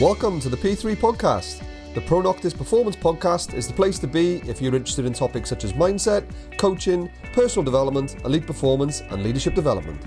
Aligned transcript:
Welcome 0.00 0.40
to 0.40 0.48
the 0.48 0.56
P3 0.56 0.96
Podcast. 0.96 1.62
The 1.94 2.00
Pro 2.00 2.20
Noctis 2.20 2.52
Performance 2.52 2.96
Podcast 2.96 3.54
is 3.54 3.68
the 3.68 3.72
place 3.74 3.96
to 4.00 4.08
be 4.08 4.38
if 4.38 4.60
you're 4.60 4.74
interested 4.74 5.06
in 5.06 5.12
topics 5.12 5.48
such 5.48 5.62
as 5.62 5.72
mindset, 5.72 6.28
coaching, 6.58 7.08
personal 7.32 7.62
development, 7.62 8.16
elite 8.24 8.44
performance, 8.44 9.02
and 9.02 9.22
leadership 9.22 9.54
development. 9.54 10.02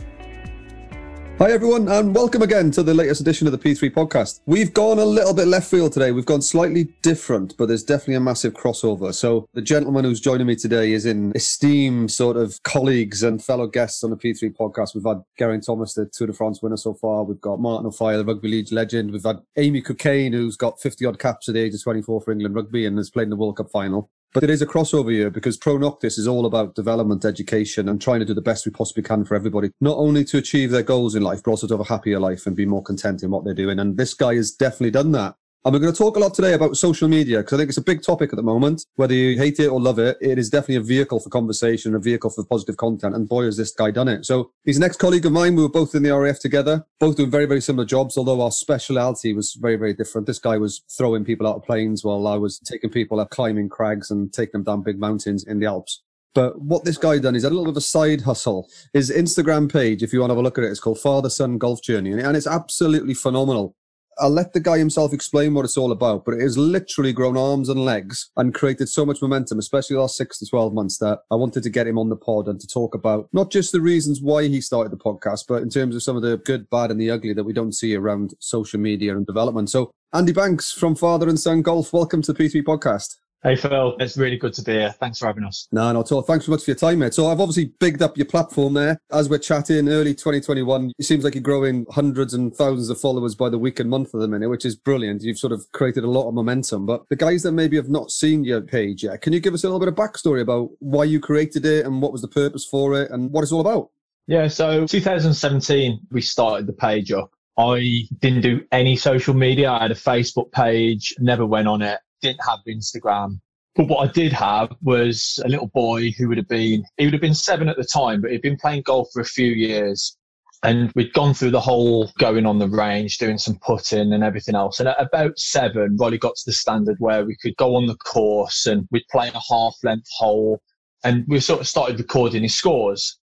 Hi, 1.39 1.51
everyone, 1.51 1.87
and 1.87 2.15
welcome 2.15 2.41
again 2.41 2.71
to 2.71 2.81
the 2.81 2.95
latest 2.95 3.21
edition 3.21 3.45
of 3.45 3.51
the 3.51 3.59
P3 3.59 3.91
podcast. 3.91 4.39
We've 4.47 4.73
gone 4.73 4.97
a 4.97 5.05
little 5.05 5.35
bit 5.35 5.47
left 5.47 5.70
field 5.70 5.93
today. 5.93 6.11
We've 6.11 6.25
gone 6.25 6.41
slightly 6.41 6.85
different, 7.03 7.55
but 7.57 7.67
there's 7.67 7.83
definitely 7.83 8.15
a 8.15 8.21
massive 8.21 8.55
crossover. 8.55 9.13
So, 9.13 9.47
the 9.53 9.61
gentleman 9.61 10.03
who's 10.03 10.20
joining 10.20 10.47
me 10.47 10.55
today 10.55 10.93
is 10.93 11.05
in 11.05 11.31
esteemed 11.35 12.09
sort 12.09 12.38
of 12.38 12.59
colleagues 12.63 13.21
and 13.21 13.41
fellow 13.41 13.67
guests 13.67 14.03
on 14.03 14.09
the 14.09 14.17
P3 14.17 14.55
podcast. 14.57 14.95
We've 14.95 15.05
had 15.05 15.21
Geraint 15.38 15.63
Thomas, 15.63 15.93
the 15.93 16.07
Tour 16.07 16.25
de 16.25 16.34
France 16.34 16.63
winner 16.63 16.75
so 16.75 16.95
far. 16.95 17.23
We've 17.23 17.39
got 17.39 17.59
Martin 17.59 17.85
Offiah, 17.85 18.17
the 18.17 18.25
rugby 18.25 18.47
league 18.47 18.71
legend. 18.71 19.11
We've 19.11 19.23
had 19.23 19.38
Amy 19.57 19.83
Cokayne, 19.83 20.33
who's 20.33 20.57
got 20.57 20.81
50 20.81 21.05
odd 21.05 21.20
caps 21.20 21.48
at 21.48 21.54
the 21.54 21.62
age 21.62 21.76
of 21.76 21.84
24 21.84 22.20
for 22.20 22.31
England 22.31 22.55
rugby 22.55 22.88
and 22.88 22.98
has 22.98 23.12
played 23.12 23.26
in 23.26 23.29
the 23.29 23.35
World 23.35 23.57
Cup 23.57 23.70
final. 23.70 24.09
But 24.34 24.44
it 24.44 24.49
is 24.49 24.62
a 24.62 24.67
crossover 24.67 25.12
year 25.12 25.30
because 25.30 25.58
Pro 25.58 25.77
Noctis 25.77 26.17
is 26.17 26.27
all 26.27 26.45
about 26.45 26.76
development, 26.76 27.26
education, 27.26 27.90
and 27.90 28.02
trying 28.02 28.20
to 28.20 28.26
do 28.26 28.34
the 28.34 28.41
best 28.41 28.66
we 28.66 28.72
possibly 28.72 29.04
can 29.04 29.26
for 29.26 29.35
everybody, 29.35 29.72
not 29.81 29.98
only 29.98 30.23
to 30.26 30.38
achieve 30.38 30.72
their 30.72 30.84
goals 30.84 31.16
in 31.16 31.23
life, 31.23 31.41
but 31.44 31.52
also 31.52 31.68
to 31.68 31.73
have 31.73 31.81
a 31.81 31.90
happier 31.90 32.20
life 32.20 32.45
and 32.45 32.55
be 32.55 32.66
more 32.66 32.84
content 32.84 33.23
in 33.23 33.32
what 33.32 33.45
they're 33.45 33.54
doing. 33.54 33.80
And 33.80 33.98
this 33.98 34.13
guy 34.13 34.35
has 34.35 34.52
definitely 34.52 34.91
done 34.91 35.12
that. 35.13 35.35
And 35.66 35.73
we're 35.73 35.79
going 35.79 35.91
to 35.91 35.97
talk 35.97 36.16
a 36.16 36.20
lot 36.20 36.34
today 36.34 36.53
about 36.53 36.77
social 36.77 37.09
media 37.09 37.39
because 37.39 37.53
I 37.53 37.57
think 37.57 37.70
it's 37.70 37.77
a 37.77 37.84
big 37.84 38.02
topic 38.02 38.31
at 38.31 38.38
the 38.38 38.43
moment. 38.43 38.85
Whether 38.95 39.15
you 39.15 39.38
hate 39.38 39.59
it 39.59 39.67
or 39.67 39.81
love 39.81 39.99
it, 39.99 40.15
it 40.21 40.39
is 40.39 40.49
definitely 40.49 40.75
a 40.75 40.81
vehicle 40.81 41.20
for 41.20 41.29
conversation, 41.29 41.93
a 41.93 41.99
vehicle 41.99 42.29
for 42.29 42.45
positive 42.45 42.77
content. 42.77 43.15
And 43.15 43.27
boy, 43.27 43.45
has 43.45 43.57
this 43.57 43.71
guy 43.71 43.91
done 43.91 44.07
it. 44.07 44.25
So 44.25 44.51
he's 44.63 44.77
an 44.77 44.84
ex-colleague 44.84 45.25
of 45.25 45.34
mine. 45.34 45.55
We 45.55 45.63
were 45.63 45.70
both 45.70 45.93
in 45.93 46.03
the 46.03 46.17
RAF 46.17 46.39
together, 46.39 46.85
both 46.99 47.17
doing 47.17 47.31
very, 47.31 47.48
very 47.48 47.59
similar 47.59 47.85
jobs, 47.85 48.17
although 48.17 48.41
our 48.41 48.51
speciality 48.51 49.34
was 49.34 49.57
very, 49.59 49.75
very 49.75 49.93
different. 49.93 50.25
This 50.25 50.39
guy 50.39 50.57
was 50.57 50.84
throwing 50.89 51.25
people 51.25 51.45
out 51.45 51.57
of 51.57 51.63
planes 51.63 52.03
while 52.03 52.27
I 52.27 52.37
was 52.37 52.59
taking 52.59 52.89
people 52.89 53.20
up 53.20 53.32
climbing 53.32 53.67
crags 53.67 54.10
and 54.10 54.32
taking 54.32 54.51
them 54.54 54.63
down 54.63 54.84
big 54.84 54.99
mountains 54.99 55.43
in 55.43 55.60
the 55.60 55.65
Alps. 55.65 56.01
But 56.34 56.62
what 56.62 56.85
this 56.85 56.98
guy 56.98 57.17
done 57.17 57.35
is 57.35 57.43
a 57.43 57.49
little 57.49 57.65
bit 57.65 57.71
of 57.71 57.77
a 57.77 57.82
side 57.82 58.21
hustle. 58.21 58.70
His 58.93 59.10
Instagram 59.10 59.70
page, 59.70 60.01
if 60.01 60.13
you 60.13 60.20
want 60.20 60.29
to 60.29 60.35
have 60.35 60.39
a 60.39 60.43
look 60.43 60.57
at 60.57 60.63
it, 60.63 60.70
it's 60.70 60.79
called 60.79 60.99
Father 60.99 61.29
Son 61.29 61.57
Golf 61.57 61.82
Journey, 61.82 62.12
and 62.12 62.37
it's 62.37 62.48
absolutely 62.48 63.15
phenomenal. 63.15 63.76
I'll 64.19 64.29
let 64.31 64.53
the 64.53 64.59
guy 64.59 64.79
himself 64.79 65.13
explain 65.13 65.53
what 65.53 65.66
it's 65.66 65.78
all 65.78 65.91
about, 65.91 66.25
but 66.25 66.34
it 66.34 66.41
has 66.41 66.57
literally 66.57 67.13
grown 67.13 67.38
arms 67.38 67.69
and 67.69 67.85
legs 67.85 68.31
and 68.35 68.53
created 68.53 68.90
so 68.90 69.06
much 69.06 69.22
momentum, 69.22 69.59
especially 69.59 69.96
the 69.96 70.01
last 70.01 70.18
six 70.18 70.40
to 70.40 70.47
12 70.47 70.73
months, 70.73 70.97
that 70.97 71.19
I 71.29 71.35
wanted 71.35 71.62
to 71.63 71.69
get 71.69 71.88
him 71.88 72.00
on 72.00 72.09
the 72.09 72.16
pod 72.16 72.47
and 72.47 72.59
to 72.59 72.68
talk 72.68 72.95
about 72.95 73.29
not 73.31 73.51
just 73.51 73.72
the 73.72 73.81
reasons 73.81 74.22
why 74.22 74.47
he 74.47 74.59
started 74.59 74.91
the 74.91 74.97
podcast, 74.97 75.45
but 75.47 75.62
in 75.62 75.69
terms 75.69 75.95
of 75.95 76.01
some 76.01 76.16
of 76.16 76.23
the 76.23 76.38
good, 76.38 76.68
bad, 76.69 76.90
and 76.90 77.00
the 77.00 77.12
ugly 77.12 77.34
that 77.34 77.44
we 77.44 77.53
don't 77.53 77.73
see 77.73 77.95
around 77.95 78.34
social 78.40 78.79
media 78.79 79.16
and 79.16 79.28
development. 79.28 79.69
So, 79.69 79.91
Andy 80.13 80.34
Banks 80.34 80.72
from 80.72 80.95
Father 80.95 81.29
and 81.29 81.40
Son 81.40 81.62
Golf, 81.62 81.94
welcome 81.94 82.22
to 82.23 82.34
the 82.34 82.44
P3 82.44 82.63
podcast. 82.63 83.18
Hey 83.47 83.56
Phil, 83.56 83.95
it's 84.01 84.17
really 84.17 84.35
good 84.35 84.51
to 84.56 84.62
be 84.62 84.73
here. 84.73 84.91
Thanks 84.91 85.19
for 85.19 85.28
having 85.28 85.45
us. 85.45 85.69
No, 85.72 85.90
no, 85.94 86.01
at 86.01 86.12
all. 86.12 86.22
Thanks 86.22 86.47
so 86.47 86.51
much 86.51 86.66
for 86.66 86.72
your 86.72 86.75
time, 86.75 87.00
mate. 87.00 87.13
So 87.13 87.28
I've 87.28 87.40
obviously 87.40 87.72
bigged 87.79 88.01
up 88.01 88.17
your 88.17 88.25
platform 88.25 88.73
there. 88.73 89.00
As 89.09 89.29
we're 89.29 89.38
chatting 89.38 89.88
early 89.88 90.13
2021, 90.13 90.91
it 91.00 91.06
seems 91.06 91.23
like 91.23 91.34
you're 91.34 91.41
growing 91.41 91.85
hundreds 91.89 92.34
and 92.34 92.53
thousands 92.53 92.89
of 92.89 93.00
followers 93.00 93.35
by 93.35 93.47
the 93.47 93.57
week 93.57 93.79
and 93.79 93.89
month 93.89 94.13
at 94.13 94.19
the 94.19 94.28
minute, 94.28 94.50
which 94.50 94.66
is 94.66 94.75
brilliant. 94.75 95.22
You've 95.22 95.39
sort 95.39 95.53
of 95.53 95.63
created 95.72 96.03
a 96.03 96.09
lot 96.09 96.28
of 96.28 96.34
momentum. 96.34 96.85
But 96.85 97.07
the 97.07 97.16
guys 97.16 97.41
that 97.44 97.53
maybe 97.53 97.78
have 97.78 97.88
not 97.88 98.12
seen 98.12 98.44
your 98.44 98.59
page 98.59 99.03
yet, 99.06 99.22
can 99.22 99.31
you 99.31 99.39
give 99.39 99.53
us 99.53 99.63
a 99.63 99.67
little 99.67 99.79
bit 99.79 99.88
of 99.88 99.95
backstory 99.95 100.41
about 100.41 100.72
why 100.79 101.06
you 101.06 101.22
created 101.22 101.66
it 101.66 101.85
and 101.85 102.01
what 102.01 102.11
was 102.11 102.22
the 102.22 102.28
purpose 102.28 102.66
for 102.66 103.01
it 103.01 103.11
and 103.11 103.31
what 103.31 103.44
it's 103.44 103.53
all 103.53 103.61
about? 103.61 103.91
Yeah, 104.28 104.50
so 104.50 104.85
2017, 104.85 106.01
we 106.11 106.19
started 106.19 106.67
the 106.67 106.73
page 106.73 107.13
up. 107.13 107.31
I 107.57 108.09
didn't 108.19 108.41
do 108.41 108.66
any 108.73 108.97
social 108.97 109.34
media. 109.34 109.72
I 109.72 109.84
had 109.84 109.91
a 109.91 109.95
Facebook 109.95 110.51
page, 110.51 111.16
never 111.17 111.45
went 111.45 111.69
on 111.69 111.81
it, 111.81 112.01
didn't 112.22 112.46
have 112.46 112.59
Instagram. 112.68 113.40
But 113.75 113.88
what 113.88 114.09
I 114.09 114.12
did 114.12 114.34
have 114.34 114.75
was 114.81 115.40
a 115.46 115.47
little 115.47 115.68
boy 115.68 116.09
who 116.12 116.28
would 116.29 116.38
have 116.38 116.47
been, 116.47 116.83
he 116.97 117.05
would 117.05 117.13
have 117.13 117.22
been 117.22 117.35
seven 117.35 117.69
at 117.69 117.78
the 117.78 117.83
time, 117.83 118.22
but 118.22 118.31
he'd 118.31 118.41
been 118.41 118.57
playing 118.57 118.81
golf 118.81 119.09
for 119.13 119.22
a 119.22 119.25
few 119.25 119.51
years. 119.51 120.17
And 120.63 120.91
we'd 120.95 121.13
gone 121.13 121.35
through 121.35 121.51
the 121.51 121.61
whole 121.61 122.11
going 122.17 122.47
on 122.47 122.57
the 122.57 122.67
range, 122.67 123.19
doing 123.19 123.38
some 123.38 123.59
putting 123.59 124.11
and 124.13 124.23
everything 124.23 124.55
else. 124.55 124.79
And 124.79 124.89
at 124.89 125.00
about 125.00 125.38
seven, 125.38 125.95
Riley 125.97 126.17
got 126.17 126.35
to 126.35 126.44
the 126.47 126.53
standard 126.53 126.97
where 126.97 127.23
we 127.23 127.38
could 127.39 127.55
go 127.57 127.75
on 127.75 127.85
the 127.85 127.95
course 127.97 128.66
and 128.66 128.88
we'd 128.89 129.07
play 129.11 129.28
a 129.28 129.39
half 129.47 129.75
length 129.84 130.09
hole. 130.11 130.59
And 131.03 131.25
we 131.28 131.39
sort 131.39 131.61
of 131.61 131.67
started 131.67 131.99
recording 131.99 132.41
his 132.41 132.55
scores. 132.55 133.19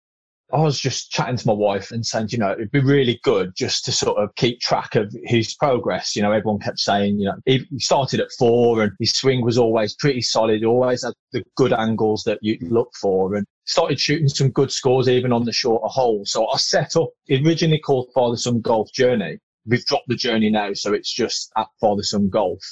I 0.55 0.61
was 0.61 0.79
just 0.79 1.11
chatting 1.11 1.37
to 1.37 1.47
my 1.49 1.53
wife 1.53 1.91
and 1.91 2.07
saying, 2.07 2.29
you 2.31 2.39
know, 2.39 2.53
it'd 2.53 2.71
be 2.71 2.79
really 2.79 3.19
good 3.25 3.57
just 3.57 3.85
to 3.87 3.93
sort 3.93 4.19
of 4.19 4.33
keep 4.37 4.61
track 4.61 4.95
of 4.95 5.13
his 5.25 5.53
progress. 5.55 6.15
You 6.15 6.23
know, 6.23 6.31
everyone 6.31 6.61
kept 6.61 6.79
saying, 6.79 7.19
you 7.19 7.27
know, 7.27 7.35
he 7.45 7.67
started 7.79 8.21
at 8.21 8.31
four 8.39 8.85
and 8.85 8.93
his 9.01 9.13
swing 9.13 9.45
was 9.45 9.59
always 9.59 9.97
pretty 9.97 10.23
solid, 10.23 10.63
always 10.65 11.03
had 11.03 11.15
the 11.33 11.43
good 11.57 11.73
angles 11.73 12.23
that 12.25 12.39
you 12.41 12.57
look 12.61 12.95
for 12.95 13.35
and 13.35 13.45
started 13.65 13.99
shooting 13.99 14.29
some 14.29 14.51
good 14.51 14.71
scores 14.71 15.09
even 15.09 15.33
on 15.33 15.45
the 15.45 15.53
shorter 15.53 15.89
holes. 15.89 16.31
So 16.31 16.47
I 16.49 16.57
set 16.59 16.95
up, 16.95 17.09
originally 17.29 17.81
called 17.81 18.11
Father 18.15 18.37
Son 18.37 18.61
Golf 18.61 18.93
Journey. 18.93 19.39
We've 19.67 19.85
dropped 19.85 20.07
the 20.07 20.15
journey 20.15 20.51
now, 20.51 20.73
so 20.75 20.93
it's 20.93 21.13
just 21.13 21.51
at 21.57 21.67
Father 21.81 22.05
Son 22.05 22.29
Golf 22.29 22.63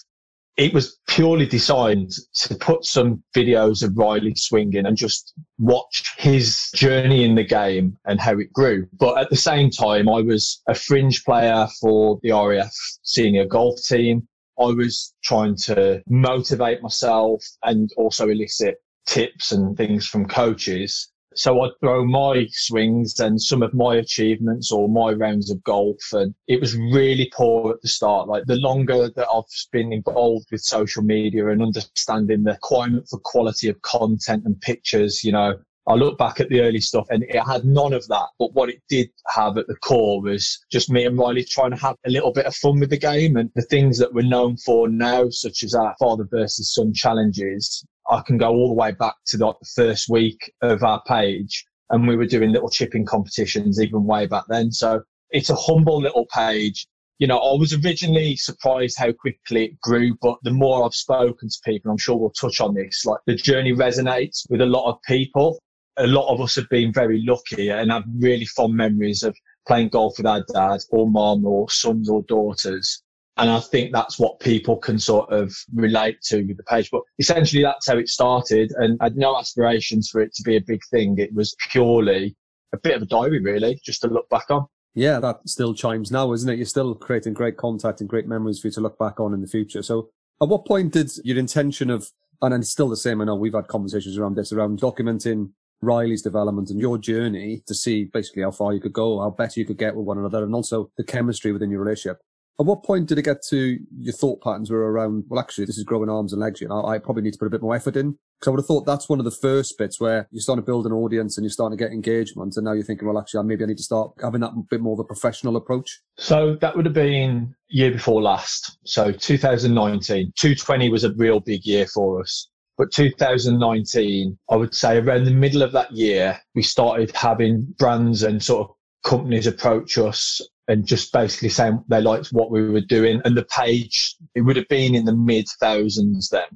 it 0.57 0.75
was 0.75 0.99
purely 1.09 1.47
designed 1.47 2.13
to 2.35 2.55
put 2.55 2.85
some 2.85 3.23
videos 3.35 3.83
of 3.83 3.97
Riley 3.97 4.35
swinging 4.35 4.85
and 4.87 4.97
just 4.97 5.33
watch 5.59 6.15
his 6.19 6.71
journey 6.75 7.25
in 7.25 7.35
the 7.35 7.45
game 7.45 7.97
and 8.05 8.21
how 8.21 8.39
it 8.39 8.53
grew. 8.53 8.87
But 8.99 9.19
at 9.19 9.31
the 9.31 9.37
same 9.37 9.71
time, 9.71 10.09
I 10.09 10.21
was 10.21 10.61
a 10.69 10.75
fringe 10.75 11.25
player 11.25 11.67
for 11.81 12.19
the 12.23 12.33
RAF 12.33 12.73
senior 13.03 13.47
golf 13.47 13.83
team. 13.83 14.29
I 14.61 14.67
was 14.67 15.15
trying 15.25 15.57
to 15.57 16.03
motivate 16.07 16.83
myself 16.83 17.43
and 17.63 17.91
also 17.97 18.29
elicit 18.29 18.77
tips 19.07 19.53
and 19.53 19.77
things 19.77 20.07
from 20.07 20.27
coaches. 20.27 21.12
So 21.35 21.63
I'd 21.63 21.79
throw 21.81 22.05
my 22.05 22.47
swings 22.51 23.19
and 23.21 23.41
some 23.41 23.63
of 23.63 23.75
my 23.75 23.97
achievements 23.97 24.71
or 24.71 24.89
my 24.89 25.13
rounds 25.13 25.51
of 25.51 25.63
golf. 25.65 26.13
And 26.13 26.35
it 26.49 26.61
was 26.61 26.77
really 26.77 27.31
poor 27.35 27.73
at 27.73 27.83
the 27.83 27.89
start. 27.89 28.29
Like 28.29 28.45
the 28.47 28.57
longer 28.57 29.09
that 29.09 29.29
I've 29.29 29.45
been 29.71 29.93
involved 29.93 30.47
with 30.51 30.63
social 30.63 31.03
media 31.03 31.49
and 31.49 31.63
understanding 31.63 32.45
the 32.45 32.53
requirement 32.53 33.09
for 33.09 33.19
quality 33.19 33.69
of 33.69 33.81
content 33.83 34.45
and 34.45 34.61
pictures, 34.61 35.25
you 35.25 35.33
know, 35.33 35.59
I 35.89 35.95
look 35.95 36.17
back 36.17 36.39
at 36.39 36.49
the 36.49 36.61
early 36.61 36.81
stuff 36.81 37.07
and 37.11 37.25
it 37.25 37.41
had 37.45 37.65
none 37.65 37.93
of 37.93 38.07
that. 38.09 38.27
But 38.39 38.55
what 38.55 38.69
it 38.69 38.81
did 38.89 39.11
have 39.35 39.59
at 39.59 39.67
the 39.67 39.75
core 39.77 40.23
was 40.23 40.65
just 40.71 40.91
me 40.91 41.05
and 41.05 41.19
Riley 41.19 41.45
trying 41.45 41.73
to 41.73 41.77
have 41.77 41.97
a 42.07 42.11
little 42.11 42.33
bit 42.33 42.47
of 42.47 42.55
fun 42.55 42.79
with 42.79 42.91
the 42.91 42.99
game 42.99 43.37
and 43.37 43.51
the 43.57 43.63
things 43.63 43.99
that 43.99 44.15
we're 44.15 44.23
known 44.23 44.57
for 44.59 44.89
now, 44.89 45.29
such 45.31 45.65
as 45.65 45.75
our 45.75 45.97
father 45.99 46.27
versus 46.31 46.73
son 46.73 46.95
challenges. 46.95 47.85
I 48.13 48.23
can 48.23 48.39
go 48.39 48.51
all 48.51 48.69
the 48.69 48.75
way 48.75 48.93
back 48.93 49.15
to 49.27 49.39
like 49.39 49.57
the 49.61 49.71
first 49.75 50.09
week 50.09 50.53
of 50.61 50.83
our 50.83 51.03
page 51.07 51.65
and 51.91 52.07
we 52.07 52.17
were 52.17 52.27
doing 52.27 52.53
little 52.53 52.71
chipping 52.71 53.05
competitions 53.05 53.81
even 53.81 54.05
way 54.05 54.27
back 54.27 54.45
then. 54.49 54.71
So 54.71 55.03
it's 55.31 55.51
a 55.51 55.57
humble 55.57 56.01
little 56.01 56.27
page. 56.27 56.87
You 57.19 57.27
know, 57.27 57.39
I 57.39 57.59
was 57.59 57.73
originally 57.73 58.37
surprised 58.37 58.99
how 58.99 59.13
quickly 59.13 59.65
it 59.65 59.81
grew, 59.81 60.17
but 60.21 60.39
the 60.43 60.51
more 60.51 60.85
I've 60.85 60.95
spoken 60.95 61.49
to 61.49 61.59
people, 61.65 61.91
I'm 61.91 61.99
sure 61.99 62.17
we'll 62.17 62.31
touch 62.31 62.61
on 62.61 62.75
this, 62.75 63.05
like 63.05 63.21
the 63.27 63.35
journey 63.35 63.73
resonates 63.73 64.43
with 64.51 64.61
a 64.61 64.67
lot 64.67 64.91
of 64.91 65.01
people 65.07 65.59
a 65.99 66.07
lot 66.07 66.33
of 66.33 66.41
us 66.41 66.57
have 66.57 66.69
been 66.71 66.93
very 66.93 67.23
lucky 67.23 67.69
and 67.69 67.91
have 67.91 68.05
really 68.19 68.47
fond 68.47 68.75
memories 68.75 69.23
of 69.23 69.37
playing 69.67 69.89
golf 69.89 70.15
with 70.17 70.27
our 70.27 70.45
dad 70.53 70.81
or 70.91 71.09
mom 71.09 71.45
or 71.45 71.71
sons 71.71 72.09
or 72.09 72.23
daughters. 72.23 73.02
And 73.39 73.51
I 73.51 73.61
think 73.61 73.93
that's 73.93 74.19
what 74.19 74.41
people 74.41 74.77
can 74.77 74.99
sort 74.99 75.31
of 75.33 75.55
relate 75.75 76.21
to 76.25 76.43
with 76.43 76.59
the 76.59 76.65
page. 76.65 76.91
But 76.91 77.03
essentially, 77.19 77.63
that's 77.63 77.89
how 77.89 77.97
it 77.97 78.09
started. 78.09 78.73
And 78.77 78.99
I 79.01 79.05
had 79.05 79.17
no 79.17 79.39
aspirations 79.39 80.11
for 80.11 80.21
it 80.21 80.35
to 80.35 80.43
be 80.43 80.57
a 80.57 80.61
big 80.61 80.83
thing. 80.91 81.17
It 81.19 81.35
was 81.35 81.57
purely 81.71 82.37
a 82.75 82.79
bit 82.79 82.95
of 82.95 83.03
a 83.03 83.07
diary, 83.07 83.41
really, 83.41 83.81
just 83.85 84.03
to 84.03 84.09
look 84.09 84.29
back 84.29 84.51
on. 84.51 84.67
Yeah, 84.95 85.21
that 85.21 85.49
still 85.49 85.73
chimes 85.73 86.11
now, 86.11 86.33
isn't 86.33 86.49
it? 86.49 86.57
You're 86.57 86.67
still 86.67 86.95
creating 86.95 87.33
great 87.33 87.57
contact 87.57 88.01
and 88.01 88.09
great 88.09 88.27
memories 88.27 88.61
for 88.61 88.67
you 88.67 88.73
to 88.73 88.81
look 88.83 88.99
back 88.99 89.19
on 89.19 89.33
in 89.33 89.41
the 89.41 89.47
future. 89.47 89.83
So, 89.83 90.11
at 90.43 90.49
what 90.49 90.67
point 90.67 90.93
did 90.93 91.11
your 91.25 91.39
intention 91.39 91.89
of, 91.89 92.11
and 92.43 92.53
it's 92.53 92.71
still 92.71 92.91
the 92.91 92.97
same, 92.97 93.23
I 93.23 93.25
know 93.25 93.35
we've 93.35 93.55
had 93.55 93.69
conversations 93.69 94.19
around 94.19 94.37
this, 94.37 94.53
around 94.53 94.81
documenting 94.81 95.53
Riley's 95.81 96.23
development 96.23 96.69
and 96.69 96.79
your 96.79 96.99
journey 96.99 97.63
to 97.67 97.75
see 97.75 98.05
basically 98.05 98.43
how 98.43 98.51
far 98.51 98.75
you 98.75 98.81
could 98.81 98.93
go, 98.93 99.21
how 99.21 99.31
better 99.31 99.59
you 99.59 99.67
could 99.67 99.79
get 99.79 99.97
with 99.97 100.07
one 100.07 100.19
another, 100.19 100.45
and 100.45 100.55
also 100.55 100.91
the 100.99 101.05
chemistry 101.05 101.53
within 101.53 101.71
your 101.71 101.81
relationship. 101.81 102.19
At 102.61 102.67
what 102.67 102.85
point 102.85 103.09
did 103.09 103.19
it 103.19 103.23
get 103.23 103.43
to 103.49 103.79
your 103.99 104.13
thought 104.13 104.43
patterns 104.43 104.71
were 104.71 104.91
around, 104.93 105.25
well, 105.29 105.41
actually, 105.41 105.65
this 105.65 105.79
is 105.79 105.85
growing 105.85 106.11
arms 106.11 106.33
and 106.33 106.41
legs, 106.41 106.61
you 106.61 106.69
know, 106.69 106.85
I 106.85 106.99
probably 106.99 107.23
need 107.23 107.33
to 107.33 107.39
put 107.39 107.47
a 107.47 107.51
bit 107.51 107.63
more 107.63 107.75
effort 107.75 107.97
in? 107.97 108.19
Because 108.39 108.49
I 108.49 108.51
would 108.51 108.61
have 108.61 108.67
thought 108.67 108.85
that's 108.87 109.09
one 109.09 109.19
of 109.19 109.25
the 109.25 109.31
first 109.31 109.79
bits 109.79 110.01
where 110.01 110.29
you're 110.31 110.43
starting 110.43 110.63
to 110.63 110.67
build 110.67 110.87
an 110.87 110.93
audience 110.93 111.37
and 111.37 111.45
you're 111.45 111.51
starting 111.51 111.79
to 111.79 111.83
get 111.83 111.93
engagement. 111.93 112.55
And 112.57 112.65
now 112.65 112.73
you're 112.73 112.85
thinking, 112.85 113.09
well, 113.09 113.19
actually, 113.19 113.43
maybe 113.45 113.65
I 113.65 113.69
need 113.69 113.79
to 113.79 113.83
start 113.83 114.13
having 114.21 114.43
that 114.43 114.53
bit 114.69 114.81
more 114.81 114.93
of 114.93 114.99
a 114.99 115.05
professional 115.05 115.57
approach. 115.57 116.03
So 116.19 116.57
that 116.61 116.77
would 116.77 116.85
have 116.85 116.95
been 116.95 117.55
year 117.69 117.91
before 117.91 118.21
last. 118.21 118.79
So 118.85 119.13
2019, 119.13 120.33
220 120.37 120.91
was 120.91 121.05
a 121.05 121.13
real 121.15 121.41
big 121.41 121.65
year 121.65 121.87
for 121.87 122.21
us. 122.21 122.49
But 122.77 122.93
2019, 122.93 124.39
I 124.51 124.57
would 124.57 124.75
say 124.75 124.99
around 124.99 125.25
the 125.25 125.31
middle 125.31 125.63
of 125.63 125.73
that 125.73 125.93
year, 125.93 126.39
we 126.55 126.63
started 126.63 127.13
having 127.15 127.75
brands 127.79 128.23
and 128.23 128.43
sort 128.43 128.69
of 128.69 128.77
companies 129.05 129.47
approach 129.47 129.99
us 129.99 130.41
and 130.73 130.87
just 130.87 131.13
basically 131.13 131.51
saying 131.51 131.85
they 131.89 132.01
liked 132.01 132.29
what 132.33 132.51
we 132.51 132.67
were 132.69 132.81
doing. 132.81 133.21
And 133.27 133.37
the 133.37 133.45
page, 133.45 134.17
it 134.35 134.41
would 134.41 134.57
have 134.57 134.69
been 134.69 134.95
in 134.95 135.05
the 135.05 135.15
mid 135.15 135.47
thousands 135.61 136.31
then. 136.31 136.47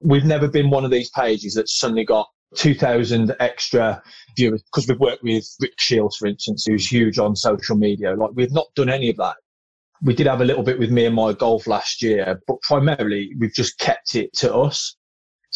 We've 0.00 0.24
never 0.24 0.48
been 0.48 0.68
one 0.68 0.84
of 0.84 0.90
these 0.90 1.10
pages 1.10 1.54
that 1.54 1.68
suddenly 1.68 2.04
got 2.04 2.28
2,000 2.56 3.36
extra 3.38 4.02
viewers 4.36 4.62
because 4.64 4.88
we've 4.88 4.98
worked 4.98 5.22
with 5.22 5.46
Rick 5.60 5.78
Shields, 5.78 6.16
for 6.16 6.26
instance, 6.26 6.66
who's 6.66 6.90
huge 6.90 7.18
on 7.18 7.36
social 7.36 7.76
media. 7.76 8.14
Like 8.14 8.30
we've 8.34 8.52
not 8.52 8.66
done 8.74 8.90
any 8.90 9.10
of 9.10 9.16
that. 9.18 9.36
We 10.02 10.14
did 10.14 10.26
have 10.26 10.40
a 10.40 10.44
little 10.44 10.64
bit 10.64 10.78
with 10.78 10.90
me 10.90 11.06
and 11.06 11.14
my 11.14 11.32
golf 11.32 11.68
last 11.68 12.02
year, 12.02 12.42
but 12.48 12.60
primarily 12.62 13.30
we've 13.38 13.54
just 13.54 13.78
kept 13.78 14.16
it 14.16 14.32
to 14.38 14.54
us. 14.54 14.96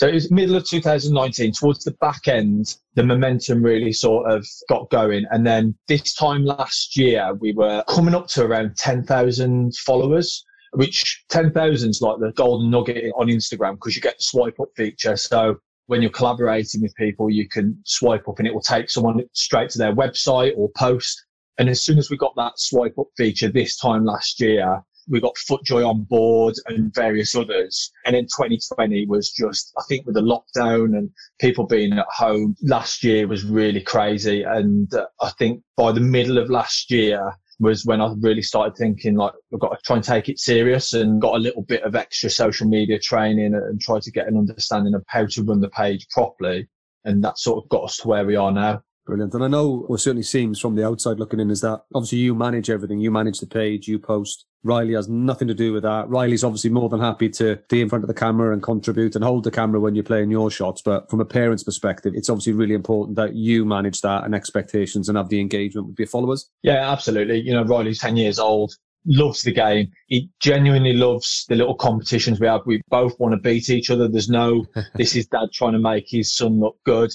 So 0.00 0.08
it 0.08 0.14
was 0.14 0.30
middle 0.30 0.56
of 0.56 0.66
2019, 0.66 1.52
towards 1.52 1.84
the 1.84 1.90
back 2.00 2.26
end, 2.26 2.78
the 2.94 3.02
momentum 3.02 3.62
really 3.62 3.92
sort 3.92 4.32
of 4.32 4.46
got 4.66 4.88
going. 4.88 5.26
And 5.30 5.46
then 5.46 5.76
this 5.88 6.14
time 6.14 6.42
last 6.42 6.96
year, 6.96 7.34
we 7.34 7.52
were 7.52 7.84
coming 7.86 8.14
up 8.14 8.26
to 8.28 8.46
around 8.46 8.78
10,000 8.78 9.76
followers, 9.76 10.42
which 10.72 11.22
10,000 11.28 11.90
is 11.90 12.00
like 12.00 12.18
the 12.18 12.32
golden 12.32 12.70
nugget 12.70 13.12
on 13.14 13.26
Instagram 13.26 13.74
because 13.74 13.94
you 13.94 14.00
get 14.00 14.16
the 14.16 14.24
swipe 14.24 14.58
up 14.58 14.70
feature. 14.74 15.18
So 15.18 15.56
when 15.84 16.00
you're 16.00 16.10
collaborating 16.10 16.80
with 16.80 16.94
people, 16.94 17.28
you 17.28 17.46
can 17.46 17.78
swipe 17.84 18.26
up 18.26 18.38
and 18.38 18.48
it 18.48 18.54
will 18.54 18.62
take 18.62 18.88
someone 18.88 19.20
straight 19.34 19.68
to 19.68 19.78
their 19.78 19.94
website 19.94 20.54
or 20.56 20.70
post. 20.78 21.26
And 21.58 21.68
as 21.68 21.82
soon 21.82 21.98
as 21.98 22.08
we 22.08 22.16
got 22.16 22.34
that 22.36 22.58
swipe 22.58 22.98
up 22.98 23.08
feature 23.18 23.50
this 23.50 23.76
time 23.76 24.06
last 24.06 24.40
year, 24.40 24.82
we 25.10 25.20
got 25.20 25.34
FootJoy 25.34 25.86
on 25.86 26.04
board 26.04 26.54
and 26.66 26.94
various 26.94 27.34
others. 27.34 27.90
And 28.06 28.14
then 28.14 28.24
2020 28.24 29.06
was 29.06 29.30
just, 29.30 29.72
I 29.76 29.82
think 29.88 30.06
with 30.06 30.14
the 30.14 30.22
lockdown 30.22 30.96
and 30.96 31.10
people 31.40 31.66
being 31.66 31.92
at 31.92 32.06
home 32.08 32.56
last 32.62 33.04
year 33.04 33.26
was 33.26 33.44
really 33.44 33.82
crazy. 33.82 34.42
And 34.42 34.92
uh, 34.94 35.06
I 35.20 35.30
think 35.30 35.62
by 35.76 35.92
the 35.92 36.00
middle 36.00 36.38
of 36.38 36.48
last 36.48 36.90
year, 36.90 37.34
was 37.60 37.84
when 37.84 38.00
I 38.00 38.12
really 38.20 38.42
started 38.42 38.74
thinking 38.76 39.16
like 39.16 39.34
I've 39.52 39.60
got 39.60 39.72
to 39.72 39.78
try 39.84 39.96
and 39.96 40.04
take 40.04 40.30
it 40.30 40.38
serious 40.38 40.94
and 40.94 41.20
got 41.20 41.34
a 41.34 41.38
little 41.38 41.62
bit 41.62 41.82
of 41.82 41.94
extra 41.94 42.30
social 42.30 42.66
media 42.66 42.98
training 42.98 43.54
and 43.54 43.78
try 43.80 44.00
to 44.00 44.10
get 44.10 44.26
an 44.26 44.36
understanding 44.38 44.94
of 44.94 45.04
how 45.08 45.26
to 45.26 45.42
run 45.44 45.60
the 45.60 45.68
page 45.68 46.06
properly. 46.08 46.68
And 47.04 47.22
that 47.22 47.38
sort 47.38 47.62
of 47.62 47.68
got 47.68 47.84
us 47.84 47.98
to 47.98 48.08
where 48.08 48.24
we 48.24 48.34
are 48.34 48.50
now. 48.50 48.82
Brilliant. 49.06 49.34
And 49.34 49.44
I 49.44 49.48
know 49.48 49.84
what 49.86 50.00
certainly 50.00 50.22
seems 50.22 50.58
from 50.58 50.74
the 50.74 50.86
outside 50.86 51.18
looking 51.18 51.40
in 51.40 51.50
is 51.50 51.60
that 51.60 51.82
obviously 51.94 52.18
you 52.18 52.34
manage 52.34 52.70
everything. 52.70 52.98
You 52.98 53.10
manage 53.10 53.40
the 53.40 53.46
page, 53.46 53.88
you 53.88 53.98
post. 53.98 54.46
Riley 54.62 54.94
has 54.94 55.08
nothing 55.08 55.48
to 55.48 55.54
do 55.54 55.72
with 55.72 55.82
that. 55.84 56.08
Riley's 56.08 56.44
obviously 56.44 56.70
more 56.70 56.88
than 56.88 57.00
happy 57.00 57.28
to 57.30 57.58
be 57.68 57.80
in 57.80 57.88
front 57.88 58.04
of 58.04 58.08
the 58.08 58.14
camera 58.14 58.52
and 58.52 58.62
contribute 58.62 59.14
and 59.14 59.24
hold 59.24 59.44
the 59.44 59.50
camera 59.50 59.80
when 59.80 59.94
you're 59.94 60.04
playing 60.04 60.30
your 60.30 60.50
shots. 60.50 60.82
But 60.82 61.08
from 61.08 61.20
a 61.20 61.24
parent's 61.24 61.62
perspective, 61.62 62.12
it's 62.14 62.28
obviously 62.28 62.52
really 62.52 62.74
important 62.74 63.16
that 63.16 63.34
you 63.34 63.64
manage 63.64 64.00
that 64.02 64.24
and 64.24 64.34
expectations 64.34 65.08
and 65.08 65.16
have 65.16 65.28
the 65.28 65.40
engagement 65.40 65.88
with 65.88 65.98
your 65.98 66.08
followers. 66.08 66.50
Yeah, 66.62 66.90
absolutely. 66.90 67.40
You 67.40 67.54
know, 67.54 67.64
Riley's 67.64 68.00
10 68.00 68.16
years 68.16 68.38
old 68.38 68.74
loves 69.06 69.42
the 69.42 69.52
game. 69.52 69.90
He 70.08 70.30
genuinely 70.40 70.92
loves 70.92 71.46
the 71.48 71.56
little 71.56 71.74
competitions 71.74 72.38
we 72.38 72.46
have. 72.46 72.62
We 72.66 72.82
both 72.88 73.18
want 73.18 73.32
to 73.34 73.40
beat 73.40 73.70
each 73.70 73.90
other. 73.90 74.08
There's 74.08 74.28
no, 74.28 74.66
this 74.94 75.16
is 75.16 75.26
dad 75.26 75.48
trying 75.52 75.72
to 75.72 75.78
make 75.78 76.06
his 76.08 76.34
son 76.34 76.60
look 76.60 76.76
good. 76.84 77.10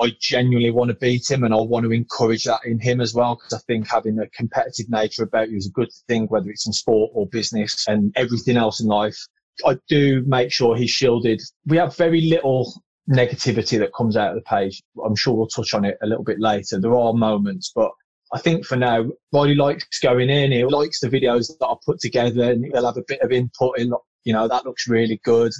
I 0.00 0.16
genuinely 0.18 0.70
want 0.70 0.88
to 0.88 0.96
beat 0.96 1.30
him 1.30 1.44
and 1.44 1.52
I 1.52 1.58
want 1.58 1.84
to 1.84 1.92
encourage 1.92 2.44
that 2.44 2.60
in 2.64 2.78
him 2.80 3.00
as 3.00 3.12
well 3.12 3.36
because 3.36 3.52
I 3.52 3.58
think 3.66 3.86
having 3.86 4.18
a 4.18 4.28
competitive 4.28 4.88
nature 4.88 5.24
about 5.24 5.50
you 5.50 5.58
is 5.58 5.66
a 5.66 5.72
good 5.72 5.90
thing, 6.08 6.26
whether 6.26 6.48
it's 6.48 6.66
in 6.66 6.72
sport 6.72 7.10
or 7.14 7.26
business 7.26 7.86
and 7.86 8.12
everything 8.16 8.56
else 8.56 8.80
in 8.80 8.86
life. 8.86 9.18
I 9.64 9.76
do 9.88 10.24
make 10.26 10.52
sure 10.52 10.74
he's 10.74 10.90
shielded. 10.90 11.42
We 11.66 11.76
have 11.76 11.96
very 11.96 12.22
little 12.22 12.72
negativity 13.10 13.78
that 13.78 13.92
comes 13.92 14.16
out 14.16 14.30
of 14.30 14.36
the 14.36 14.48
page. 14.48 14.82
I'm 15.04 15.16
sure 15.16 15.34
we'll 15.34 15.48
touch 15.48 15.74
on 15.74 15.84
it 15.84 15.98
a 16.02 16.06
little 16.06 16.24
bit 16.24 16.40
later. 16.40 16.80
There 16.80 16.96
are 16.96 17.12
moments, 17.12 17.70
but 17.74 17.90
I 18.32 18.38
think 18.38 18.64
for 18.64 18.76
now, 18.76 19.06
Riley 19.34 19.54
likes 19.54 19.98
going 19.98 20.30
in. 20.30 20.52
He 20.52 20.64
likes 20.64 21.00
the 21.00 21.08
videos 21.08 21.48
that 21.58 21.66
I 21.66 21.74
put 21.84 22.00
together 22.00 22.52
and 22.52 22.64
he'll 22.64 22.86
have 22.86 22.96
a 22.96 23.04
bit 23.06 23.20
of 23.20 23.32
input 23.32 23.78
in, 23.78 23.92
you 24.24 24.32
know, 24.32 24.48
that 24.48 24.64
looks 24.64 24.88
really 24.88 25.20
good 25.24 25.52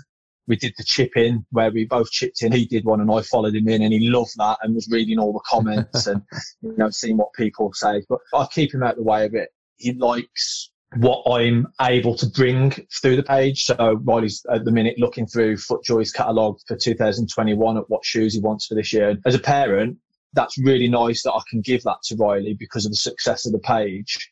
we 0.47 0.57
did 0.57 0.75
the 0.77 0.85
chip 0.85 1.17
in 1.17 1.45
where 1.51 1.71
we 1.71 1.85
both 1.85 2.11
chipped 2.11 2.43
in. 2.43 2.53
He 2.53 2.67
did 2.67 2.85
one 2.85 3.01
and 3.01 3.11
I 3.11 3.23
followed 3.23 3.55
him 3.55 3.69
in 3.69 3.83
and 3.83 3.93
he 3.93 4.09
loved 4.09 4.33
that 4.39 4.59
and 4.63 4.75
was 4.75 4.89
reading 4.91 5.19
all 5.19 5.33
the 5.33 5.41
comments 5.47 6.07
and, 6.07 6.23
you 6.63 6.75
know, 6.77 6.91
seeing 6.91 7.17
what 7.17 7.33
people 7.35 7.73
say. 7.73 8.03
But 8.09 8.19
I 8.35 8.47
keep 8.51 8.75
him 8.75 8.83
out 8.83 8.93
of 8.93 8.97
the 8.97 9.03
way 9.05 9.25
of 9.27 9.35
it. 9.35 9.51
He 9.77 9.93
likes 9.95 10.71
what 10.97 11.23
I'm 11.31 11.69
able 11.81 12.17
to 12.17 12.27
bring 12.27 12.73
through 13.01 13.17
the 13.17 13.23
page. 13.23 13.65
So 13.65 14.01
Riley's 14.03 14.45
at 14.53 14.65
the 14.65 14.73
minute 14.73 14.99
looking 14.99 15.27
through 15.27 15.57
FootJoy's 15.57 16.13
catalogue 16.13 16.59
for 16.67 16.77
2021 16.77 17.77
at 17.77 17.89
what 17.89 18.05
shoes 18.05 18.35
he 18.35 18.41
wants 18.41 18.67
for 18.67 18.75
this 18.75 18.93
year. 18.93 19.17
As 19.25 19.35
a 19.35 19.39
parent, 19.39 19.99
that's 20.33 20.59
really 20.59 20.89
nice 20.89 21.23
that 21.23 21.33
I 21.33 21.41
can 21.49 21.61
give 21.61 21.83
that 21.85 22.03
to 22.05 22.17
Riley 22.17 22.55
because 22.55 22.87
of 22.87 22.93
the 22.93 22.97
success 22.97 23.47
of 23.47 23.53
the 23.53 23.59
page 23.61 24.30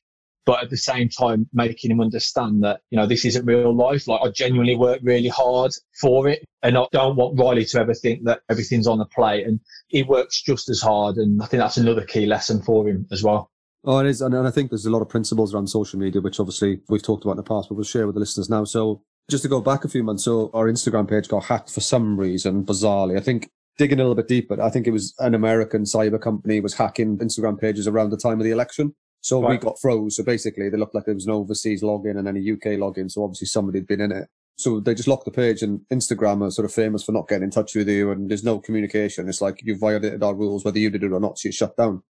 but 0.48 0.62
at 0.62 0.70
the 0.70 0.78
same 0.78 1.10
time 1.10 1.46
making 1.52 1.90
him 1.90 2.00
understand 2.00 2.64
that 2.64 2.80
you 2.88 2.96
know 2.96 3.06
this 3.06 3.26
isn't 3.26 3.44
real 3.44 3.76
life 3.76 4.08
like 4.08 4.20
i 4.22 4.30
genuinely 4.30 4.74
work 4.74 4.98
really 5.02 5.28
hard 5.28 5.70
for 6.00 6.26
it 6.26 6.42
and 6.62 6.78
i 6.78 6.84
don't 6.90 7.16
want 7.16 7.38
riley 7.38 7.66
to 7.66 7.78
ever 7.78 7.92
think 7.92 8.24
that 8.24 8.40
everything's 8.48 8.86
on 8.86 8.96
the 8.96 9.04
plate 9.04 9.46
and 9.46 9.60
he 9.88 10.02
works 10.02 10.40
just 10.40 10.70
as 10.70 10.80
hard 10.80 11.16
and 11.16 11.42
i 11.42 11.44
think 11.44 11.60
that's 11.60 11.76
another 11.76 12.02
key 12.02 12.24
lesson 12.24 12.62
for 12.62 12.88
him 12.88 13.06
as 13.12 13.22
well 13.22 13.50
Oh, 13.84 14.00
it 14.00 14.06
is. 14.06 14.20
And 14.20 14.36
I 14.36 14.50
think 14.50 14.70
there's 14.70 14.86
a 14.86 14.90
lot 14.90 15.02
of 15.02 15.08
principles 15.08 15.54
around 15.54 15.68
social 15.68 16.00
media, 16.00 16.20
which 16.20 16.40
obviously 16.40 16.80
we've 16.88 17.02
talked 17.02 17.24
about 17.24 17.34
in 17.34 17.36
the 17.38 17.44
past, 17.44 17.68
but 17.68 17.76
we'll 17.76 17.84
share 17.84 18.06
with 18.06 18.16
the 18.16 18.20
listeners 18.20 18.50
now. 18.50 18.64
So 18.64 19.02
just 19.30 19.44
to 19.44 19.48
go 19.48 19.60
back 19.60 19.84
a 19.84 19.88
few 19.88 20.02
months, 20.02 20.24
so 20.24 20.50
our 20.52 20.66
Instagram 20.66 21.08
page 21.08 21.28
got 21.28 21.44
hacked 21.44 21.70
for 21.70 21.80
some 21.80 22.18
reason, 22.18 22.66
bizarrely. 22.66 23.16
I 23.16 23.20
think 23.20 23.48
digging 23.78 24.00
a 24.00 24.02
little 24.02 24.16
bit 24.16 24.26
deeper, 24.26 24.60
I 24.60 24.68
think 24.68 24.88
it 24.88 24.90
was 24.90 25.14
an 25.20 25.32
American 25.32 25.84
cyber 25.84 26.20
company 26.20 26.60
was 26.60 26.74
hacking 26.74 27.18
Instagram 27.18 27.58
pages 27.58 27.86
around 27.86 28.10
the 28.10 28.16
time 28.16 28.40
of 28.40 28.44
the 28.44 28.50
election. 28.50 28.94
So 29.20 29.42
right. 29.42 29.50
we 29.50 29.56
got 29.58 29.80
froze. 29.80 30.16
So 30.16 30.24
basically, 30.24 30.68
they 30.68 30.76
looked 30.76 30.94
like 30.94 31.04
there 31.04 31.14
was 31.14 31.26
an 31.26 31.32
overseas 31.32 31.82
login 31.82 32.18
and 32.18 32.26
then 32.26 32.36
a 32.36 32.52
UK 32.52 32.78
login. 32.78 33.10
So 33.10 33.24
obviously 33.24 33.46
somebody 33.46 33.78
had 33.78 33.86
been 33.86 34.00
in 34.00 34.12
it. 34.12 34.28
So 34.56 34.80
they 34.80 34.94
just 34.94 35.08
locked 35.08 35.24
the 35.24 35.30
page 35.30 35.62
and 35.62 35.80
Instagram 35.92 36.42
are 36.42 36.50
sort 36.50 36.64
of 36.64 36.74
famous 36.74 37.04
for 37.04 37.12
not 37.12 37.28
getting 37.28 37.44
in 37.44 37.50
touch 37.50 37.76
with 37.76 37.88
you 37.88 38.10
and 38.10 38.28
there's 38.28 38.42
no 38.42 38.58
communication. 38.58 39.28
It's 39.28 39.40
like 39.40 39.60
you 39.62 39.78
violated 39.78 40.22
our 40.22 40.34
rules, 40.34 40.64
whether 40.64 40.80
you 40.80 40.90
did 40.90 41.04
it 41.04 41.12
or 41.12 41.20
not. 41.20 41.38
So 41.38 41.46
you're 41.46 41.52
shut 41.52 41.76
down. 41.76 42.02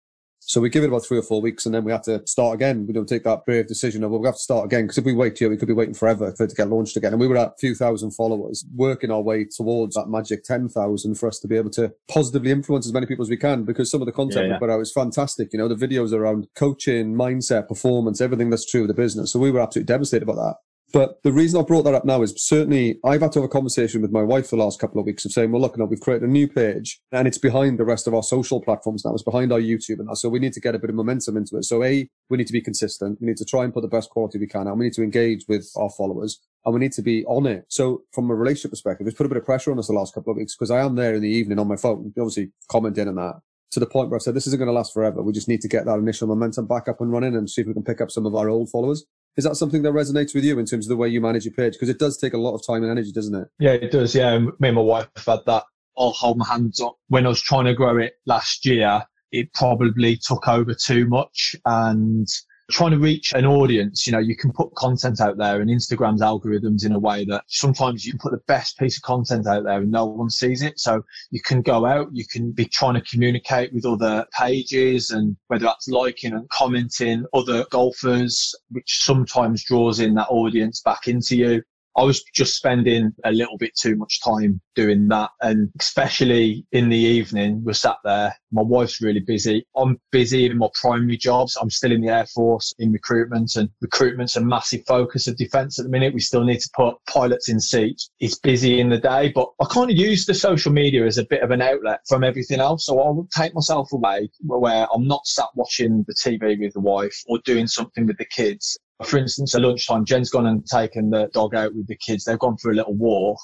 So 0.49 0.61
we 0.61 0.71
give 0.71 0.85
it 0.85 0.89
about 0.89 1.05
three 1.05 1.19
or 1.19 1.23
four 1.23 1.43
weeks 1.43 1.67
and 1.67 1.75
then 1.75 1.83
we 1.83 1.91
have 1.91 2.03
to 2.05 2.25
start 2.25 2.55
again. 2.55 2.87
We 2.87 2.93
don't 2.93 3.09
take 3.09 3.25
that 3.25 3.45
brave 3.45 3.67
decision 3.67 4.05
of, 4.05 4.13
well, 4.13 4.21
we 4.21 4.27
have 4.27 4.37
to 4.37 4.41
start 4.41 4.65
again. 4.65 4.85
Because 4.85 4.99
if 4.99 5.05
we 5.05 5.13
wait 5.13 5.37
here, 5.37 5.51
we 5.51 5.57
could 5.57 5.67
be 5.67 5.75
waiting 5.75 5.93
forever 5.93 6.33
for 6.37 6.45
it 6.45 6.51
to 6.51 6.55
get 6.55 6.69
launched 6.69 6.97
again. 6.97 7.13
And 7.13 7.21
we 7.21 7.27
were 7.27 7.37
at 7.37 7.49
a 7.49 7.55
few 7.59 7.75
thousand 7.75 8.13
followers, 8.13 8.65
working 8.75 9.11
our 9.11 9.21
way 9.21 9.45
towards 9.45 9.97
that 9.97 10.09
magic 10.09 10.45
10,000 10.45 11.17
for 11.17 11.29
us 11.29 11.41
to 11.41 11.49
be 11.49 11.57
able 11.57 11.71
to 11.71 11.93
positively 12.09 12.53
influence 12.53 12.87
as 12.87 12.93
many 12.93 13.07
people 13.07 13.25
as 13.25 13.31
we 13.31 13.37
can. 13.37 13.65
Because 13.65 13.91
some 13.91 14.01
of 14.01 14.07
the 14.07 14.13
content 14.13 14.45
yeah, 14.45 14.53
yeah. 14.53 14.55
we 14.55 14.61
put 14.61 14.71
out 14.71 14.81
is 14.81 14.93
fantastic. 14.93 15.53
You 15.53 15.59
know, 15.59 15.69
the 15.69 15.75
videos 15.75 16.13
around 16.13 16.47
coaching, 16.55 17.15
mindset, 17.15 17.67
performance, 17.67 18.21
everything 18.21 18.51
that's 18.51 18.71
true 18.71 18.83
of 18.83 18.89
the 18.89 18.95
business. 18.95 19.33
So 19.33 19.41
we 19.41 19.51
were 19.51 19.61
absolutely 19.61 19.93
devastated 19.93 20.23
about 20.23 20.37
that. 20.37 20.57
But 20.97 21.23
the 21.23 21.31
reason 21.31 21.61
I 21.61 21.63
brought 21.63 21.83
that 21.83 21.93
up 21.93 22.07
now 22.07 22.23
is 22.23 22.33
certainly 22.39 22.99
I've 23.05 23.21
had 23.21 23.31
to 23.33 23.41
have 23.41 23.45
a 23.45 23.53
conversation 23.53 24.01
with 24.01 24.13
my 24.13 24.23
wife 24.23 24.49
the 24.49 24.57
last 24.57 24.81
couple 24.81 24.99
of 24.99 25.05
weeks 25.05 25.27
of 25.27 25.33
saying, 25.33 25.53
well, 25.53 25.61
look, 25.61 25.77
now 25.77 25.85
we've 25.85 26.01
created 26.01 26.27
a 26.27 26.33
new 26.33 26.49
page 26.49 27.03
and 27.13 27.29
it's 27.29 27.37
behind 27.37 27.79
the 27.79 27.85
rest 27.85 28.07
of 28.07 28.15
our 28.15 28.23
social 28.23 28.63
platforms 28.63 29.05
now. 29.05 29.13
It's 29.13 29.23
behind 29.23 29.53
our 29.53 29.61
YouTube 29.61 29.99
and 29.99 30.09
that. 30.09 30.17
So 30.17 30.31
we 30.31 30.39
need 30.39 30.55
to 30.55 30.61
get 30.61 30.75
a 30.75 30.79
bit 30.79 30.89
of 30.89 30.97
momentum 30.97 31.37
into 31.37 31.59
it. 31.59 31.65
So 31.65 31.85
A, 31.85 32.09
we 32.31 32.39
need 32.39 32.47
to 32.47 32.53
be 32.55 32.63
consistent. 32.63 33.19
We 33.21 33.27
need 33.27 33.37
to 33.37 33.45
try 33.45 33.65
and 33.65 33.75
put 33.75 33.83
the 33.83 33.89
best 33.89 34.09
quality 34.09 34.39
we 34.39 34.47
can 34.47 34.67
out. 34.67 34.79
We 34.79 34.87
need 34.87 34.95
to 34.95 35.03
engage 35.03 35.45
with 35.47 35.71
our 35.77 35.91
followers 35.91 36.41
and 36.65 36.73
we 36.73 36.81
need 36.81 36.93
to 36.93 37.03
be 37.03 37.27
on 37.27 37.45
it. 37.45 37.67
So 37.69 38.05
from 38.13 38.31
a 38.31 38.35
relationship 38.35 38.71
perspective, 38.71 39.07
it's 39.07 39.19
put 39.19 39.27
a 39.27 39.29
bit 39.29 39.37
of 39.37 39.45
pressure 39.45 39.73
on 39.73 39.79
us 39.79 39.89
the 39.89 39.93
last 39.93 40.15
couple 40.15 40.31
of 40.31 40.39
weeks 40.39 40.57
because 40.57 40.71
I 40.71 40.81
am 40.81 40.95
there 40.95 41.15
in 41.15 41.21
the 41.21 41.29
evening 41.29 41.59
on 41.59 41.69
my 41.69 41.77
phone, 41.77 42.15
obviously 42.19 42.53
commenting 42.71 43.07
on 43.07 43.17
that 43.17 43.35
to 43.73 43.81
the 43.81 43.87
point 43.87 44.09
where 44.09 44.17
I 44.17 44.21
said, 44.21 44.33
this 44.33 44.47
isn't 44.47 44.59
going 44.59 44.69
to 44.69 44.73
last 44.73 44.95
forever. 44.95 45.23
We 45.23 45.35
just 45.35 45.49
need 45.49 45.61
to 45.61 45.69
get 45.69 45.85
that 45.85 45.99
initial 45.99 46.29
momentum 46.29 46.67
back 46.67 46.89
up 46.89 47.03
and 47.03 47.13
running 47.13 47.37
and 47.37 47.51
see 47.51 47.61
if 47.61 47.67
we 47.67 47.75
can 47.75 47.85
pick 47.85 48.01
up 48.01 48.11
some 48.11 48.25
of 48.25 48.35
our 48.35 48.49
old 48.49 48.71
followers. 48.71 49.05
Is 49.37 49.45
that 49.45 49.57
something 49.57 49.83
that 49.83 49.93
resonates 49.93 50.35
with 50.35 50.45
you 50.45 50.59
in 50.59 50.67
terms 50.67 50.87
of 50.87 50.89
the 50.89 50.97
way 50.97 51.09
you 51.09 51.21
manage 51.21 51.45
your 51.45 51.55
page? 51.55 51.75
Because 51.75 51.89
it 51.89 51.99
does 51.99 52.17
take 52.17 52.33
a 52.33 52.39
lot 52.39 52.55
of 52.55 52.67
time 52.67 52.83
and 52.83 52.91
energy, 52.91 53.13
doesn't 53.13 53.35
it? 53.35 53.49
Yeah, 53.59 53.73
it 53.73 53.93
does. 53.93 54.15
Yeah, 54.15 54.39
me 54.39 54.53
and 54.63 54.77
my 54.77 54.83
wife 54.83 55.09
have 55.17 55.27
had 55.27 55.47
that. 55.47 55.65
I'll 55.99 56.13
hold 56.13 56.39
my 56.39 56.47
hands 56.47 56.81
up. 56.81 56.97
When 57.09 57.27
I 57.27 57.29
was 57.29 57.41
trying 57.41 57.67
to 57.67 57.75
grow 57.75 57.99
it 57.99 58.15
last 58.27 58.65
year, 58.65 59.03
it 59.33 59.53
probably 59.53 60.17
took 60.17 60.49
over 60.49 60.75
too 60.75 61.07
much 61.07 61.55
and 61.65 62.27
trying 62.71 62.91
to 62.91 62.99
reach 62.99 63.33
an 63.33 63.47
audience, 63.47 64.07
you 64.07 64.13
know, 64.13 64.19
you 64.19 64.37
can 64.37 64.53
put 64.53 64.75
content 64.75 65.21
out 65.21 65.37
there 65.37 65.61
and 65.61 65.71
Instagram's 65.71 66.21
algorithms 66.21 66.85
in 66.85 66.93
a 66.93 66.99
way 66.99 67.25
that 67.25 67.45
sometimes 67.47 68.05
you 68.05 68.13
can 68.13 68.19
put 68.19 68.33
the 68.33 68.43
best 68.49 68.79
piece 68.79 68.97
of 68.97 69.03
content 69.03 69.47
out 69.47 69.65
there 69.65 69.79
and 69.79 69.91
no 69.91 70.07
one 70.07 70.31
sees 70.31 70.63
it. 70.63 70.79
So 70.81 71.05
you 71.31 71.41
can 71.41 71.63
go 71.63 71.87
out, 71.87 72.09
you 72.13 72.27
can 72.27 72.51
be 72.51 72.65
trying 72.65 72.95
to 72.95 73.01
communicate 73.03 73.73
with 73.73 73.87
other 73.87 74.27
pages 74.37 75.11
and 75.11 75.37
whether 75.47 75.65
that's 75.65 75.89
liking 75.89 76.33
and 76.33 76.49
commenting 76.51 77.25
other 77.33 77.65
golfers, 77.71 78.55
which 78.71 79.03
sometimes 79.03 79.65
draws 79.65 80.01
in 80.01 80.15
that 80.15 80.29
audience 80.29 80.81
back 80.81 81.07
into 81.07 81.37
you. 81.37 81.63
I 81.97 82.03
was 82.03 82.23
just 82.35 82.55
spending 82.55 83.13
a 83.25 83.33
little 83.33 83.57
bit 83.57 83.75
too 83.75 83.97
much 83.97 84.21
time 84.23 84.61
doing 84.75 85.09
that. 85.09 85.31
And 85.41 85.71
especially 85.81 86.67
in 86.73 86.91
the 86.91 86.97
evening, 86.97 87.65
we're 87.65 87.73
sat 87.73 87.97
there. 88.05 88.37
My 88.53 88.61
wife's 88.61 89.01
really 89.01 89.21
busy. 89.21 89.67
I'm 89.75 89.99
busy 90.13 90.45
in 90.45 90.59
my 90.59 90.69
primary 90.75 91.17
jobs. 91.17 91.57
I'm 91.57 91.71
still 91.71 91.93
in 91.93 92.03
the 92.03 92.09
Air 92.09 92.27
Force 92.27 92.75
in 92.79 92.93
recruitment 92.93 93.57
and 93.57 93.71
recruitment's 93.81 94.37
a 94.37 94.43
massive 94.43 94.83
focus 94.87 95.27
of 95.27 95.39
defence 95.39 95.79
at 95.79 95.85
the 95.85 95.91
minute. 95.91 96.13
We 96.13 96.21
still 96.21 96.45
need 96.45 96.61
to 96.61 96.71
put 96.77 96.97
pilots 97.09 97.49
in 97.49 97.59
seats. 97.59 98.11
It's 98.21 98.39
busy 98.39 98.79
in 98.79 98.91
the 98.91 98.99
day, 98.99 99.33
but 99.35 99.49
I 99.61 99.65
kind 99.65 99.91
of 99.91 99.97
use 99.97 100.27
the 100.27 100.35
social 100.35 100.73
media 100.73 101.07
as 101.07 101.17
a 101.17 101.25
bit 101.25 101.43
of 101.43 101.51
an 101.51 101.63
outlet 101.63 102.01
from 102.07 102.25
everything 102.25 102.61
else. 102.61 102.85
So 102.85 103.01
I'll 103.01 103.27
take 103.35 103.55
myself 103.55 103.91
away 103.93 104.29
where 104.43 104.87
I'm 104.95 105.07
not 105.07 105.27
sat 105.27 105.49
watching 105.55 106.05
the 106.07 106.15
TV 106.15 106.61
with 106.61 106.75
the 106.75 106.81
wife 106.81 107.23
or 107.27 107.39
doing 107.45 107.67
something 107.67 108.07
with 108.07 108.19
the 108.19 108.27
kids 108.27 108.79
for 109.05 109.19
instance, 109.19 109.55
at 109.55 109.63
lunchtime, 109.63 110.05
Jen's 110.05 110.31
gone 110.31 110.47
and 110.47 110.65
taken 110.67 111.11
the 111.11 111.29
dog 111.33 111.55
out 111.55 111.75
with 111.75 111.87
the 111.87 111.97
kids. 111.97 112.25
They've 112.25 112.39
gone 112.39 112.57
for 112.57 112.71
a 112.71 112.75
little 112.75 112.95
walk 112.95 113.39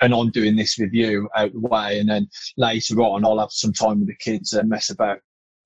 and 0.00 0.14
I'm 0.14 0.30
doing 0.30 0.56
this 0.56 0.78
with 0.78 0.92
you 0.92 1.28
out 1.36 1.52
the 1.52 1.60
way. 1.60 1.98
And 1.98 2.08
then 2.08 2.28
later 2.56 3.00
on, 3.00 3.24
I'll 3.24 3.38
have 3.38 3.52
some 3.52 3.72
time 3.72 4.00
with 4.00 4.08
the 4.08 4.16
kids 4.16 4.52
and 4.52 4.68
mess 4.68 4.90
about. 4.90 5.18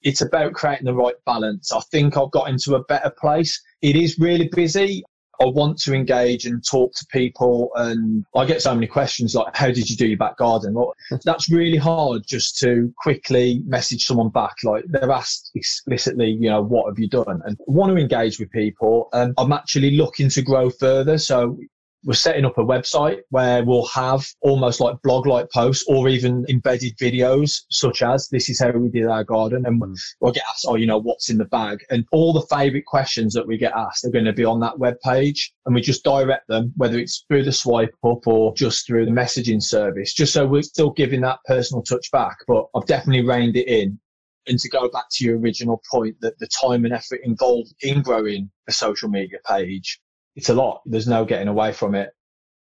It's 0.02 0.20
about 0.20 0.52
creating 0.52 0.86
the 0.86 0.94
right 0.94 1.16
balance. 1.26 1.72
I 1.72 1.80
think 1.90 2.16
I've 2.16 2.30
got 2.30 2.48
into 2.48 2.76
a 2.76 2.84
better 2.84 3.10
place. 3.10 3.60
It 3.82 3.96
is 3.96 4.18
really 4.18 4.48
busy. 4.48 5.04
I 5.40 5.46
want 5.46 5.78
to 5.82 5.94
engage 5.94 6.46
and 6.46 6.64
talk 6.64 6.92
to 6.94 7.06
people. 7.06 7.70
And 7.76 8.24
I 8.34 8.44
get 8.44 8.62
so 8.62 8.74
many 8.74 8.86
questions 8.86 9.34
like, 9.34 9.54
how 9.54 9.68
did 9.68 9.88
you 9.88 9.96
do 9.96 10.06
your 10.06 10.18
back 10.18 10.36
garden? 10.36 10.74
Well, 10.74 10.94
that's 11.24 11.50
really 11.50 11.76
hard 11.76 12.22
just 12.26 12.58
to 12.60 12.92
quickly 12.98 13.62
message 13.66 14.04
someone 14.04 14.30
back. 14.30 14.56
Like 14.64 14.84
they're 14.88 15.10
asked 15.10 15.50
explicitly, 15.54 16.30
you 16.30 16.50
know, 16.50 16.62
what 16.62 16.88
have 16.88 16.98
you 16.98 17.08
done? 17.08 17.40
And 17.44 17.56
I 17.60 17.64
want 17.66 17.90
to 17.90 17.96
engage 17.96 18.38
with 18.38 18.50
people. 18.50 19.08
And 19.12 19.34
I'm 19.38 19.52
actually 19.52 19.92
looking 19.92 20.28
to 20.30 20.42
grow 20.42 20.70
further. 20.70 21.18
So 21.18 21.58
we're 22.04 22.14
setting 22.14 22.44
up 22.44 22.56
a 22.58 22.64
website 22.64 23.20
where 23.30 23.64
we'll 23.64 23.86
have 23.88 24.24
almost 24.40 24.80
like 24.80 25.00
blog 25.02 25.26
like 25.26 25.50
posts 25.50 25.84
or 25.88 26.08
even 26.08 26.46
embedded 26.48 26.96
videos 26.96 27.62
such 27.70 28.02
as 28.02 28.28
this 28.28 28.48
is 28.48 28.60
how 28.60 28.70
we 28.70 28.88
did 28.88 29.06
our 29.06 29.24
garden 29.24 29.66
and 29.66 29.82
mm. 29.82 29.98
we'll 30.20 30.32
get 30.32 30.44
asked 30.48 30.64
oh 30.68 30.76
you 30.76 30.86
know 30.86 30.98
what's 30.98 31.30
in 31.30 31.38
the 31.38 31.44
bag? 31.46 31.84
And 31.90 32.06
all 32.12 32.32
the 32.32 32.46
favorite 32.54 32.86
questions 32.86 33.34
that 33.34 33.46
we 33.46 33.58
get 33.58 33.72
asked 33.72 34.04
are 34.04 34.10
going 34.10 34.24
to 34.24 34.32
be 34.32 34.44
on 34.44 34.60
that 34.60 34.78
web 34.78 34.96
page 35.04 35.52
and 35.66 35.74
we 35.74 35.80
just 35.80 36.04
direct 36.04 36.46
them 36.48 36.72
whether 36.76 36.98
it's 36.98 37.24
through 37.28 37.44
the 37.44 37.52
swipe 37.52 37.94
up 38.04 38.26
or 38.26 38.54
just 38.54 38.86
through 38.86 39.06
the 39.06 39.10
messaging 39.12 39.62
service 39.62 40.14
just 40.14 40.32
so 40.32 40.46
we're 40.46 40.62
still 40.62 40.90
giving 40.90 41.20
that 41.22 41.40
personal 41.46 41.82
touch 41.82 42.10
back. 42.12 42.38
But 42.46 42.66
i've 42.74 42.86
definitely 42.86 43.26
reined 43.26 43.56
it 43.56 43.68
in. 43.68 43.98
And 44.46 44.58
to 44.60 44.68
go 44.70 44.88
back 44.88 45.04
to 45.10 45.24
your 45.26 45.38
original 45.38 45.82
point 45.90 46.16
that 46.22 46.38
the 46.38 46.46
time 46.46 46.86
and 46.86 46.94
effort 46.94 47.20
involved 47.22 47.74
in 47.82 48.00
growing 48.00 48.50
a 48.66 48.72
social 48.72 49.10
media 49.10 49.38
page 49.46 50.00
it's 50.38 50.48
a 50.48 50.54
lot. 50.54 50.82
There's 50.86 51.08
no 51.08 51.24
getting 51.24 51.48
away 51.48 51.72
from 51.72 51.96
it. 51.96 52.10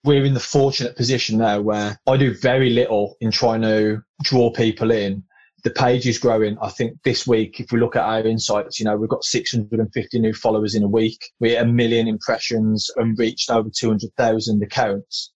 We're 0.03 0.25
in 0.25 0.33
the 0.33 0.39
fortunate 0.39 0.95
position 0.95 1.37
now 1.37 1.61
where 1.61 1.99
I 2.07 2.17
do 2.17 2.33
very 2.33 2.71
little 2.71 3.15
in 3.21 3.29
trying 3.29 3.61
to 3.61 4.01
draw 4.23 4.51
people 4.51 4.89
in. 4.89 5.23
The 5.63 5.69
page 5.69 6.07
is 6.07 6.17
growing. 6.17 6.57
I 6.63 6.69
think 6.69 6.97
this 7.03 7.27
week, 7.27 7.59
if 7.59 7.71
we 7.71 7.79
look 7.79 7.95
at 7.95 8.01
our 8.01 8.25
insights, 8.25 8.79
you 8.79 8.85
know, 8.85 8.97
we've 8.97 9.09
got 9.09 9.23
650 9.23 10.19
new 10.19 10.33
followers 10.33 10.73
in 10.73 10.81
a 10.81 10.87
week. 10.87 11.19
We're 11.39 11.61
a 11.61 11.65
million 11.65 12.07
impressions 12.07 12.89
and 12.95 13.19
reached 13.19 13.51
over 13.51 13.69
200,000 13.69 14.63
accounts. 14.63 15.31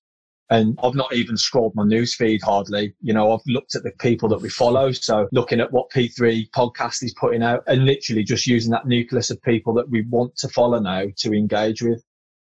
And 0.50 0.80
I've 0.82 0.96
not 0.96 1.14
even 1.14 1.38
scrolled 1.38 1.76
my 1.76 1.84
newsfeed 1.84 2.42
hardly. 2.42 2.96
You 3.02 3.14
know, 3.14 3.32
I've 3.32 3.46
looked 3.46 3.76
at 3.76 3.84
the 3.84 3.92
people 4.00 4.28
that 4.30 4.42
we 4.42 4.50
follow. 4.50 4.92
So 4.92 5.28
looking 5.32 5.60
at 5.60 5.72
what 5.72 5.92
P3 5.92 6.50
podcast 6.50 7.04
is 7.04 7.14
putting 7.14 7.44
out 7.44 7.64
and 7.68 7.86
literally 7.86 8.24
just 8.24 8.48
using 8.48 8.72
that 8.72 8.88
nucleus 8.88 9.30
of 9.30 9.40
people 9.44 9.76
that 9.76 9.90
we 9.90 10.02
want 10.10 10.36
to 10.38 10.50
follow 10.50 10.80
now 10.80 11.06
to 11.18 11.34
engage 11.34 11.84
with 11.84 12.04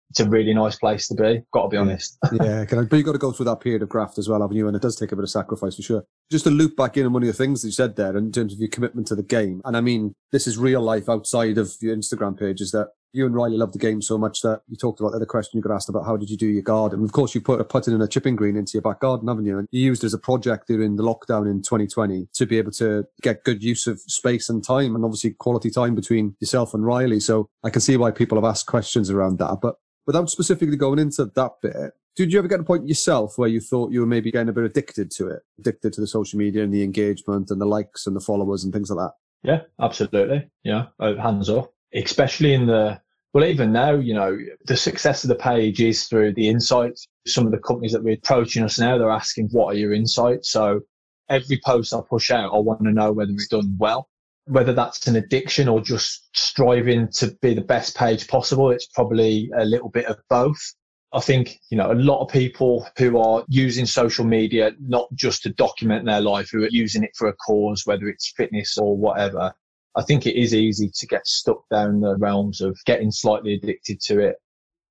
it's 0.10 0.20
a 0.20 0.30
really 0.30 0.54
nice 0.54 0.78
place 0.78 1.08
to 1.08 1.16
be. 1.16 1.42
Got 1.52 1.64
to 1.64 1.70
be 1.70 1.78
honest. 1.78 2.18
yeah, 2.32 2.66
but 2.66 2.92
you've 2.94 3.06
got 3.06 3.12
to 3.14 3.18
go 3.18 3.32
through 3.32 3.46
that 3.46 3.60
period 3.60 3.84
of 3.84 3.90
graft 3.90 4.18
as 4.18 4.28
well, 4.28 4.42
haven't 4.42 4.58
you? 4.58 4.68
And 4.68 4.76
it 4.76 4.82
does 4.82 4.96
take 4.96 5.12
a 5.12 5.16
bit 5.16 5.24
of 5.24 5.30
sacrifice 5.30 5.76
for 5.76 5.82
sure. 5.82 6.04
Just 6.32 6.46
to 6.46 6.52
loop 6.52 6.76
back 6.76 6.98
in 6.98 7.06
on 7.06 7.14
one 7.14 7.24
of 7.24 7.28
the 7.28 7.34
things 7.34 7.62
that 7.62 7.68
you 7.68 7.74
said 7.74 7.96
there 7.96 8.16
in 8.18 8.32
terms 8.32 8.54
of 8.54 8.60
your 8.60 8.70
commitment 8.70 9.08
to 9.08 9.16
the 9.16 9.24
game, 9.24 9.62
and 9.66 9.78
I 9.78 9.82
mean 9.82 10.14
this 10.32 10.48
is 10.48 10.58
real 10.58 10.82
life 10.82 11.10
outside 11.10 11.58
of 11.58 11.74
your 11.82 11.96
Instagram 11.96 12.38
page. 12.38 12.62
Is 12.62 12.72
that 12.72 12.90
you 13.12 13.26
and 13.26 13.34
Riley 13.34 13.58
love 13.58 13.72
the 13.72 13.80
game 13.80 14.02
so 14.02 14.18
much 14.18 14.42
that 14.42 14.62
you 14.68 14.78
talked 14.78 15.00
about 15.00 15.12
the 15.12 15.18
other 15.18 15.26
question 15.26 15.58
you 15.58 15.64
got 15.64 15.74
asked 15.74 15.90
about 15.90 16.06
how 16.06 16.16
did 16.16 16.30
you 16.30 16.38
do 16.38 16.46
your 16.48 16.62
garden. 16.62 17.04
Of 17.04 17.12
course, 17.12 17.34
you 17.34 17.42
put 17.42 17.60
a 17.60 17.64
putting 17.64 17.94
in 17.94 18.02
a 18.02 18.08
chipping 18.08 18.36
green 18.36 18.56
into 18.56 18.74
your 18.74 18.82
back 18.82 19.00
garden, 19.00 19.28
haven't 19.28 19.46
you? 19.46 19.58
And 19.58 19.68
you 19.72 19.84
used 19.84 20.04
it 20.04 20.08
as 20.08 20.14
a 20.14 20.20
project 20.20 20.68
during 20.68 20.96
the 20.96 21.04
lockdown 21.04 21.50
in 21.50 21.62
2020 21.62 22.28
to 22.34 22.46
be 22.46 22.58
able 22.58 22.72
to 22.74 23.06
get 23.22 23.44
good 23.44 23.64
use 23.64 23.88
of 23.88 24.00
space 24.02 24.50
and 24.50 24.64
time 24.64 24.96
and 24.96 25.04
obviously 25.04 25.32
quality 25.32 25.72
time 25.72 25.96
between 25.96 26.36
yourself 26.40 26.74
and 26.74 26.86
Riley. 26.86 27.20
So 27.20 27.50
I 27.64 27.70
can 27.70 27.82
see 27.82 27.98
why 27.98 28.12
people 28.12 28.38
have 28.38 28.46
asked 28.46 28.68
questions 28.68 29.10
around 29.10 29.40
that. 29.40 29.58
But 29.62 29.76
without 30.10 30.28
specifically 30.28 30.76
going 30.76 30.98
into 30.98 31.24
that 31.24 31.52
bit, 31.62 31.94
did 32.16 32.34
you 32.34 32.40
ever 32.40 32.48
get 32.48 32.56
to 32.56 32.64
a 32.64 32.66
point 32.66 32.88
yourself 32.88 33.38
where 33.38 33.48
you 33.48 33.62
thought 33.62 33.92
you 33.92 34.00
were 34.00 34.08
maybe 34.08 34.32
getting 34.32 34.50
a 34.50 34.52
bit 34.52 34.64
addicted 34.64 35.12
to 35.12 35.28
it, 35.28 35.44
addicted 35.60 35.94
to 35.94 36.02
the 36.02 36.08
social 36.08 36.40
media 36.40 36.64
and 36.64 36.74
the 36.74 36.84
engagement 36.84 37.52
and 37.52 37.62
the 37.62 37.66
likes 37.68 38.08
and 38.08 38.16
the 38.16 38.20
followers 38.20 38.64
and 38.64 38.74
things 38.74 38.90
like 38.90 38.98
that? 38.98 39.14
Yeah, 39.44 39.62
absolutely. 39.80 40.50
Yeah, 40.64 40.88
uh, 41.00 41.14
hands 41.18 41.48
off. 41.48 41.68
Especially 41.94 42.56
in 42.56 42.66
the 42.66 43.00
well, 43.34 43.46
even 43.46 43.72
now, 43.72 43.92
you 43.92 44.16
know, 44.16 44.36
the 44.66 44.76
success 44.76 45.24
of 45.24 45.28
the 45.28 45.36
page 45.36 45.80
is 45.80 46.06
through 46.06 46.34
the 46.34 46.50
insights. 46.50 47.08
Some 47.28 47.46
of 47.46 47.52
the 47.52 47.60
companies 47.60 47.92
that 47.92 48.04
we're 48.04 48.16
approaching 48.16 48.64
us 48.64 48.80
now, 48.80 48.98
they're 48.98 49.12
asking, 49.12 49.50
"What 49.52 49.68
are 49.68 49.78
your 49.78 49.94
insights?" 49.94 50.50
So 50.50 50.82
every 51.30 51.62
post 51.64 51.94
I 51.94 52.02
push 52.02 52.32
out, 52.32 52.52
I 52.52 52.58
want 52.58 52.84
to 52.84 52.92
know 52.92 53.12
whether 53.12 53.32
it's 53.32 53.48
done 53.48 53.76
well 53.78 54.10
whether 54.50 54.74
that's 54.74 55.06
an 55.08 55.16
addiction 55.16 55.68
or 55.68 55.80
just 55.80 56.28
striving 56.36 57.08
to 57.08 57.38
be 57.42 57.54
the 57.54 57.62
best 57.62 57.96
page 57.96 58.28
possible, 58.28 58.72
it's 58.72 58.88
probably 58.88 59.52
a 59.56 59.64
little 59.64 59.90
bit 59.90 60.06
of 60.06 60.18
both. 60.28 60.74
I 61.14 61.20
think, 61.20 61.60
you 61.70 61.78
know, 61.78 61.92
a 61.92 61.94
lot 61.94 62.24
of 62.24 62.32
people 62.32 62.88
who 62.98 63.20
are 63.20 63.46
using 63.48 63.86
social 63.86 64.26
media, 64.26 64.72
not 64.80 65.08
just 65.14 65.44
to 65.44 65.50
document 65.50 66.06
their 66.06 66.22
life, 66.22 66.50
who 66.52 66.64
are 66.64 66.70
using 66.72 67.04
it 67.04 67.16
for 67.16 67.28
a 67.28 67.36
cause, 67.36 67.84
whether 67.86 68.08
it's 68.10 68.34
fitness 68.36 68.78
or 68.78 68.98
whatever. 68.98 69.54
I 69.96 70.02
think 70.02 70.26
it 70.26 70.36
is 70.36 70.54
easy 70.56 70.92
to 70.96 71.08
get 71.08 71.28
stuck 71.28 71.68
down 71.70 72.00
the 72.00 72.18
realms 72.18 72.60
of 72.62 72.80
getting 72.86 73.12
slightly 73.12 73.54
addicted 73.54 74.02
to 74.02 74.20
it. 74.20 74.38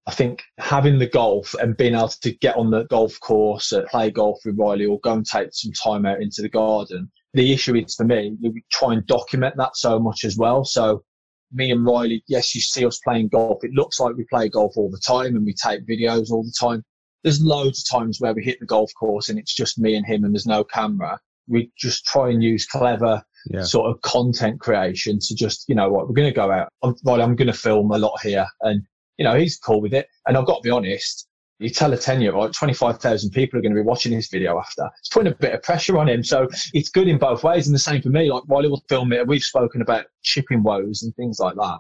I 0.06 0.12
think 0.12 0.42
having 0.58 0.98
the 0.98 1.08
golf 1.08 1.54
and 1.54 1.76
being 1.76 1.94
able 1.94 2.08
to 2.08 2.32
get 2.32 2.56
on 2.56 2.70
the 2.70 2.84
golf 2.84 3.18
course, 3.20 3.72
play 3.90 4.10
golf 4.10 4.38
with 4.44 4.58
Riley 4.58 4.86
or 4.86 5.00
go 5.00 5.14
and 5.14 5.26
take 5.26 5.48
some 5.52 5.72
time 5.72 6.06
out 6.06 6.22
into 6.22 6.42
the 6.42 6.48
garden 6.48 7.10
the 7.34 7.52
issue 7.52 7.76
is 7.76 7.94
for 7.94 8.04
me, 8.04 8.36
we 8.40 8.62
try 8.72 8.94
and 8.94 9.06
document 9.06 9.54
that 9.56 9.76
so 9.76 9.98
much 9.98 10.24
as 10.24 10.36
well. 10.36 10.64
So 10.64 11.04
me 11.52 11.70
and 11.70 11.84
Riley, 11.84 12.22
yes, 12.28 12.54
you 12.54 12.60
see 12.60 12.84
us 12.86 12.98
playing 12.98 13.28
golf. 13.28 13.64
It 13.64 13.72
looks 13.72 14.00
like 14.00 14.16
we 14.16 14.24
play 14.24 14.48
golf 14.48 14.74
all 14.76 14.90
the 14.90 14.98
time 14.98 15.36
and 15.36 15.44
we 15.44 15.54
take 15.54 15.86
videos 15.86 16.30
all 16.30 16.42
the 16.42 16.54
time. 16.58 16.82
There's 17.22 17.42
loads 17.42 17.80
of 17.80 17.98
times 17.98 18.20
where 18.20 18.34
we 18.34 18.44
hit 18.44 18.60
the 18.60 18.66
golf 18.66 18.90
course 18.98 19.28
and 19.28 19.38
it's 19.38 19.54
just 19.54 19.78
me 19.78 19.94
and 19.94 20.06
him 20.06 20.24
and 20.24 20.34
there's 20.34 20.46
no 20.46 20.64
camera. 20.64 21.18
We 21.48 21.70
just 21.76 22.04
try 22.04 22.30
and 22.30 22.42
use 22.42 22.66
clever 22.66 23.22
yeah. 23.50 23.62
sort 23.62 23.90
of 23.90 24.00
content 24.02 24.60
creation 24.60 25.18
to 25.20 25.34
just, 25.34 25.64
you 25.68 25.74
know 25.74 25.90
what, 25.90 26.08
we're 26.08 26.14
going 26.14 26.28
to 26.28 26.34
go 26.34 26.50
out. 26.50 26.68
I'm, 26.82 26.94
right, 27.04 27.20
I'm 27.20 27.36
going 27.36 27.46
to 27.46 27.58
film 27.58 27.90
a 27.90 27.98
lot 27.98 28.20
here. 28.22 28.46
And, 28.62 28.82
you 29.16 29.24
know, 29.24 29.34
he's 29.34 29.58
cool 29.58 29.80
with 29.80 29.94
it. 29.94 30.08
And 30.26 30.36
I've 30.36 30.46
got 30.46 30.62
to 30.62 30.66
be 30.66 30.70
honest, 30.70 31.27
you 31.58 31.70
tell 31.70 31.92
a 31.92 31.96
10 31.96 32.20
year 32.20 32.34
old 32.34 32.54
25,000 32.54 33.30
people 33.30 33.58
are 33.58 33.62
going 33.62 33.74
to 33.74 33.80
be 33.80 33.86
watching 33.86 34.12
this 34.12 34.28
video 34.28 34.58
after. 34.58 34.88
It's 35.00 35.08
putting 35.08 35.32
a 35.32 35.36
bit 35.36 35.54
of 35.54 35.62
pressure 35.62 35.98
on 35.98 36.08
him. 36.08 36.22
So 36.22 36.48
it's 36.72 36.88
good 36.88 37.08
in 37.08 37.18
both 37.18 37.42
ways. 37.42 37.66
And 37.66 37.74
the 37.74 37.80
same 37.80 38.00
for 38.00 38.10
me. 38.10 38.30
Like 38.32 38.44
while 38.46 38.62
he 38.62 38.68
was 38.68 38.82
filming 38.88 39.18
it, 39.18 39.26
we've 39.26 39.42
spoken 39.42 39.82
about 39.82 40.06
chipping 40.22 40.62
woes 40.62 41.02
and 41.02 41.14
things 41.16 41.38
like 41.40 41.56
that. 41.56 41.78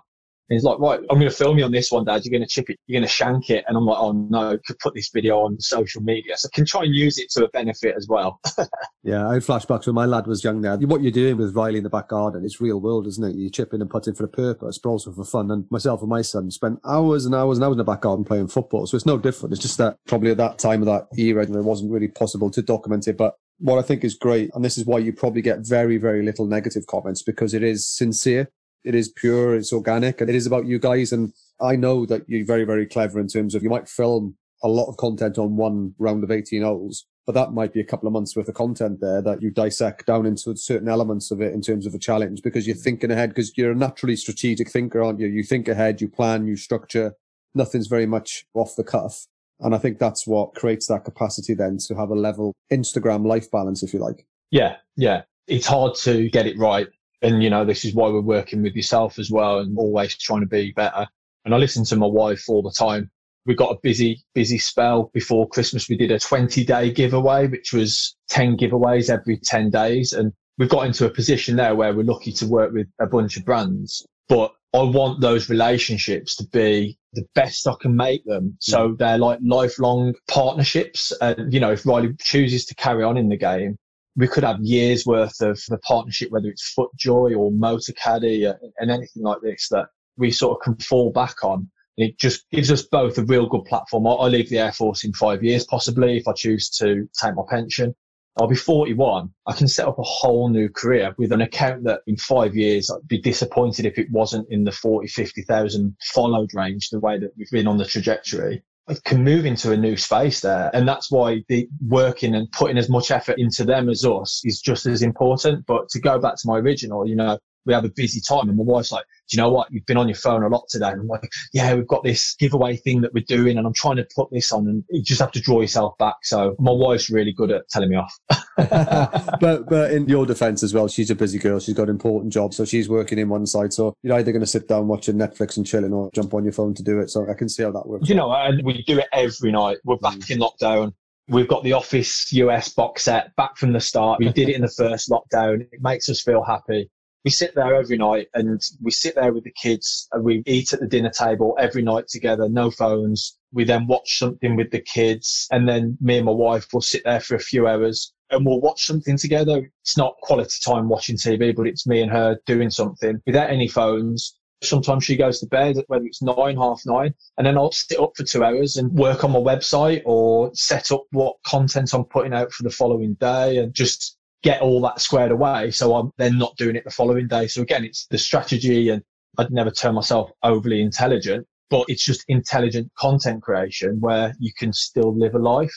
And 0.48 0.56
he's 0.56 0.64
like, 0.64 0.78
right, 0.78 0.98
I'm 1.10 1.18
going 1.18 1.30
to 1.30 1.36
film 1.36 1.58
you 1.58 1.64
on 1.64 1.72
this 1.72 1.92
one, 1.92 2.06
Dad. 2.06 2.24
You're 2.24 2.32
going 2.32 2.46
to 2.46 2.48
chip 2.48 2.70
it. 2.70 2.78
You're 2.86 2.98
going 3.00 3.06
to 3.06 3.12
shank 3.12 3.50
it. 3.50 3.64
And 3.68 3.76
I'm 3.76 3.84
like, 3.84 3.98
oh 3.98 4.12
no, 4.12 4.52
I 4.52 4.56
could 4.66 4.78
put 4.78 4.94
this 4.94 5.10
video 5.12 5.40
on 5.40 5.60
social 5.60 6.00
media. 6.00 6.38
So 6.38 6.48
I 6.50 6.56
can 6.56 6.64
try 6.64 6.84
and 6.84 6.94
use 6.94 7.18
it 7.18 7.30
to 7.32 7.44
a 7.44 7.48
benefit 7.48 7.94
as 7.98 8.06
well. 8.08 8.40
yeah, 9.02 9.28
I 9.28 9.34
had 9.34 9.42
flashbacks 9.42 9.86
when 9.86 9.94
my 9.94 10.06
lad 10.06 10.26
was 10.26 10.42
young 10.42 10.62
now. 10.62 10.78
What 10.78 11.02
you're 11.02 11.12
doing 11.12 11.36
with 11.36 11.54
Riley 11.54 11.78
in 11.78 11.84
the 11.84 11.90
back 11.90 12.08
garden, 12.08 12.46
it's 12.46 12.62
real 12.62 12.80
world, 12.80 13.06
isn't 13.06 13.22
it? 13.22 13.36
You're 13.36 13.50
chipping 13.50 13.82
and 13.82 13.90
putting 13.90 14.14
for 14.14 14.24
a 14.24 14.28
purpose, 14.28 14.78
but 14.78 14.88
also 14.88 15.12
for 15.12 15.24
fun. 15.24 15.50
And 15.50 15.66
myself 15.70 16.00
and 16.00 16.08
my 16.08 16.22
son 16.22 16.50
spent 16.50 16.80
hours 16.86 17.26
and 17.26 17.34
hours 17.34 17.58
and 17.58 17.64
hours 17.64 17.74
in 17.74 17.78
the 17.78 17.84
back 17.84 18.00
garden 18.00 18.24
playing 18.24 18.48
football. 18.48 18.86
So 18.86 18.96
it's 18.96 19.04
no 19.04 19.18
different. 19.18 19.52
It's 19.52 19.62
just 19.62 19.76
that 19.76 19.98
probably 20.06 20.30
at 20.30 20.38
that 20.38 20.58
time 20.58 20.80
of 20.80 20.86
that 20.86 21.08
era, 21.18 21.42
it 21.42 21.50
wasn't 21.50 21.92
really 21.92 22.08
possible 22.08 22.50
to 22.52 22.62
document 22.62 23.06
it. 23.06 23.18
But 23.18 23.34
what 23.58 23.78
I 23.78 23.82
think 23.82 24.02
is 24.02 24.14
great, 24.14 24.50
and 24.54 24.64
this 24.64 24.78
is 24.78 24.86
why 24.86 24.98
you 24.98 25.12
probably 25.12 25.42
get 25.42 25.66
very, 25.66 25.98
very 25.98 26.24
little 26.24 26.46
negative 26.46 26.86
comments 26.86 27.22
because 27.22 27.52
it 27.52 27.62
is 27.62 27.86
sincere 27.86 28.50
it 28.84 28.94
is 28.94 29.08
pure, 29.08 29.54
it's 29.54 29.72
organic, 29.72 30.20
and 30.20 30.30
it 30.30 30.36
is 30.36 30.46
about 30.46 30.66
you 30.66 30.78
guys. 30.78 31.12
And 31.12 31.32
I 31.60 31.76
know 31.76 32.06
that 32.06 32.22
you're 32.28 32.46
very, 32.46 32.64
very 32.64 32.86
clever 32.86 33.20
in 33.20 33.28
terms 33.28 33.54
of 33.54 33.62
you 33.62 33.70
might 33.70 33.88
film 33.88 34.36
a 34.62 34.68
lot 34.68 34.88
of 34.88 34.96
content 34.96 35.38
on 35.38 35.56
one 35.56 35.94
round 35.98 36.24
of 36.24 36.30
18 36.30 36.62
holes, 36.62 37.06
but 37.26 37.34
that 37.34 37.52
might 37.52 37.72
be 37.72 37.80
a 37.80 37.84
couple 37.84 38.06
of 38.06 38.12
months 38.12 38.34
worth 38.34 38.48
of 38.48 38.54
content 38.54 39.00
there 39.00 39.22
that 39.22 39.42
you 39.42 39.50
dissect 39.50 40.06
down 40.06 40.26
into 40.26 40.56
certain 40.56 40.88
elements 40.88 41.30
of 41.30 41.40
it 41.40 41.52
in 41.52 41.60
terms 41.60 41.86
of 41.86 41.94
a 41.94 41.98
challenge 41.98 42.42
because 42.42 42.66
you're 42.66 42.76
thinking 42.76 43.10
ahead 43.10 43.30
because 43.30 43.52
you're 43.56 43.72
a 43.72 43.76
naturally 43.76 44.16
strategic 44.16 44.70
thinker, 44.70 45.02
aren't 45.02 45.20
you? 45.20 45.28
You 45.28 45.42
think 45.42 45.68
ahead, 45.68 46.00
you 46.00 46.08
plan, 46.08 46.46
you 46.46 46.56
structure. 46.56 47.12
Nothing's 47.54 47.86
very 47.86 48.06
much 48.06 48.46
off 48.54 48.74
the 48.76 48.84
cuff. 48.84 49.26
And 49.60 49.74
I 49.74 49.78
think 49.78 49.98
that's 49.98 50.26
what 50.26 50.54
creates 50.54 50.86
that 50.86 51.04
capacity 51.04 51.54
then 51.54 51.78
to 51.88 51.96
have 51.96 52.10
a 52.10 52.14
level 52.14 52.54
Instagram 52.72 53.26
life 53.26 53.50
balance, 53.50 53.82
if 53.82 53.92
you 53.92 53.98
like. 53.98 54.24
Yeah. 54.50 54.76
Yeah. 54.96 55.22
It's 55.48 55.66
hard 55.66 55.96
to 55.96 56.28
get 56.30 56.46
it 56.46 56.58
right 56.58 56.86
and 57.22 57.42
you 57.42 57.50
know 57.50 57.64
this 57.64 57.84
is 57.84 57.94
why 57.94 58.08
we're 58.08 58.20
working 58.20 58.62
with 58.62 58.74
yourself 58.74 59.18
as 59.18 59.30
well 59.30 59.58
and 59.58 59.76
always 59.78 60.16
trying 60.16 60.40
to 60.40 60.46
be 60.46 60.72
better 60.72 61.06
and 61.44 61.54
i 61.54 61.56
listen 61.58 61.84
to 61.84 61.96
my 61.96 62.06
wife 62.06 62.44
all 62.48 62.62
the 62.62 62.72
time 62.72 63.10
we 63.48 63.54
got 63.54 63.72
a 63.72 63.78
busy, 63.82 64.22
busy 64.34 64.58
spell 64.58 65.10
before 65.14 65.48
Christmas. 65.48 65.88
We 65.88 65.96
did 65.96 66.10
a 66.10 66.18
20 66.18 66.64
day 66.64 66.92
giveaway, 66.92 67.48
which 67.48 67.72
was 67.72 68.14
10 68.28 68.58
giveaways 68.58 69.08
every 69.08 69.38
10 69.38 69.70
days. 69.70 70.12
And 70.12 70.34
we've 70.58 70.68
got 70.68 70.86
into 70.86 71.06
a 71.06 71.10
position 71.10 71.56
there 71.56 71.74
where 71.74 71.94
we're 71.94 72.04
lucky 72.04 72.30
to 72.32 72.46
work 72.46 72.72
with 72.72 72.88
a 73.00 73.06
bunch 73.06 73.38
of 73.38 73.46
brands, 73.46 74.06
but 74.28 74.52
I 74.74 74.82
want 74.82 75.22
those 75.22 75.48
relationships 75.48 76.36
to 76.36 76.46
be 76.48 76.98
the 77.14 77.24
best 77.34 77.66
I 77.66 77.72
can 77.80 77.96
make 77.96 78.22
them. 78.26 78.58
So 78.60 78.90
mm. 78.90 78.98
they're 78.98 79.16
like 79.16 79.38
lifelong 79.42 80.12
partnerships. 80.28 81.10
And, 81.22 81.50
you 81.50 81.58
know, 81.58 81.72
if 81.72 81.86
Riley 81.86 82.14
chooses 82.20 82.66
to 82.66 82.74
carry 82.74 83.02
on 83.02 83.16
in 83.16 83.30
the 83.30 83.38
game, 83.38 83.78
we 84.18 84.28
could 84.28 84.44
have 84.44 84.60
years 84.60 85.06
worth 85.06 85.40
of 85.40 85.58
the 85.68 85.78
partnership, 85.78 86.30
whether 86.30 86.48
it's 86.48 86.74
FootJoy 86.76 87.36
or 87.36 87.50
Motocaddy 87.50 88.48
uh, 88.48 88.54
and 88.78 88.90
anything 88.90 89.22
like 89.22 89.40
this 89.42 89.68
that 89.70 89.86
we 90.16 90.30
sort 90.30 90.58
of 90.58 90.62
can 90.62 90.76
fall 90.76 91.10
back 91.10 91.44
on 91.44 91.70
it 91.98 92.16
just 92.16 92.48
gives 92.50 92.70
us 92.70 92.82
both 92.82 93.18
a 93.18 93.24
real 93.24 93.48
good 93.48 93.64
platform. 93.64 94.06
I, 94.06 94.12
I 94.12 94.28
leave 94.28 94.48
the 94.48 94.58
Air 94.58 94.72
Force 94.72 95.02
in 95.02 95.12
five 95.12 95.42
years, 95.42 95.64
possibly, 95.64 96.16
if 96.16 96.28
I 96.28 96.32
choose 96.32 96.70
to 96.78 97.08
take 97.20 97.34
my 97.34 97.42
pension. 97.48 97.94
I'll 98.40 98.46
be 98.46 98.54
41. 98.54 99.30
I 99.46 99.52
can 99.52 99.66
set 99.66 99.88
up 99.88 99.98
a 99.98 100.04
whole 100.04 100.48
new 100.48 100.68
career 100.68 101.12
with 101.18 101.32
an 101.32 101.40
account 101.40 101.82
that 101.84 102.02
in 102.06 102.16
five 102.16 102.54
years 102.54 102.88
I'd 102.88 103.08
be 103.08 103.20
disappointed 103.20 103.84
if 103.84 103.98
it 103.98 104.06
wasn't 104.12 104.46
in 104.48 104.62
the 104.62 104.70
40, 104.70 105.08
50,000 105.08 105.96
followed 106.14 106.54
range, 106.54 106.90
the 106.90 107.00
way 107.00 107.18
that 107.18 107.32
we've 107.36 107.50
been 107.50 107.66
on 107.66 107.78
the 107.78 107.84
trajectory. 107.84 108.62
Can 109.04 109.22
move 109.22 109.44
into 109.44 109.72
a 109.72 109.76
new 109.76 109.96
space 109.96 110.40
there. 110.40 110.70
And 110.72 110.88
that's 110.88 111.10
why 111.10 111.42
the 111.48 111.68
working 111.86 112.34
and 112.34 112.50
putting 112.52 112.78
as 112.78 112.88
much 112.88 113.10
effort 113.10 113.36
into 113.38 113.64
them 113.64 113.88
as 113.88 114.04
us 114.04 114.40
is 114.44 114.60
just 114.60 114.86
as 114.86 115.02
important. 115.02 115.66
But 115.66 115.88
to 115.90 116.00
go 116.00 116.18
back 116.18 116.36
to 116.36 116.46
my 116.46 116.58
original, 116.58 117.06
you 117.06 117.16
know, 117.16 117.38
we 117.68 117.74
have 117.74 117.84
a 117.84 117.90
busy 117.90 118.20
time 118.20 118.48
and 118.48 118.56
my 118.56 118.64
wife's 118.64 118.90
like, 118.90 119.04
do 119.28 119.36
you 119.36 119.42
know 119.42 119.50
what? 119.50 119.70
You've 119.70 119.84
been 119.84 119.98
on 119.98 120.08
your 120.08 120.16
phone 120.16 120.42
a 120.42 120.48
lot 120.48 120.64
today. 120.70 120.88
And 120.88 121.02
I'm 121.02 121.06
like, 121.06 121.30
yeah, 121.52 121.74
we've 121.74 121.86
got 121.86 122.02
this 122.02 122.34
giveaway 122.36 122.76
thing 122.76 123.02
that 123.02 123.12
we're 123.12 123.24
doing 123.28 123.58
and 123.58 123.66
I'm 123.66 123.74
trying 123.74 123.96
to 123.96 124.08
put 124.16 124.30
this 124.32 124.50
on 124.52 124.66
and 124.66 124.82
you 124.88 125.02
just 125.02 125.20
have 125.20 125.32
to 125.32 125.40
draw 125.40 125.60
yourself 125.60 125.96
back. 125.98 126.16
So 126.22 126.56
my 126.58 126.72
wife's 126.72 127.10
really 127.10 127.32
good 127.32 127.50
at 127.50 127.68
telling 127.68 127.90
me 127.90 127.96
off. 127.96 128.18
but 128.56 129.68
but 129.68 129.92
in 129.92 130.08
your 130.08 130.24
defense 130.24 130.62
as 130.62 130.72
well, 130.72 130.88
she's 130.88 131.10
a 131.10 131.14
busy 131.14 131.38
girl. 131.38 131.60
She's 131.60 131.74
got 131.74 131.84
an 131.84 131.90
important 131.90 132.32
job. 132.32 132.54
So 132.54 132.64
she's 132.64 132.88
working 132.88 133.18
in 133.18 133.28
one 133.28 133.46
side. 133.46 133.74
So 133.74 133.94
you're 134.02 134.16
either 134.16 134.32
going 134.32 134.40
to 134.40 134.46
sit 134.46 134.66
down 134.66 134.88
watching 134.88 135.16
Netflix 135.16 135.58
and 135.58 135.66
chilling 135.66 135.92
or 135.92 136.10
jump 136.14 136.32
on 136.32 136.44
your 136.44 136.54
phone 136.54 136.72
to 136.74 136.82
do 136.82 136.98
it. 137.00 137.10
So 137.10 137.28
I 137.30 137.34
can 137.34 137.50
see 137.50 137.62
how 137.62 137.72
that 137.72 137.86
works. 137.86 138.08
You 138.08 138.14
know, 138.14 138.32
and 138.32 138.64
we 138.64 138.82
do 138.84 138.98
it 138.98 139.08
every 139.12 139.52
night. 139.52 139.76
We're 139.84 139.96
back 139.96 140.16
mm. 140.16 140.30
in 140.30 140.38
lockdown. 140.38 140.94
We've 141.28 141.48
got 141.48 141.62
the 141.62 141.74
Office 141.74 142.32
US 142.32 142.70
box 142.70 143.04
set 143.04 143.36
back 143.36 143.58
from 143.58 143.74
the 143.74 143.80
start. 143.80 144.20
We 144.20 144.32
did 144.32 144.48
it 144.48 144.54
in 144.54 144.62
the 144.62 144.72
first 144.74 145.10
lockdown. 145.10 145.60
It 145.70 145.82
makes 145.82 146.08
us 146.08 146.22
feel 146.22 146.42
happy 146.42 146.90
we 147.28 147.32
sit 147.32 147.54
there 147.54 147.74
every 147.74 147.98
night 147.98 148.26
and 148.32 148.58
we 148.80 148.90
sit 148.90 149.14
there 149.14 149.34
with 149.34 149.44
the 149.44 149.50
kids 149.50 150.08
and 150.12 150.24
we 150.24 150.42
eat 150.46 150.72
at 150.72 150.80
the 150.80 150.86
dinner 150.86 151.10
table 151.10 151.54
every 151.58 151.82
night 151.82 152.08
together, 152.08 152.48
no 152.48 152.70
phones. 152.70 153.36
We 153.52 153.64
then 153.64 153.86
watch 153.86 154.18
something 154.18 154.56
with 154.56 154.70
the 154.70 154.80
kids 154.80 155.46
and 155.50 155.68
then 155.68 155.98
me 156.00 156.16
and 156.16 156.24
my 156.24 156.32
wife 156.32 156.68
will 156.72 156.80
sit 156.80 157.02
there 157.04 157.20
for 157.20 157.34
a 157.34 157.38
few 157.38 157.66
hours 157.68 158.14
and 158.30 158.46
we'll 158.46 158.62
watch 158.62 158.86
something 158.86 159.18
together. 159.18 159.70
It's 159.82 159.98
not 159.98 160.16
quality 160.22 160.56
time 160.64 160.88
watching 160.88 161.16
TV, 161.16 161.54
but 161.54 161.66
it's 161.66 161.86
me 161.86 162.00
and 162.00 162.10
her 162.10 162.38
doing 162.46 162.70
something 162.70 163.20
without 163.26 163.50
any 163.50 163.68
phones. 163.68 164.38
Sometimes 164.62 165.04
she 165.04 165.14
goes 165.14 165.38
to 165.40 165.46
bed, 165.48 165.76
whether 165.88 166.06
it's 166.06 166.22
nine, 166.22 166.56
half 166.56 166.80
nine, 166.86 167.12
and 167.36 167.46
then 167.46 167.58
I'll 167.58 167.72
sit 167.72 168.00
up 168.00 168.12
for 168.16 168.24
two 168.24 168.42
hours 168.42 168.78
and 168.78 168.90
work 168.90 169.22
on 169.22 169.32
my 169.32 169.38
website 169.38 170.00
or 170.06 170.50
set 170.54 170.92
up 170.92 171.04
what 171.10 171.36
content 171.46 171.92
I'm 171.92 172.04
putting 172.04 172.32
out 172.32 172.52
for 172.52 172.62
the 172.62 172.70
following 172.70 173.14
day 173.20 173.58
and 173.58 173.74
just 173.74 174.17
get 174.42 174.60
all 174.60 174.80
that 174.82 175.00
squared 175.00 175.32
away. 175.32 175.70
So 175.70 175.94
I'm 175.94 176.10
then 176.16 176.38
not 176.38 176.56
doing 176.56 176.76
it 176.76 176.84
the 176.84 176.90
following 176.90 177.26
day. 177.28 177.46
So 177.48 177.62
again, 177.62 177.84
it's 177.84 178.06
the 178.06 178.18
strategy 178.18 178.90
and 178.90 179.02
I'd 179.38 179.50
never 179.50 179.70
term 179.70 179.94
myself 179.94 180.30
overly 180.42 180.80
intelligent, 180.80 181.46
but 181.70 181.84
it's 181.88 182.04
just 182.04 182.24
intelligent 182.28 182.90
content 182.98 183.42
creation 183.42 183.98
where 184.00 184.34
you 184.38 184.52
can 184.56 184.72
still 184.72 185.16
live 185.16 185.34
a 185.34 185.38
life. 185.38 185.72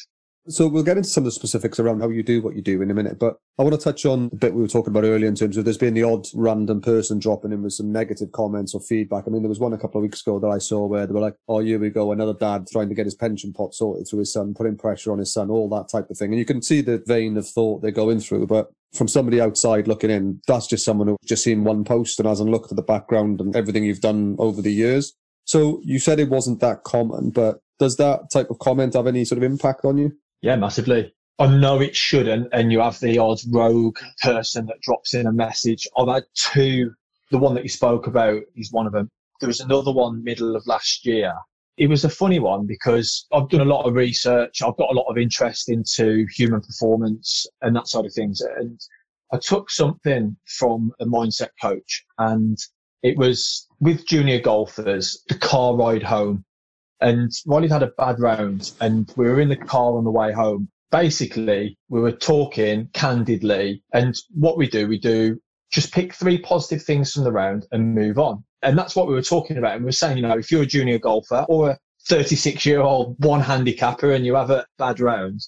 So 0.47 0.67
we'll 0.67 0.81
get 0.81 0.97
into 0.97 1.07
some 1.07 1.21
of 1.21 1.25
the 1.25 1.31
specifics 1.31 1.79
around 1.79 2.01
how 2.01 2.09
you 2.09 2.23
do 2.23 2.41
what 2.41 2.55
you 2.55 2.63
do 2.63 2.81
in 2.81 2.89
a 2.89 2.95
minute, 2.95 3.19
but 3.19 3.37
I 3.59 3.63
want 3.63 3.75
to 3.75 3.81
touch 3.81 4.07
on 4.07 4.29
the 4.29 4.37
bit 4.37 4.55
we 4.55 4.61
were 4.63 4.67
talking 4.67 4.89
about 4.89 5.03
earlier 5.03 5.27
in 5.27 5.35
terms 5.35 5.55
of 5.55 5.65
there's 5.65 5.77
been 5.77 5.93
the 5.93 6.01
odd 6.01 6.25
random 6.33 6.81
person 6.81 7.19
dropping 7.19 7.51
in 7.51 7.61
with 7.61 7.73
some 7.73 7.91
negative 7.91 8.31
comments 8.31 8.73
or 8.73 8.81
feedback. 8.81 9.25
I 9.27 9.29
mean, 9.29 9.43
there 9.43 9.49
was 9.49 9.59
one 9.59 9.73
a 9.73 9.77
couple 9.77 9.99
of 9.99 10.03
weeks 10.03 10.21
ago 10.21 10.39
that 10.39 10.47
I 10.47 10.57
saw 10.57 10.87
where 10.87 11.05
they 11.05 11.13
were 11.13 11.19
like, 11.19 11.35
oh, 11.47 11.59
here 11.59 11.77
we 11.77 11.91
go, 11.91 12.11
another 12.11 12.33
dad 12.33 12.65
trying 12.71 12.89
to 12.89 12.95
get 12.95 13.05
his 13.05 13.13
pension 13.13 13.53
pot 13.53 13.75
sorted 13.75 14.07
through 14.07 14.19
his 14.19 14.33
son, 14.33 14.55
putting 14.55 14.77
pressure 14.77 15.11
on 15.11 15.19
his 15.19 15.31
son, 15.31 15.51
all 15.51 15.69
that 15.69 15.89
type 15.89 16.09
of 16.09 16.17
thing. 16.17 16.31
And 16.31 16.39
you 16.39 16.45
can 16.45 16.63
see 16.63 16.81
the 16.81 17.03
vein 17.05 17.37
of 17.37 17.47
thought 17.47 17.83
they're 17.83 17.91
going 17.91 18.19
through, 18.19 18.47
but 18.47 18.71
from 18.93 19.07
somebody 19.07 19.39
outside 19.39 19.87
looking 19.87 20.09
in, 20.09 20.41
that's 20.47 20.65
just 20.65 20.83
someone 20.83 21.07
who's 21.07 21.17
just 21.23 21.43
seen 21.43 21.63
one 21.63 21.83
post 21.83 22.19
and 22.19 22.27
hasn't 22.27 22.49
looked 22.49 22.71
at 22.71 22.77
the 22.77 22.81
background 22.81 23.41
and 23.41 23.55
everything 23.55 23.83
you've 23.83 24.01
done 24.01 24.35
over 24.39 24.59
the 24.59 24.73
years. 24.73 25.13
So 25.45 25.81
you 25.83 25.99
said 25.99 26.19
it 26.19 26.29
wasn't 26.29 26.61
that 26.61 26.83
common, 26.83 27.29
but 27.29 27.59
does 27.77 27.97
that 27.97 28.31
type 28.31 28.49
of 28.49 28.57
comment 28.57 28.95
have 28.95 29.07
any 29.07 29.23
sort 29.23 29.37
of 29.37 29.43
impact 29.43 29.85
on 29.85 29.99
you? 29.99 30.17
Yeah, 30.41 30.55
massively. 30.55 31.13
I 31.39 31.47
know 31.47 31.81
it 31.81 31.95
shouldn't, 31.95 32.49
and 32.51 32.71
you 32.71 32.79
have 32.81 32.99
the 32.99 33.17
odd 33.17 33.39
rogue 33.49 33.97
person 34.21 34.65
that 34.67 34.81
drops 34.81 35.13
in 35.13 35.27
a 35.27 35.31
message. 35.31 35.87
I've 35.97 36.07
had 36.07 36.23
two. 36.35 36.93
The 37.31 37.37
one 37.37 37.53
that 37.55 37.63
you 37.63 37.69
spoke 37.69 38.07
about 38.07 38.41
is 38.55 38.71
one 38.71 38.85
of 38.85 38.93
them. 38.93 39.09
There 39.39 39.47
was 39.47 39.59
another 39.59 39.91
one 39.91 40.23
middle 40.23 40.55
of 40.55 40.67
last 40.67 41.05
year. 41.05 41.33
It 41.77 41.87
was 41.87 42.03
a 42.03 42.09
funny 42.09 42.39
one 42.39 42.67
because 42.67 43.25
I've 43.31 43.49
done 43.49 43.61
a 43.61 43.65
lot 43.65 43.85
of 43.85 43.95
research. 43.95 44.61
I've 44.61 44.77
got 44.77 44.91
a 44.91 44.97
lot 44.97 45.09
of 45.09 45.17
interest 45.17 45.69
into 45.69 46.27
human 46.35 46.61
performance 46.61 47.47
and 47.61 47.75
that 47.75 47.87
side 47.87 48.05
of 48.05 48.13
things. 48.13 48.41
And 48.41 48.79
I 49.33 49.37
took 49.37 49.71
something 49.71 50.35
from 50.45 50.91
a 50.99 51.05
mindset 51.05 51.49
coach 51.59 52.05
and 52.19 52.57
it 53.01 53.17
was 53.17 53.67
with 53.79 54.05
junior 54.05 54.39
golfers, 54.39 55.23
the 55.27 55.37
car 55.37 55.75
ride 55.75 56.03
home. 56.03 56.45
And 57.01 57.31
Riley 57.45 57.67
had 57.67 57.83
a 57.83 57.91
bad 57.97 58.19
round 58.19 58.71
and 58.79 59.11
we 59.17 59.27
were 59.27 59.41
in 59.41 59.49
the 59.49 59.55
car 59.55 59.97
on 59.97 60.03
the 60.03 60.11
way 60.11 60.31
home. 60.31 60.69
Basically, 60.91 61.77
we 61.89 61.99
were 61.99 62.11
talking 62.11 62.89
candidly 62.93 63.81
and 63.93 64.15
what 64.31 64.57
we 64.57 64.67
do, 64.67 64.87
we 64.87 64.99
do 64.99 65.39
just 65.71 65.93
pick 65.93 66.13
three 66.13 66.37
positive 66.37 66.83
things 66.83 67.13
from 67.13 67.23
the 67.23 67.31
round 67.31 67.65
and 67.71 67.95
move 67.95 68.19
on. 68.19 68.43
And 68.61 68.77
that's 68.77 68.95
what 68.95 69.07
we 69.07 69.13
were 69.13 69.21
talking 69.21 69.57
about. 69.57 69.75
And 69.75 69.83
we 69.83 69.87
were 69.87 69.93
saying, 69.93 70.17
you 70.17 70.23
know, 70.23 70.37
if 70.37 70.51
you're 70.51 70.63
a 70.63 70.67
junior 70.67 70.99
golfer 70.99 71.45
or 71.49 71.71
a 71.71 71.77
36 72.07 72.65
year 72.65 72.81
old 72.81 73.15
one 73.23 73.39
handicapper 73.39 74.11
and 74.11 74.25
you 74.25 74.35
have 74.35 74.49
a 74.49 74.65
bad 74.77 74.99
round, 74.99 75.41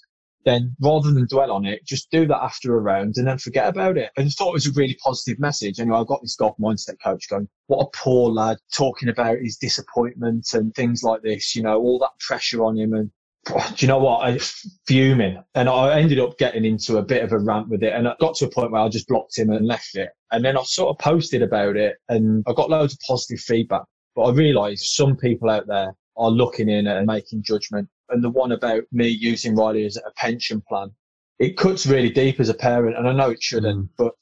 then 0.46 0.76
rather 0.82 1.12
than 1.12 1.28
dwell 1.28 1.52
on 1.52 1.66
it, 1.66 1.86
just 1.86 2.12
do 2.12 2.26
that 2.28 2.44
after 2.44 2.76
a 2.76 2.82
round 2.82 3.16
and 3.18 3.28
then 3.28 3.38
forget 3.38 3.68
about 3.68 3.98
it. 3.98 4.12
And 4.18 4.28
I 4.28 4.30
thought 4.30 4.50
it 4.50 4.54
was 4.54 4.68
a 4.68 4.74
really 4.74 4.98
positive 5.04 5.40
message. 5.40 5.80
And 5.80 5.88
you 5.88 5.94
know, 5.94 6.02
I 6.02 6.06
got 6.06 6.22
this 6.22 6.36
golf 6.36 6.56
mindset 6.58 7.02
coach 7.04 7.30
going, 7.30 7.48
what 7.68 7.84
a 7.84 7.98
poor 7.98 8.30
lad 8.30 8.58
talking 8.76 9.10
about 9.10 9.40
his 9.40 9.58
disappointment 9.58 10.48
and 10.54 10.74
things 10.76 11.04
like 11.04 11.22
this, 11.22 11.56
you 11.56 11.64
know, 11.64 11.80
all 11.80 12.00
that 12.00 12.20
pressure 12.20 12.64
on 12.64 12.78
him. 12.78 12.94
And 12.94 13.12
do 13.48 13.76
you 13.78 13.88
know 13.88 14.00
what? 14.00 14.26
I 14.26 14.40
fuming. 14.88 15.42
And 15.56 15.70
I 15.70 16.00
ended 16.00 16.20
up 16.20 16.38
getting 16.38 16.66
into 16.66 16.98
a 16.98 17.04
bit 17.04 17.24
of 17.24 17.32
a 17.32 17.40
rant 17.40 17.70
with 17.70 17.84
it. 17.84 17.94
And 17.94 18.08
I 18.08 18.16
got 18.20 18.36
to 18.36 18.46
a 18.46 18.50
point 18.50 18.72
where 18.72 18.82
I 18.82 18.90
just 18.90 19.08
blocked 19.08 19.38
him 19.38 19.50
and 19.50 19.66
left 19.66 19.96
it. 19.96 20.10
And 20.32 20.44
then 20.44 20.58
I 20.58 20.64
sort 20.64 20.90
of 20.90 21.00
posted 21.00 21.42
about 21.42 21.76
it 21.78 21.98
and 22.10 22.44
I 22.48 22.54
got 22.54 22.70
loads 22.70 22.94
of 22.94 23.00
positive 23.08 23.40
feedback. 23.40 23.84
But 24.16 24.24
I 24.24 24.32
realized 24.32 24.84
some 24.86 25.16
people 25.16 25.50
out 25.50 25.68
there 25.68 25.94
are 26.18 26.30
looking 26.30 26.70
in 26.70 26.86
and 26.86 27.08
making 27.08 27.44
judgment 27.44 27.90
and 28.10 28.24
the 28.24 28.30
one 28.30 28.52
about 28.52 28.84
me 28.92 29.08
using 29.08 29.56
Riley 29.56 29.86
as 29.86 29.98
a 29.98 30.12
pension 30.18 30.62
plan, 30.68 30.92
it 31.40 31.58
cuts 31.58 31.86
really 31.86 32.10
deep 32.10 32.40
as 32.40 32.50
a 32.50 32.54
parent. 32.54 32.98
And 32.98 33.08
I 33.08 33.14
know 33.14 33.30
it 33.30 33.42
shouldn't, 33.42 33.86
mm. 33.86 33.90
but 33.98 34.14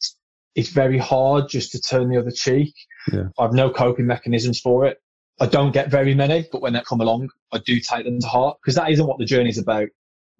it's 0.55 0.69
very 0.69 0.97
hard 0.97 1.49
just 1.49 1.71
to 1.71 1.81
turn 1.81 2.09
the 2.09 2.17
other 2.17 2.31
cheek. 2.31 2.73
Yeah. 3.11 3.25
I've 3.39 3.53
no 3.53 3.69
coping 3.69 4.07
mechanisms 4.07 4.59
for 4.59 4.85
it. 4.85 4.97
I 5.39 5.47
don't 5.47 5.71
get 5.71 5.89
very 5.89 6.13
many, 6.13 6.47
but 6.51 6.61
when 6.61 6.73
they 6.73 6.81
come 6.81 7.01
along, 7.01 7.29
I 7.51 7.57
do 7.59 7.79
take 7.79 8.05
them 8.05 8.19
to 8.19 8.27
heart 8.27 8.57
because 8.61 8.75
that 8.75 8.91
isn't 8.91 9.07
what 9.07 9.17
the 9.17 9.25
journey's 9.25 9.57
about. 9.57 9.87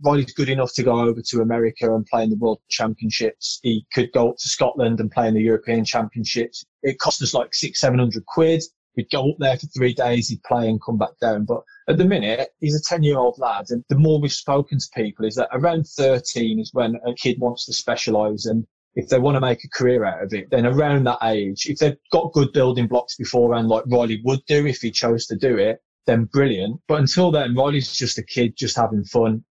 Riley's 0.04 0.34
good 0.34 0.50
enough 0.50 0.74
to 0.74 0.84
go 0.84 1.00
over 1.00 1.22
to 1.22 1.42
America 1.42 1.94
and 1.94 2.06
play 2.06 2.24
in 2.24 2.30
the 2.30 2.36
World 2.38 2.60
Championships. 2.70 3.60
He 3.62 3.86
could 3.94 4.12
go 4.12 4.30
up 4.30 4.38
to 4.38 4.50
Scotland 4.50 5.00
and 5.00 5.12
play 5.12 5.28
in 5.28 5.34
the 5.34 5.42
European 5.42 5.86
Championships. 5.86 6.66
It 6.84 7.00
cost 7.00 7.22
us 7.22 7.34
like 7.34 7.54
six, 7.54 7.80
seven 7.80 8.00
hundred 8.00 8.26
quid. 8.26 8.64
We'd 8.96 9.10
go 9.10 9.32
up 9.32 9.38
there 9.40 9.58
for 9.58 9.68
three 9.68 9.94
days, 9.94 10.28
he'd 10.28 10.44
play 10.44 10.68
and 10.68 10.82
come 10.82 10.98
back 10.98 11.18
down. 11.22 11.46
But 11.46 11.64
at 11.88 11.98
the 11.98 12.06
minute, 12.06 12.50
he's 12.60 12.76
a 12.76 12.84
10 12.84 13.04
year 13.04 13.18
old 13.18 13.38
lad. 13.40 13.66
And 13.70 13.84
the 13.90 13.98
more 13.98 14.20
we've 14.20 14.32
spoken 14.32 14.80
to 14.80 14.90
people 14.94 15.26
is 15.26 15.36
that 15.36 15.50
around 15.54 15.88
13 15.88 16.60
is 16.60 16.74
when 16.74 16.96
a 17.06 17.14
kid 17.14 17.40
wants 17.40 17.66
to 17.66 17.74
specialise. 17.74 18.46
And 18.46 18.66
if 18.96 19.08
they 19.08 19.20
want 19.20 19.36
to 19.36 19.42
make 19.42 19.64
a 19.64 19.70
career 19.70 20.04
out 20.04 20.24
of 20.24 20.34
it, 20.34 20.50
then 20.52 20.66
around 20.66 21.06
that 21.06 21.24
age, 21.24 21.68
if 21.68 21.80
they've 21.80 21.98
got 22.12 22.34
good 22.34 22.52
building 22.52 22.88
blocks 22.88 23.16
beforehand, 23.16 23.70
like 23.70 23.84
Riley 23.88 24.22
would 24.26 24.46
do 24.48 24.66
if 24.66 24.82
he 24.82 24.92
chose 24.92 25.26
to 25.28 25.38
do 25.38 25.58
it, 25.58 25.80
then 26.06 26.26
brilliant. 26.26 26.82
But 26.88 27.00
until 27.00 27.32
then, 27.32 27.56
Riley's 27.56 27.94
just 27.94 28.18
a 28.18 28.24
kid 28.24 28.56
just 28.58 28.76
having 28.76 29.06
fun. 29.06 29.46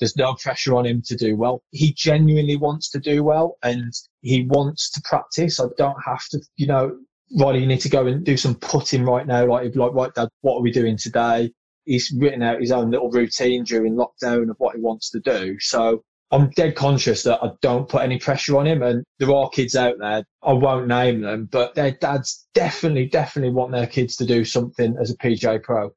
There's 0.00 0.16
no 0.16 0.34
pressure 0.34 0.74
on 0.76 0.86
him 0.86 1.02
to 1.06 1.14
do 1.14 1.36
well. 1.36 1.62
He 1.70 1.92
genuinely 1.92 2.56
wants 2.56 2.90
to 2.90 2.98
do 2.98 3.22
well 3.22 3.58
and 3.62 3.92
he 4.22 4.46
wants 4.46 4.90
to 4.92 5.02
practice. 5.02 5.60
I 5.60 5.66
don't 5.76 6.02
have 6.04 6.26
to, 6.30 6.40
you 6.56 6.66
know, 6.66 6.96
Riley, 7.38 7.60
you 7.60 7.66
need 7.66 7.80
to 7.80 7.88
go 7.88 8.06
and 8.06 8.24
do 8.24 8.36
some 8.36 8.54
putting 8.56 9.04
right 9.04 9.26
now. 9.26 9.46
Like, 9.46 9.74
like, 9.76 9.92
right, 9.92 10.14
Dad, 10.14 10.28
what 10.40 10.56
are 10.56 10.62
we 10.62 10.72
doing 10.72 10.96
today? 10.96 11.52
He's 11.84 12.12
written 12.12 12.42
out 12.42 12.60
his 12.60 12.72
own 12.72 12.90
little 12.90 13.10
routine 13.10 13.64
during 13.64 13.94
lockdown 13.94 14.50
of 14.50 14.56
what 14.58 14.74
he 14.74 14.80
wants 14.80 15.10
to 15.10 15.20
do. 15.20 15.58
So 15.60 16.02
I'm 16.30 16.50
dead 16.50 16.76
conscious 16.76 17.22
that 17.24 17.42
I 17.42 17.50
don't 17.60 17.88
put 17.88 18.02
any 18.02 18.18
pressure 18.18 18.58
on 18.58 18.66
him. 18.66 18.82
And 18.82 19.04
there 19.18 19.32
are 19.32 19.48
kids 19.50 19.74
out 19.74 19.96
there, 19.98 20.24
I 20.42 20.52
won't 20.52 20.88
name 20.88 21.20
them, 21.22 21.48
but 21.50 21.74
their 21.74 21.92
dads 21.92 22.46
definitely, 22.54 23.06
definitely 23.06 23.52
want 23.52 23.72
their 23.72 23.86
kids 23.86 24.16
to 24.16 24.26
do 24.26 24.44
something 24.44 24.96
as 25.00 25.10
a 25.10 25.16
PGA 25.16 25.62
pro. 25.62 25.90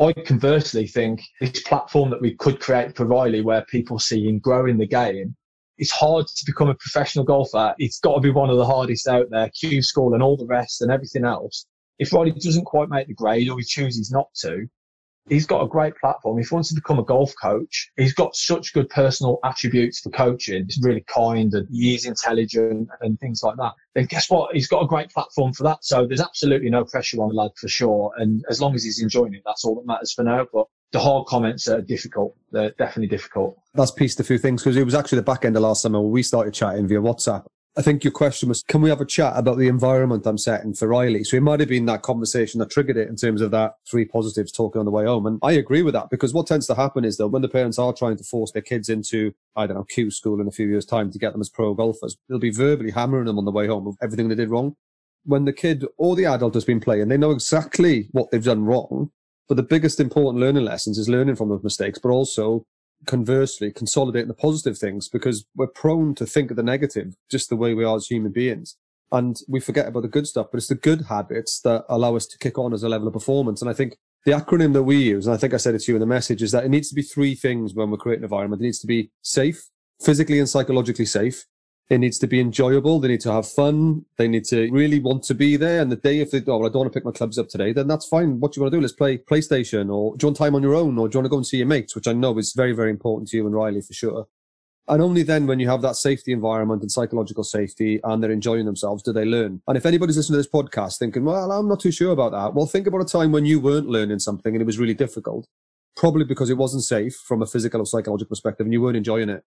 I 0.00 0.12
conversely 0.12 0.86
think 0.86 1.22
this 1.40 1.62
platform 1.62 2.10
that 2.10 2.20
we 2.20 2.34
could 2.36 2.60
create 2.60 2.96
for 2.96 3.04
Riley 3.04 3.40
where 3.40 3.62
people 3.62 3.98
see 3.98 4.28
him 4.28 4.38
growing 4.38 4.78
the 4.78 4.86
game, 4.86 5.34
it's 5.78 5.90
hard 5.90 6.26
to 6.26 6.44
become 6.44 6.68
a 6.68 6.74
professional 6.74 7.24
golfer. 7.24 7.74
It's 7.78 8.00
got 8.00 8.16
to 8.16 8.20
be 8.20 8.30
one 8.30 8.50
of 8.50 8.58
the 8.58 8.66
hardest 8.66 9.08
out 9.08 9.26
there, 9.30 9.48
Q 9.50 9.80
school 9.82 10.14
and 10.14 10.22
all 10.22 10.36
the 10.36 10.46
rest 10.46 10.82
and 10.82 10.90
everything 10.90 11.24
else. 11.24 11.66
If 11.98 12.12
Riley 12.12 12.32
doesn't 12.32 12.64
quite 12.64 12.88
make 12.88 13.08
the 13.08 13.14
grade 13.14 13.48
or 13.48 13.58
he 13.58 13.64
chooses 13.64 14.10
not 14.10 14.28
to, 14.40 14.68
he's 15.28 15.46
got 15.46 15.62
a 15.62 15.68
great 15.68 15.94
platform. 15.96 16.38
If 16.38 16.48
he 16.48 16.54
wants 16.54 16.68
to 16.70 16.74
become 16.74 16.98
a 16.98 17.04
golf 17.04 17.32
coach, 17.40 17.90
he's 17.96 18.14
got 18.14 18.34
such 18.34 18.72
good 18.72 18.88
personal 18.88 19.38
attributes 19.44 20.00
for 20.00 20.10
coaching. 20.10 20.64
He's 20.66 20.80
really 20.82 21.04
kind 21.06 21.52
and 21.54 21.66
he's 21.70 22.06
intelligent 22.06 22.88
and 23.00 23.18
things 23.20 23.42
like 23.42 23.56
that. 23.56 23.72
Then 23.94 24.06
guess 24.06 24.30
what? 24.30 24.54
He's 24.54 24.68
got 24.68 24.82
a 24.82 24.86
great 24.86 25.10
platform 25.10 25.52
for 25.52 25.64
that. 25.64 25.78
So 25.82 26.06
there's 26.06 26.20
absolutely 26.20 26.70
no 26.70 26.84
pressure 26.84 27.20
on 27.22 27.28
the 27.28 27.34
lad 27.34 27.50
for 27.56 27.68
sure. 27.68 28.12
And 28.16 28.44
as 28.48 28.60
long 28.60 28.74
as 28.74 28.84
he's 28.84 29.02
enjoying 29.02 29.34
it, 29.34 29.42
that's 29.44 29.64
all 29.64 29.74
that 29.76 29.86
matters 29.86 30.12
for 30.12 30.24
now. 30.24 30.46
But 30.52 30.66
the 30.92 31.00
hard 31.00 31.26
comments 31.26 31.68
are 31.68 31.80
difficult. 31.80 32.36
They're 32.50 32.70
definitely 32.70 33.08
difficult. 33.08 33.58
That's 33.74 33.90
pieced 33.90 34.20
a 34.20 34.24
few 34.24 34.38
things 34.38 34.62
because 34.62 34.76
it 34.76 34.84
was 34.84 34.94
actually 34.94 35.16
the 35.16 35.24
back 35.24 35.44
end 35.44 35.56
of 35.56 35.62
last 35.62 35.82
summer 35.82 36.00
when 36.00 36.10
we 36.10 36.22
started 36.22 36.54
chatting 36.54 36.88
via 36.88 37.00
WhatsApp. 37.00 37.44
I 37.76 37.82
think 37.82 38.02
your 38.02 38.10
question 38.10 38.48
was, 38.48 38.64
can 38.64 38.80
we 38.80 38.90
have 38.90 39.00
a 39.00 39.04
chat 39.04 39.34
about 39.36 39.56
the 39.56 39.68
environment 39.68 40.26
I'm 40.26 40.36
setting 40.36 40.74
for 40.74 40.88
Riley? 40.88 41.22
So 41.22 41.36
it 41.36 41.44
might 41.44 41.60
have 41.60 41.68
been 41.68 41.86
that 41.86 42.02
conversation 42.02 42.58
that 42.58 42.70
triggered 42.70 42.96
it 42.96 43.08
in 43.08 43.14
terms 43.14 43.40
of 43.40 43.52
that 43.52 43.74
three 43.88 44.04
positives 44.04 44.50
talking 44.50 44.80
on 44.80 44.84
the 44.84 44.90
way 44.90 45.04
home. 45.04 45.26
And 45.26 45.38
I 45.44 45.52
agree 45.52 45.82
with 45.82 45.94
that 45.94 46.10
because 46.10 46.34
what 46.34 46.48
tends 46.48 46.66
to 46.68 46.74
happen 46.74 47.04
is 47.04 47.18
that 47.18 47.28
when 47.28 47.42
the 47.42 47.48
parents 47.48 47.78
are 47.78 47.92
trying 47.92 48.16
to 48.16 48.24
force 48.24 48.50
their 48.50 48.62
kids 48.62 48.88
into, 48.88 49.32
I 49.54 49.68
don't 49.68 49.76
know, 49.76 49.84
Q 49.84 50.10
school 50.10 50.40
in 50.40 50.48
a 50.48 50.50
few 50.50 50.66
years 50.66 50.86
time 50.86 51.12
to 51.12 51.18
get 51.20 51.30
them 51.30 51.40
as 51.40 51.50
pro 51.50 51.72
golfers, 51.72 52.16
they'll 52.28 52.40
be 52.40 52.50
verbally 52.50 52.90
hammering 52.90 53.26
them 53.26 53.38
on 53.38 53.44
the 53.44 53.52
way 53.52 53.68
home 53.68 53.86
of 53.86 53.96
everything 54.02 54.28
they 54.28 54.34
did 54.34 54.50
wrong. 54.50 54.74
When 55.24 55.44
the 55.44 55.52
kid 55.52 55.84
or 55.98 56.16
the 56.16 56.26
adult 56.26 56.54
has 56.54 56.64
been 56.64 56.80
playing, 56.80 57.06
they 57.06 57.16
know 57.16 57.30
exactly 57.30 58.08
what 58.10 58.32
they've 58.32 58.42
done 58.42 58.64
wrong. 58.64 59.12
But 59.48 59.56
the 59.56 59.62
biggest 59.62 59.98
important 59.98 60.40
learning 60.40 60.64
lessons 60.64 60.98
is 60.98 61.08
learning 61.08 61.36
from 61.36 61.48
those 61.48 61.64
mistakes, 61.64 61.98
but 61.98 62.10
also 62.10 62.64
conversely 63.06 63.72
consolidating 63.72 64.28
the 64.28 64.34
positive 64.34 64.76
things 64.76 65.08
because 65.08 65.46
we're 65.54 65.68
prone 65.68 66.14
to 66.16 66.26
think 66.26 66.50
of 66.50 66.56
the 66.56 66.62
negative 66.62 67.14
just 67.30 67.48
the 67.48 67.56
way 67.56 67.72
we 67.74 67.84
are 67.84 67.96
as 67.96 68.06
human 68.06 68.32
beings. 68.32 68.76
And 69.10 69.40
we 69.48 69.60
forget 69.60 69.86
about 69.86 70.02
the 70.02 70.08
good 70.08 70.26
stuff, 70.26 70.48
but 70.50 70.58
it's 70.58 70.66
the 70.66 70.74
good 70.74 71.06
habits 71.08 71.60
that 71.62 71.84
allow 71.88 72.16
us 72.16 72.26
to 72.26 72.38
kick 72.38 72.58
on 72.58 72.74
as 72.74 72.82
a 72.82 72.88
level 72.88 73.06
of 73.06 73.14
performance. 73.14 73.62
And 73.62 73.70
I 73.70 73.74
think 73.74 73.96
the 74.26 74.32
acronym 74.32 74.74
that 74.74 74.82
we 74.82 74.96
use, 74.96 75.26
and 75.26 75.34
I 75.34 75.38
think 75.38 75.54
I 75.54 75.58
said 75.58 75.74
it 75.74 75.82
to 75.82 75.92
you 75.92 75.96
in 75.96 76.00
the 76.00 76.06
message, 76.06 76.42
is 76.42 76.52
that 76.52 76.64
it 76.64 76.68
needs 76.68 76.90
to 76.90 76.94
be 76.94 77.02
three 77.02 77.34
things 77.34 77.72
when 77.72 77.90
we're 77.90 77.96
creating 77.96 78.24
an 78.24 78.26
environment. 78.26 78.60
It 78.60 78.66
needs 78.66 78.80
to 78.80 78.86
be 78.86 79.10
safe, 79.22 79.70
physically 80.02 80.38
and 80.38 80.48
psychologically 80.48 81.06
safe. 81.06 81.46
It 81.90 81.98
needs 81.98 82.18
to 82.18 82.26
be 82.26 82.38
enjoyable. 82.38 83.00
They 83.00 83.08
need 83.08 83.22
to 83.22 83.32
have 83.32 83.48
fun. 83.48 84.04
They 84.18 84.28
need 84.28 84.44
to 84.46 84.70
really 84.70 85.00
want 85.00 85.22
to 85.24 85.34
be 85.34 85.56
there. 85.56 85.80
And 85.80 85.90
the 85.90 85.96
day 85.96 86.20
if 86.20 86.30
they, 86.30 86.42
oh, 86.46 86.58
well, 86.58 86.66
I 86.66 86.68
don't 86.68 86.80
want 86.80 86.92
to 86.92 86.96
pick 86.96 87.06
my 87.06 87.12
clubs 87.12 87.38
up 87.38 87.48
today, 87.48 87.72
then 87.72 87.88
that's 87.88 88.06
fine. 88.06 88.40
What 88.40 88.56
you 88.56 88.62
want 88.62 88.72
to 88.72 88.76
do? 88.76 88.82
Let's 88.82 88.92
play 88.92 89.16
PlayStation 89.16 89.90
or 89.90 90.14
do 90.16 90.24
you 90.24 90.28
want 90.28 90.36
time 90.36 90.54
on 90.54 90.62
your 90.62 90.74
own 90.74 90.98
or 90.98 91.08
do 91.08 91.16
you 91.16 91.20
want 91.20 91.26
to 91.26 91.30
go 91.30 91.36
and 91.38 91.46
see 91.46 91.56
your 91.56 91.66
mates, 91.66 91.94
which 91.94 92.06
I 92.06 92.12
know 92.12 92.36
is 92.36 92.52
very, 92.54 92.72
very 92.72 92.90
important 92.90 93.28
to 93.30 93.38
you 93.38 93.46
and 93.46 93.54
Riley 93.54 93.80
for 93.80 93.94
sure. 93.94 94.26
And 94.88 95.02
only 95.02 95.22
then 95.22 95.46
when 95.46 95.60
you 95.60 95.68
have 95.68 95.82
that 95.82 95.96
safety 95.96 96.32
environment 96.32 96.80
and 96.82 96.90
psychological 96.90 97.44
safety 97.44 98.00
and 98.04 98.22
they're 98.22 98.30
enjoying 98.30 98.64
themselves, 98.66 99.02
do 99.02 99.12
they 99.12 99.24
learn. 99.24 99.62
And 99.66 99.76
if 99.76 99.84
anybody's 99.86 100.16
listening 100.16 100.34
to 100.34 100.38
this 100.38 100.50
podcast 100.50 100.98
thinking, 100.98 101.24
well, 101.24 101.52
I'm 101.52 101.68
not 101.68 101.80
too 101.80 101.92
sure 101.92 102.12
about 102.12 102.32
that. 102.32 102.54
Well, 102.54 102.66
think 102.66 102.86
about 102.86 103.02
a 103.02 103.04
time 103.04 103.32
when 103.32 103.44
you 103.44 103.60
weren't 103.60 103.88
learning 103.88 104.18
something 104.18 104.54
and 104.54 104.62
it 104.62 104.66
was 104.66 104.78
really 104.78 104.94
difficult, 104.94 105.46
probably 105.96 106.24
because 106.24 106.48
it 106.48 106.56
wasn't 106.56 106.84
safe 106.84 107.14
from 107.16 107.42
a 107.42 107.46
physical 107.46 107.80
or 107.80 107.86
psychological 107.86 108.30
perspective 108.30 108.66
and 108.66 108.72
you 108.72 108.82
weren't 108.82 108.96
enjoying 108.96 109.28
it. 109.30 109.44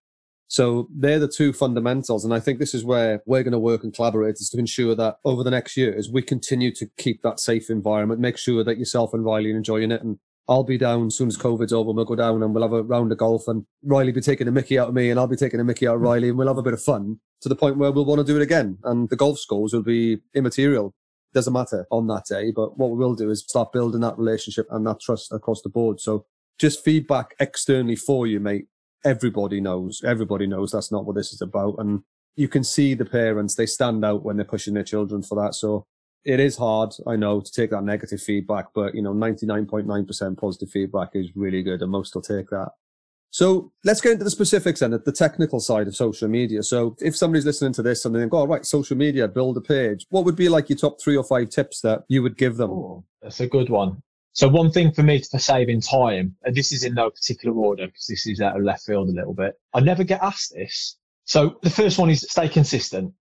So 0.52 0.90
they're 0.94 1.18
the 1.18 1.30
two 1.30 1.54
fundamentals. 1.54 2.26
And 2.26 2.34
I 2.34 2.42
think 2.42 2.60
this 2.60 2.74
is 2.74 2.84
where 2.84 3.24
we're 3.26 3.42
going 3.42 3.54
to 3.54 3.58
work 3.58 3.86
and 3.86 3.94
collaborate 3.94 4.36
is 4.36 4.50
to 4.50 4.60
ensure 4.60 4.96
that 4.96 5.16
over 5.24 5.46
the 5.46 5.50
next 5.50 5.78
years, 5.78 6.10
we 6.12 6.22
continue 6.22 6.76
to 6.76 6.90
keep 6.98 7.22
that 7.22 7.40
safe 7.40 7.70
environment, 7.70 8.20
make 8.20 8.38
sure 8.38 8.62
that 8.66 8.78
yourself 8.78 9.14
and 9.14 9.24
Riley 9.24 9.54
are 9.54 9.56
enjoying 9.56 9.94
it. 9.94 10.04
And 10.04 10.20
I'll 10.50 10.66
be 10.66 10.78
down 10.78 11.08
as 11.08 11.16
soon 11.16 11.30
as 11.30 11.38
COVID's 11.38 11.72
over. 11.72 11.94
We'll 11.94 12.04
go 12.04 12.18
down 12.18 12.44
and 12.44 12.54
we'll 12.54 12.64
have 12.64 12.74
a 12.74 12.84
round 12.84 13.14
of 13.14 13.18
golf 13.18 13.48
and 13.48 13.66
Riley 13.82 14.12
be 14.12 14.20
taking 14.20 14.50
a 14.50 14.52
Mickey 14.52 14.78
out 14.78 14.90
of 14.90 14.94
me 14.94 15.10
and 15.10 15.18
I'll 15.18 15.26
be 15.26 15.38
taking 15.38 15.62
a 15.62 15.64
Mickey 15.64 15.88
out 15.88 15.96
of 15.96 16.02
Riley 16.02 16.28
and 16.28 16.38
we'll 16.38 16.50
have 16.50 16.58
a 16.58 16.64
bit 16.64 16.74
of 16.74 16.84
fun 16.84 17.22
to 17.44 17.48
the 17.48 17.56
point 17.56 17.78
where 17.78 17.94
we'll 17.94 18.04
want 18.04 18.20
to 18.20 18.26
do 18.26 18.36
it 18.36 18.44
again. 18.44 18.78
And 18.84 19.10
the 19.10 19.16
golf 19.16 19.40
scores 19.40 19.72
will 19.72 19.84
be 19.84 20.18
immaterial. 20.36 20.94
Doesn't 21.34 21.54
matter 21.54 21.88
on 21.92 22.08
that 22.08 22.26
day. 22.26 22.52
But 22.54 22.78
what 22.78 22.92
we 22.92 22.98
will 22.98 23.16
do 23.16 23.30
is 23.30 23.40
start 23.40 23.72
building 23.72 24.02
that 24.02 24.18
relationship 24.18 24.68
and 24.70 24.86
that 24.86 25.00
trust 25.00 25.32
across 25.32 25.62
the 25.62 25.70
board. 25.70 26.02
So 26.02 26.26
just 26.60 26.84
feedback 26.84 27.36
externally 27.40 27.96
for 27.96 28.28
you, 28.28 28.42
mate 28.42 28.66
everybody 29.04 29.62
knows, 29.62 30.02
everybody 30.06 30.48
knows 30.48 30.72
that's 30.72 30.92
not 30.92 31.06
what 31.06 31.16
this 31.16 31.34
is 31.34 31.42
about. 31.42 31.76
And 31.80 32.04
you 32.36 32.48
can 32.48 32.64
see 32.64 32.94
the 32.94 33.06
parents, 33.06 33.56
they 33.56 33.66
stand 33.66 34.06
out 34.06 34.24
when 34.24 34.38
they're 34.38 34.46
pushing 34.46 34.74
their 34.74 34.84
children 34.84 35.22
for 35.22 35.36
that. 35.42 35.56
So 35.56 35.86
it 36.24 36.40
is 36.40 36.58
hard, 36.58 36.94
I 37.08 37.16
know, 37.16 37.42
to 37.42 37.52
take 37.52 37.72
that 37.72 37.84
negative 37.84 38.22
feedback, 38.22 38.68
but 38.74 38.94
you 38.96 39.02
know, 39.02 39.14
99.9% 39.14 40.38
positive 40.38 40.70
feedback 40.70 41.10
is 41.14 41.36
really 41.36 41.64
good 41.64 41.82
and 41.82 41.92
most 41.92 42.14
will 42.16 42.22
take 42.22 42.50
that. 42.50 42.70
So 43.34 43.72
let's 43.86 44.02
get 44.02 44.12
into 44.12 44.26
the 44.26 44.30
specifics 44.30 44.82
then, 44.82 44.92
the 44.92 45.12
technical 45.12 45.62
side 45.62 45.88
of 45.88 45.96
social 45.96 46.28
media. 46.28 46.64
So 46.64 46.98
if 47.00 47.16
somebody's 47.16 47.46
listening 47.46 47.72
to 47.74 47.82
this 47.82 48.04
and 48.04 48.14
they 48.14 48.20
think, 48.20 48.34
oh, 48.34 48.46
right, 48.46 48.66
social 48.66 48.98
media, 48.98 49.28
build 49.28 49.56
a 49.56 49.62
page, 49.62 50.06
what 50.10 50.26
would 50.26 50.36
be 50.36 50.50
like 50.50 50.70
your 50.70 50.78
top 50.78 51.02
three 51.02 51.16
or 51.16 51.24
five 51.24 51.50
tips 51.50 51.80
that 51.82 52.04
you 52.10 52.22
would 52.24 52.38
give 52.38 52.58
them? 52.58 52.72
Oh, 52.72 53.06
that's 53.22 53.40
a 53.40 53.48
good 53.48 53.70
one. 53.70 54.04
So 54.34 54.48
one 54.48 54.72
thing 54.72 54.92
for 54.92 55.04
me 55.04 55.22
for 55.22 55.40
saving 55.40 55.82
time, 55.82 56.36
and 56.44 56.56
this 56.56 56.72
is 56.72 56.84
in 56.84 56.94
no 56.94 57.10
particular 57.10 57.56
order 57.56 57.88
because 57.88 58.08
this 58.08 58.26
is 58.28 58.40
out 58.40 58.56
of 58.56 58.64
left 58.64 58.86
field 58.86 59.10
a 59.10 59.12
little 59.12 59.34
bit. 59.34 59.60
I 59.74 59.82
never 59.82 60.04
get 60.04 60.24
asked 60.24 60.54
this. 60.54 60.98
So 61.26 61.60
the 61.62 61.70
first 61.70 62.00
one 62.00 62.10
is 62.10 62.26
stay 62.30 62.48
consistent. 62.48 63.14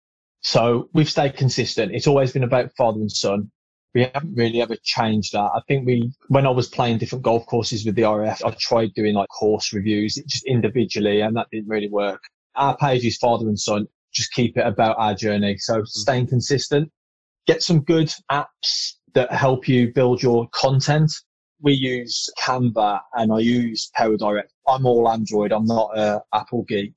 So 0.40 0.88
we've 0.92 1.10
stayed 1.10 1.36
consistent. 1.36 1.94
It's 1.94 2.06
always 2.06 2.32
been 2.32 2.44
about 2.44 2.76
father 2.76 3.00
and 3.00 3.10
son. 3.10 3.50
We 3.94 4.02
haven't 4.02 4.34
really 4.34 4.60
ever 4.60 4.76
changed 4.82 5.32
that. 5.32 5.50
I 5.54 5.60
think 5.66 5.86
we, 5.86 6.12
when 6.28 6.46
I 6.46 6.50
was 6.50 6.68
playing 6.68 6.98
different 6.98 7.24
golf 7.24 7.46
courses 7.46 7.86
with 7.86 7.94
the 7.94 8.02
RF, 8.02 8.44
I 8.44 8.54
tried 8.60 8.92
doing 8.94 9.14
like 9.14 9.28
course 9.30 9.72
reviews 9.72 10.14
just 10.26 10.44
individually 10.44 11.22
and 11.22 11.34
that 11.36 11.48
didn't 11.50 11.68
really 11.68 11.88
work. 11.88 12.22
Our 12.54 12.76
page 12.76 13.04
is 13.04 13.16
father 13.16 13.48
and 13.48 13.58
son. 13.58 13.88
Just 14.12 14.32
keep 14.32 14.56
it 14.56 14.66
about 14.66 14.96
our 14.98 15.14
journey. 15.14 15.56
So 15.58 15.76
mm-hmm. 15.76 15.84
staying 15.86 16.26
consistent, 16.28 16.92
get 17.46 17.62
some 17.62 17.80
good 17.80 18.12
apps 18.30 18.97
that 19.14 19.32
help 19.32 19.68
you 19.68 19.92
build 19.92 20.22
your 20.22 20.48
content. 20.50 21.10
We 21.60 21.72
use 21.72 22.28
Canva 22.40 23.00
and 23.14 23.32
I 23.32 23.38
use 23.40 23.90
PowerDirect. 23.98 24.48
I'm 24.66 24.86
all 24.86 25.08
Android. 25.08 25.52
I'm 25.52 25.66
not 25.66 25.96
a 25.96 26.22
Apple 26.32 26.64
geek. 26.68 26.94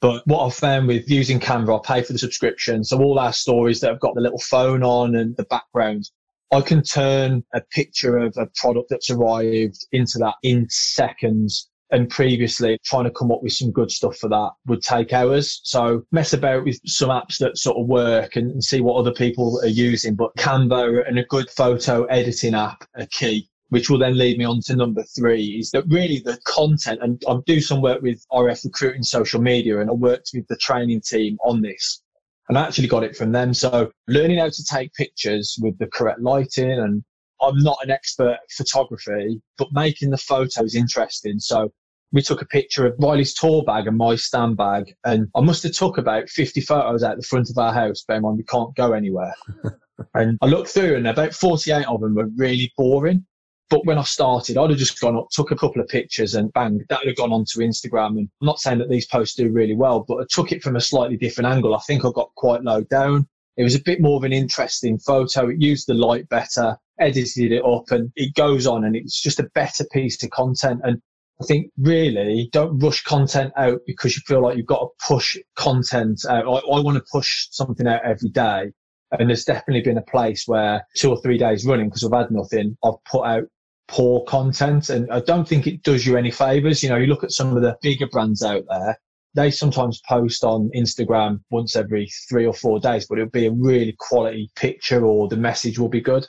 But 0.00 0.22
what 0.26 0.44
I've 0.44 0.54
found 0.54 0.86
with 0.86 1.08
using 1.08 1.40
Canva, 1.40 1.80
I 1.80 1.94
pay 1.94 2.02
for 2.02 2.12
the 2.12 2.18
subscription. 2.18 2.84
So 2.84 3.02
all 3.02 3.18
our 3.18 3.32
stories 3.32 3.80
that 3.80 3.88
have 3.88 4.00
got 4.00 4.14
the 4.14 4.20
little 4.20 4.38
phone 4.38 4.82
on 4.82 5.16
and 5.16 5.36
the 5.36 5.44
background, 5.44 6.10
I 6.52 6.60
can 6.60 6.82
turn 6.82 7.42
a 7.54 7.60
picture 7.60 8.18
of 8.18 8.36
a 8.36 8.46
product 8.54 8.90
that's 8.90 9.10
arrived 9.10 9.86
into 9.92 10.18
that 10.18 10.34
in 10.42 10.68
seconds 10.68 11.70
and 11.94 12.10
previously 12.10 12.76
trying 12.84 13.04
to 13.04 13.10
come 13.10 13.30
up 13.30 13.40
with 13.40 13.52
some 13.52 13.70
good 13.70 13.88
stuff 13.88 14.16
for 14.16 14.28
that 14.28 14.50
would 14.66 14.82
take 14.82 15.12
hours. 15.12 15.60
So 15.62 16.02
mess 16.10 16.32
about 16.32 16.64
with 16.64 16.80
some 16.84 17.08
apps 17.08 17.38
that 17.38 17.56
sort 17.56 17.78
of 17.78 17.86
work 17.86 18.34
and, 18.34 18.50
and 18.50 18.64
see 18.64 18.80
what 18.80 18.96
other 18.96 19.12
people 19.12 19.60
are 19.62 19.68
using. 19.68 20.16
But 20.16 20.34
Canva 20.36 21.06
and 21.06 21.20
a 21.20 21.24
good 21.24 21.48
photo 21.50 22.04
editing 22.06 22.54
app 22.54 22.84
are 22.98 23.06
key 23.06 23.48
which 23.70 23.90
will 23.90 23.98
then 23.98 24.16
lead 24.16 24.38
me 24.38 24.44
on 24.44 24.60
to 24.60 24.76
number 24.76 25.02
three 25.16 25.56
is 25.58 25.70
that 25.70 25.82
really 25.88 26.20
the 26.20 26.38
content 26.44 27.00
and 27.02 27.20
I 27.28 27.36
do 27.46 27.60
some 27.60 27.80
work 27.80 28.02
with 28.02 28.24
RF 28.30 28.66
recruiting 28.66 29.02
social 29.02 29.40
media 29.40 29.80
and 29.80 29.90
I 29.90 29.94
worked 29.94 30.30
with 30.34 30.46
the 30.48 30.56
training 30.56 31.00
team 31.00 31.38
on 31.44 31.60
this 31.60 32.02
and 32.48 32.58
I 32.58 32.66
actually 32.66 32.88
got 32.88 33.02
it 33.02 33.16
from 33.16 33.32
them. 33.32 33.54
So 33.54 33.90
learning 34.06 34.38
how 34.38 34.48
to 34.48 34.64
take 34.64 34.92
pictures 34.94 35.58
with 35.60 35.76
the 35.78 35.86
correct 35.88 36.20
lighting 36.20 36.70
and 36.70 37.02
I'm 37.40 37.58
not 37.58 37.78
an 37.82 37.90
expert 37.90 38.38
photography, 38.50 39.40
but 39.58 39.68
making 39.72 40.10
the 40.10 40.18
photos 40.18 40.74
interesting. 40.74 41.38
So 41.40 41.72
we 42.14 42.22
took 42.22 42.40
a 42.40 42.46
picture 42.46 42.86
of 42.86 42.94
Riley's 42.98 43.34
tour 43.34 43.64
bag 43.64 43.88
and 43.88 43.98
my 43.98 44.14
stand 44.14 44.56
bag, 44.56 44.94
and 45.04 45.28
I 45.34 45.40
must 45.40 45.64
have 45.64 45.72
took 45.72 45.98
about 45.98 46.28
50 46.28 46.60
photos 46.60 47.02
out 47.02 47.16
the 47.16 47.24
front 47.24 47.50
of 47.50 47.58
our 47.58 47.74
house. 47.74 48.04
Bear 48.06 48.18
in 48.18 48.22
mind, 48.22 48.38
we 48.38 48.44
can't 48.44 48.74
go 48.76 48.92
anywhere. 48.92 49.34
and 50.14 50.38
I 50.40 50.46
looked 50.46 50.68
through, 50.68 50.94
and 50.94 51.08
about 51.08 51.34
48 51.34 51.84
of 51.86 52.00
them 52.00 52.14
were 52.14 52.30
really 52.36 52.72
boring. 52.76 53.26
But 53.68 53.84
when 53.84 53.98
I 53.98 54.04
started, 54.04 54.56
I'd 54.56 54.70
have 54.70 54.78
just 54.78 55.00
gone 55.00 55.16
up, 55.16 55.26
took 55.32 55.50
a 55.50 55.56
couple 55.56 55.82
of 55.82 55.88
pictures, 55.88 56.36
and 56.36 56.52
bang, 56.52 56.84
that 56.88 57.00
would 57.00 57.08
have 57.08 57.16
gone 57.16 57.32
onto 57.32 57.58
Instagram. 57.58 58.18
And 58.18 58.28
I'm 58.40 58.46
not 58.46 58.60
saying 58.60 58.78
that 58.78 58.88
these 58.88 59.06
posts 59.06 59.34
do 59.34 59.50
really 59.50 59.74
well, 59.74 60.04
but 60.06 60.18
I 60.18 60.24
took 60.30 60.52
it 60.52 60.62
from 60.62 60.76
a 60.76 60.80
slightly 60.80 61.16
different 61.16 61.52
angle. 61.52 61.74
I 61.74 61.80
think 61.80 62.04
I 62.04 62.10
got 62.14 62.30
quite 62.36 62.62
low 62.62 62.82
down. 62.82 63.26
It 63.56 63.64
was 63.64 63.74
a 63.74 63.82
bit 63.82 64.00
more 64.00 64.16
of 64.16 64.24
an 64.24 64.32
interesting 64.32 64.98
photo. 64.98 65.48
It 65.48 65.60
used 65.60 65.88
the 65.88 65.94
light 65.94 66.28
better 66.28 66.78
edited 67.00 67.50
it 67.50 67.64
up 67.64 67.90
and 67.90 68.12
it 68.14 68.34
goes 68.34 68.68
on 68.68 68.84
and 68.84 68.94
it's 68.94 69.20
just 69.20 69.40
a 69.40 69.50
better 69.54 69.84
piece 69.92 70.22
of 70.22 70.30
content. 70.30 70.80
And 70.84 71.02
I 71.44 71.46
think 71.46 71.70
really 71.78 72.48
don't 72.52 72.78
rush 72.78 73.02
content 73.02 73.52
out 73.56 73.80
because 73.86 74.16
you 74.16 74.22
feel 74.26 74.42
like 74.42 74.56
you've 74.56 74.66
got 74.66 74.80
to 74.80 75.06
push 75.06 75.36
content 75.56 76.24
out. 76.28 76.46
I, 76.46 76.58
I 76.66 76.80
want 76.80 76.96
to 76.96 77.04
push 77.12 77.48
something 77.50 77.86
out 77.86 78.04
every 78.04 78.30
day. 78.30 78.72
And 79.18 79.28
there's 79.28 79.44
definitely 79.44 79.82
been 79.82 79.98
a 79.98 80.10
place 80.10 80.44
where 80.46 80.86
two 80.96 81.10
or 81.10 81.20
three 81.20 81.36
days 81.36 81.66
running 81.66 81.88
because 81.88 82.02
I've 82.02 82.18
had 82.18 82.30
nothing, 82.30 82.76
I've 82.82 83.02
put 83.04 83.24
out 83.24 83.44
poor 83.88 84.24
content. 84.24 84.88
And 84.88 85.10
I 85.12 85.20
don't 85.20 85.46
think 85.46 85.66
it 85.66 85.82
does 85.82 86.06
you 86.06 86.16
any 86.16 86.30
favors. 86.30 86.82
You 86.82 86.88
know, 86.88 86.96
you 86.96 87.06
look 87.06 87.24
at 87.24 87.30
some 87.30 87.54
of 87.54 87.62
the 87.62 87.76
bigger 87.82 88.08
brands 88.08 88.42
out 88.42 88.64
there, 88.68 88.98
they 89.34 89.50
sometimes 89.50 90.00
post 90.08 90.44
on 90.44 90.70
Instagram 90.74 91.40
once 91.50 91.76
every 91.76 92.08
three 92.28 92.46
or 92.46 92.54
four 92.54 92.80
days, 92.80 93.06
but 93.06 93.18
it'll 93.18 93.30
be 93.30 93.46
a 93.46 93.52
really 93.52 93.94
quality 93.98 94.50
picture 94.56 95.04
or 95.04 95.28
the 95.28 95.36
message 95.36 95.78
will 95.78 95.88
be 95.88 96.00
good. 96.00 96.26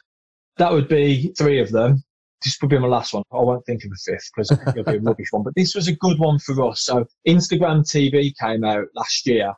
That 0.58 0.74
would 0.74 0.90
be 0.90 1.34
three 1.38 1.60
of 1.60 1.72
them. 1.72 2.04
This 2.44 2.58
would 2.62 2.70
be 2.70 2.78
my 2.78 2.88
last 2.88 3.14
one. 3.14 3.24
I 3.32 3.38
won't 3.38 3.66
think 3.66 3.84
of 3.84 3.92
a 3.92 4.12
fifth 4.12 4.30
because 4.36 4.52
it'll 4.70 4.84
be 4.84 4.98
a 4.98 5.00
rubbish 5.00 5.32
one. 5.32 5.44
But 5.44 5.56
this 5.56 5.76
was 5.76 5.88
a 5.88 5.96
good 5.96 6.20
one 6.20 6.40
for 6.40 6.70
us. 6.70 6.82
So 6.82 7.06
Instagram 7.28 7.82
TV 7.82 8.34
came 8.40 8.64
out 8.64 8.86
last 8.96 9.26
year, 9.26 9.54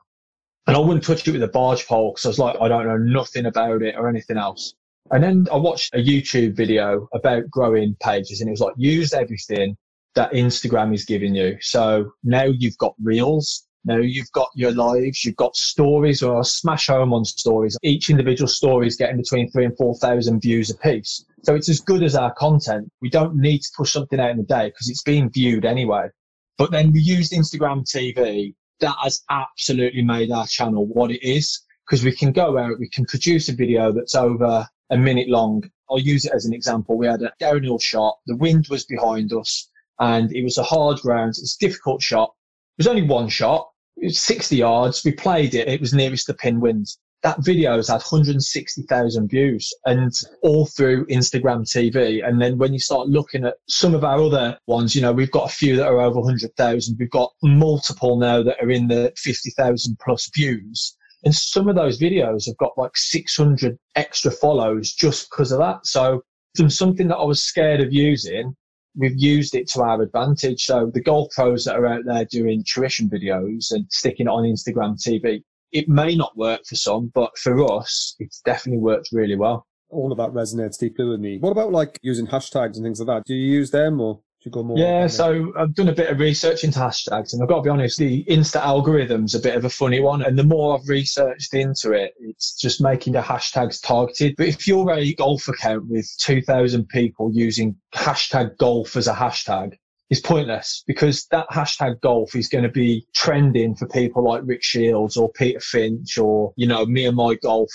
and 0.67 0.75
I 0.75 0.79
wouldn't 0.79 1.03
touch 1.03 1.27
it 1.27 1.31
with 1.31 1.43
a 1.43 1.47
barge 1.47 1.87
pole 1.87 2.11
because 2.11 2.25
I 2.25 2.29
was 2.29 2.39
like, 2.39 2.57
I 2.61 2.67
don't 2.67 2.87
know 2.87 2.97
nothing 2.97 3.45
about 3.45 3.81
it 3.81 3.95
or 3.97 4.07
anything 4.07 4.37
else. 4.37 4.73
And 5.11 5.23
then 5.23 5.47
I 5.51 5.55
watched 5.55 5.93
a 5.93 5.99
YouTube 5.99 6.55
video 6.55 7.07
about 7.13 7.49
growing 7.49 7.95
pages, 8.01 8.41
and 8.41 8.49
it 8.49 8.51
was 8.51 8.61
like 8.61 8.73
use 8.77 9.13
everything 9.13 9.77
that 10.15 10.31
Instagram 10.31 10.93
is 10.93 11.05
giving 11.05 11.35
you. 11.35 11.57
So 11.61 12.11
now 12.23 12.45
you've 12.45 12.77
got 12.77 12.95
reels. 13.01 13.66
Now 13.87 13.99
you've 13.99 14.31
got 14.33 14.49
your 14.53 14.73
lives, 14.73 15.23
you've 15.23 15.37
got 15.37 15.55
stories, 15.55 16.21
or 16.21 16.43
smash 16.43 16.87
home 16.87 17.13
on 17.13 17.23
stories. 17.23 17.77
Each 17.83 18.09
individual 18.09 18.49
story 18.49 18.85
is 18.85 18.97
getting 18.97 19.15
between 19.15 19.49
three 19.49 19.63
and 19.63 19.77
4,000 19.77 20.41
views 20.41 20.69
a 20.69 20.75
piece. 20.75 21.23
So 21.43 21.55
it's 21.55 21.69
as 21.69 21.79
good 21.79 22.03
as 22.03 22.13
our 22.13 22.33
content. 22.33 22.91
We 23.01 23.09
don't 23.09 23.37
need 23.37 23.59
to 23.59 23.69
push 23.77 23.93
something 23.93 24.19
out 24.19 24.31
in 24.31 24.37
the 24.37 24.43
day 24.43 24.67
because 24.67 24.89
it's 24.89 25.03
being 25.03 25.29
viewed 25.29 25.63
anyway. 25.63 26.09
But 26.57 26.71
then 26.71 26.91
we 26.91 26.99
used 26.99 27.31
Instagram 27.31 27.89
TV. 27.89 28.55
That 28.81 28.97
has 29.01 29.23
absolutely 29.29 30.01
made 30.01 30.31
our 30.31 30.47
channel 30.47 30.85
what 30.85 31.09
it 31.09 31.25
is 31.25 31.61
because 31.87 32.03
we 32.03 32.11
can 32.11 32.33
go 32.33 32.57
out, 32.57 32.79
we 32.79 32.89
can 32.89 33.05
produce 33.05 33.47
a 33.47 33.53
video 33.53 33.93
that's 33.93 34.15
over 34.15 34.67
a 34.89 34.97
minute 34.97 35.29
long. 35.29 35.63
I'll 35.89 35.97
use 35.97 36.25
it 36.25 36.33
as 36.33 36.45
an 36.45 36.53
example. 36.53 36.97
We 36.97 37.07
had 37.07 37.21
a 37.21 37.31
downhill 37.39 37.79
shot. 37.79 38.17
The 38.25 38.35
wind 38.35 38.67
was 38.69 38.83
behind 38.83 39.31
us 39.31 39.69
and 39.97 40.29
it 40.33 40.43
was 40.43 40.57
a 40.57 40.63
hard 40.63 40.99
ground. 40.99 41.29
It's 41.29 41.55
a 41.55 41.65
difficult 41.65 42.01
shot. 42.01 42.33
It 42.77 42.81
was 42.81 42.87
only 42.87 43.03
one 43.03 43.29
shot. 43.29 43.69
It 43.97 44.05
was 44.05 44.21
60 44.21 44.55
yards. 44.55 45.03
We 45.03 45.11
played 45.11 45.55
it. 45.55 45.67
It 45.67 45.81
was 45.81 45.93
nearest 45.93 46.27
the 46.27 46.33
pin 46.35 46.59
wins. 46.59 46.99
That 47.23 47.43
video 47.43 47.77
has 47.77 47.87
had 47.87 47.95
160,000 47.95 49.27
views 49.27 49.73
and 49.85 50.13
all 50.43 50.67
through 50.67 51.07
Instagram 51.07 51.61
TV. 51.61 52.25
And 52.25 52.39
then 52.39 52.59
when 52.59 52.73
you 52.73 52.79
start 52.79 53.07
looking 53.07 53.43
at 53.43 53.55
some 53.67 53.95
of 53.95 54.03
our 54.03 54.21
other 54.21 54.57
ones, 54.67 54.95
you 54.95 55.01
know, 55.01 55.11
we've 55.11 55.31
got 55.31 55.49
a 55.49 55.53
few 55.53 55.75
that 55.77 55.87
are 55.87 55.99
over 55.99 56.19
100,000. 56.19 56.97
We've 56.99 57.09
got 57.09 57.33
multiple 57.41 58.19
now 58.19 58.43
that 58.43 58.61
are 58.61 58.69
in 58.69 58.87
the 58.87 59.11
50,000 59.17 59.97
plus 59.99 60.29
views. 60.35 60.95
And 61.23 61.33
some 61.33 61.67
of 61.67 61.75
those 61.75 61.99
videos 61.99 62.45
have 62.45 62.57
got 62.57 62.77
like 62.77 62.95
600 62.95 63.77
extra 63.95 64.29
follows 64.29 64.93
just 64.93 65.29
because 65.29 65.51
of 65.51 65.57
that. 65.57 65.87
So 65.87 66.23
from 66.55 66.69
something 66.69 67.07
that 67.07 67.17
I 67.17 67.23
was 67.23 67.41
scared 67.41 67.81
of 67.81 67.91
using, 67.91 68.55
we've 68.97 69.17
used 69.17 69.55
it 69.55 69.69
to 69.69 69.81
our 69.81 70.01
advantage. 70.01 70.65
So 70.65 70.91
the 70.93 71.01
golf 71.01 71.29
pros 71.33 71.65
that 71.65 71.75
are 71.75 71.85
out 71.85 72.03
there 72.05 72.25
doing 72.25 72.63
tuition 72.67 73.09
videos 73.09 73.71
and 73.71 73.85
sticking 73.89 74.25
it 74.25 74.29
on 74.29 74.43
Instagram 74.43 75.01
TV, 75.01 75.43
it 75.71 75.87
may 75.87 76.15
not 76.15 76.35
work 76.35 76.61
for 76.65 76.75
some, 76.75 77.11
but 77.13 77.37
for 77.37 77.71
us, 77.71 78.15
it's 78.19 78.41
definitely 78.41 78.81
worked 78.81 79.09
really 79.11 79.35
well. 79.35 79.67
All 79.89 80.11
of 80.11 80.17
that 80.17 80.31
resonates 80.31 80.77
deeply 80.77 81.05
with 81.05 81.19
me. 81.19 81.37
What 81.39 81.51
about 81.51 81.71
like 81.71 81.97
using 82.01 82.27
hashtags 82.27 82.75
and 82.75 82.83
things 82.83 82.99
like 82.99 83.07
that? 83.07 83.23
Do 83.25 83.35
you 83.35 83.53
use 83.53 83.71
them 83.71 84.01
or? 84.01 84.19
You 84.47 84.51
go 84.51 84.63
more? 84.63 84.77
Yeah, 84.77 85.07
so 85.07 85.53
I've 85.57 85.73
done 85.75 85.89
a 85.89 85.93
bit 85.93 86.09
of 86.09 86.19
research 86.19 86.63
into 86.63 86.79
hashtags, 86.79 87.33
and 87.33 87.41
I've 87.41 87.49
got 87.49 87.57
to 87.57 87.61
be 87.63 87.69
honest, 87.69 87.97
the 87.97 88.23
Insta 88.25 88.61
algorithm's 88.61 89.35
a 89.35 89.39
bit 89.39 89.55
of 89.55 89.65
a 89.65 89.69
funny 89.69 89.99
one. 89.99 90.23
And 90.23 90.37
the 90.37 90.43
more 90.43 90.77
I've 90.77 90.87
researched 90.87 91.53
into 91.53 91.91
it, 91.91 92.13
it's 92.19 92.55
just 92.55 92.81
making 92.81 93.13
the 93.13 93.21
hashtags 93.21 93.81
targeted. 93.81 94.35
But 94.37 94.47
if 94.47 94.67
you're 94.67 94.91
a 94.91 95.13
golf 95.13 95.47
account 95.47 95.87
with 95.87 96.09
2,000 96.19 96.87
people 96.89 97.31
using 97.33 97.75
hashtag 97.93 98.57
golf 98.57 98.95
as 98.95 99.07
a 99.07 99.13
hashtag, 99.13 99.73
it's 100.09 100.21
pointless 100.21 100.83
because 100.87 101.27
that 101.31 101.49
hashtag 101.49 101.99
golf 101.99 102.33
is 102.35 102.47
going 102.47 102.63
to 102.63 102.71
be 102.71 103.05
trending 103.13 103.75
for 103.75 103.87
people 103.89 104.23
like 104.23 104.41
Rick 104.45 104.63
Shields 104.63 105.17
or 105.17 105.29
Peter 105.33 105.59
Finch 105.59 106.17
or, 106.17 106.53
you 106.55 106.65
know, 106.65 106.85
me 106.85 107.05
and 107.05 107.17
my 107.17 107.35
golf. 107.35 107.71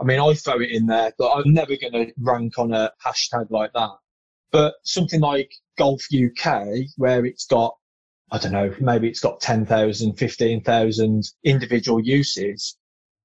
I 0.00 0.04
mean, 0.04 0.20
I 0.20 0.34
throw 0.34 0.60
it 0.60 0.70
in 0.70 0.86
there, 0.86 1.12
but 1.18 1.32
I'm 1.32 1.52
never 1.52 1.76
going 1.76 1.92
to 1.92 2.12
rank 2.18 2.58
on 2.58 2.72
a 2.72 2.92
hashtag 3.04 3.50
like 3.50 3.72
that. 3.74 3.90
But 4.52 4.74
something 4.82 5.20
like 5.20 5.50
Golf 5.76 6.06
UK, 6.12 6.66
where 6.96 7.24
it's 7.26 7.46
got, 7.46 7.76
I 8.30 8.38
don't 8.38 8.52
know, 8.52 8.74
maybe 8.80 9.08
it's 9.08 9.20
got 9.20 9.40
10,000, 9.40 10.14
15,000 10.14 11.24
individual 11.44 12.00
uses, 12.00 12.76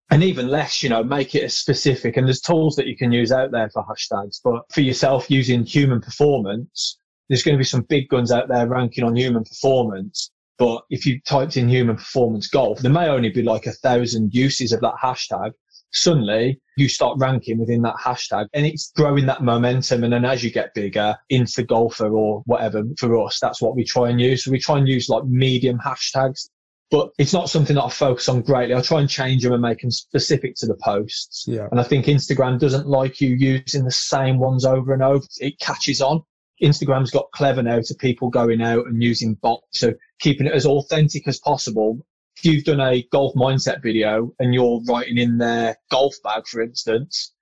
and 0.09 0.23
even 0.23 0.49
less, 0.49 0.83
you 0.83 0.89
know, 0.89 1.03
make 1.03 1.35
it 1.35 1.43
as 1.43 1.55
specific. 1.55 2.17
And 2.17 2.27
there's 2.27 2.41
tools 2.41 2.75
that 2.75 2.87
you 2.87 2.97
can 2.97 3.11
use 3.11 3.31
out 3.31 3.51
there 3.51 3.69
for 3.69 3.85
hashtags, 3.85 4.39
but 4.43 4.63
for 4.71 4.81
yourself 4.81 5.31
using 5.31 5.63
human 5.63 6.01
performance, 6.01 6.97
there's 7.29 7.43
going 7.43 7.55
to 7.55 7.61
be 7.61 7.63
some 7.63 7.83
big 7.83 8.09
guns 8.09 8.31
out 8.31 8.49
there 8.49 8.67
ranking 8.67 9.05
on 9.05 9.15
human 9.15 9.45
performance. 9.45 10.31
But 10.57 10.83
if 10.89 11.05
you 11.05 11.21
typed 11.21 11.55
in 11.55 11.69
human 11.69 11.95
performance 11.95 12.47
golf, 12.47 12.79
there 12.79 12.91
may 12.91 13.07
only 13.07 13.29
be 13.29 13.41
like 13.41 13.65
a 13.65 13.71
thousand 13.71 14.33
uses 14.33 14.73
of 14.73 14.81
that 14.81 14.95
hashtag 15.01 15.53
suddenly 15.91 16.59
you 16.77 16.87
start 16.87 17.17
ranking 17.19 17.59
within 17.59 17.81
that 17.83 17.95
hashtag 17.95 18.47
and 18.53 18.65
it's 18.65 18.91
growing 18.95 19.25
that 19.25 19.43
momentum. 19.43 20.03
And 20.03 20.13
then 20.13 20.25
as 20.25 20.43
you 20.43 20.51
get 20.51 20.73
bigger 20.73 21.15
into 21.29 21.63
golfer 21.63 22.09
or 22.09 22.41
whatever 22.45 22.83
for 22.97 23.25
us, 23.25 23.39
that's 23.39 23.61
what 23.61 23.75
we 23.75 23.83
try 23.83 24.09
and 24.09 24.19
use. 24.19 24.43
So 24.43 24.51
we 24.51 24.59
try 24.59 24.77
and 24.77 24.87
use 24.87 25.09
like 25.09 25.25
medium 25.25 25.79
hashtags, 25.79 26.49
but 26.89 27.11
it's 27.17 27.33
not 27.33 27.49
something 27.49 27.75
that 27.75 27.83
I 27.83 27.89
focus 27.89 28.29
on 28.29 28.41
greatly. 28.41 28.75
I 28.75 28.81
try 28.81 28.99
and 28.99 29.09
change 29.09 29.43
them 29.43 29.53
and 29.53 29.61
make 29.61 29.81
them 29.81 29.91
specific 29.91 30.55
to 30.57 30.65
the 30.65 30.75
posts. 30.75 31.45
Yeah. 31.47 31.67
And 31.71 31.79
I 31.79 31.83
think 31.83 32.05
Instagram 32.05 32.59
doesn't 32.59 32.87
like 32.87 33.21
you 33.21 33.29
using 33.29 33.83
the 33.83 33.91
same 33.91 34.39
ones 34.39 34.65
over 34.65 34.93
and 34.93 35.03
over. 35.03 35.25
It 35.39 35.59
catches 35.59 36.01
on. 36.01 36.23
Instagram's 36.61 37.11
got 37.11 37.31
clever 37.31 37.63
now 37.63 37.79
to 37.83 37.95
people 37.95 38.29
going 38.29 38.61
out 38.61 38.85
and 38.85 39.01
using 39.01 39.33
bots. 39.35 39.79
So 39.79 39.93
keeping 40.19 40.45
it 40.45 40.53
as 40.53 40.65
authentic 40.65 41.27
as 41.27 41.39
possible 41.39 42.05
if 42.37 42.45
you've 42.45 42.63
done 42.63 42.81
a 42.81 43.03
golf 43.11 43.33
mindset 43.35 43.81
video 43.81 44.33
and 44.39 44.53
you're 44.53 44.81
writing 44.87 45.17
in 45.17 45.37
their 45.37 45.77
golf 45.89 46.15
bag, 46.23 46.47
for 46.47 46.61
instance, 46.61 47.33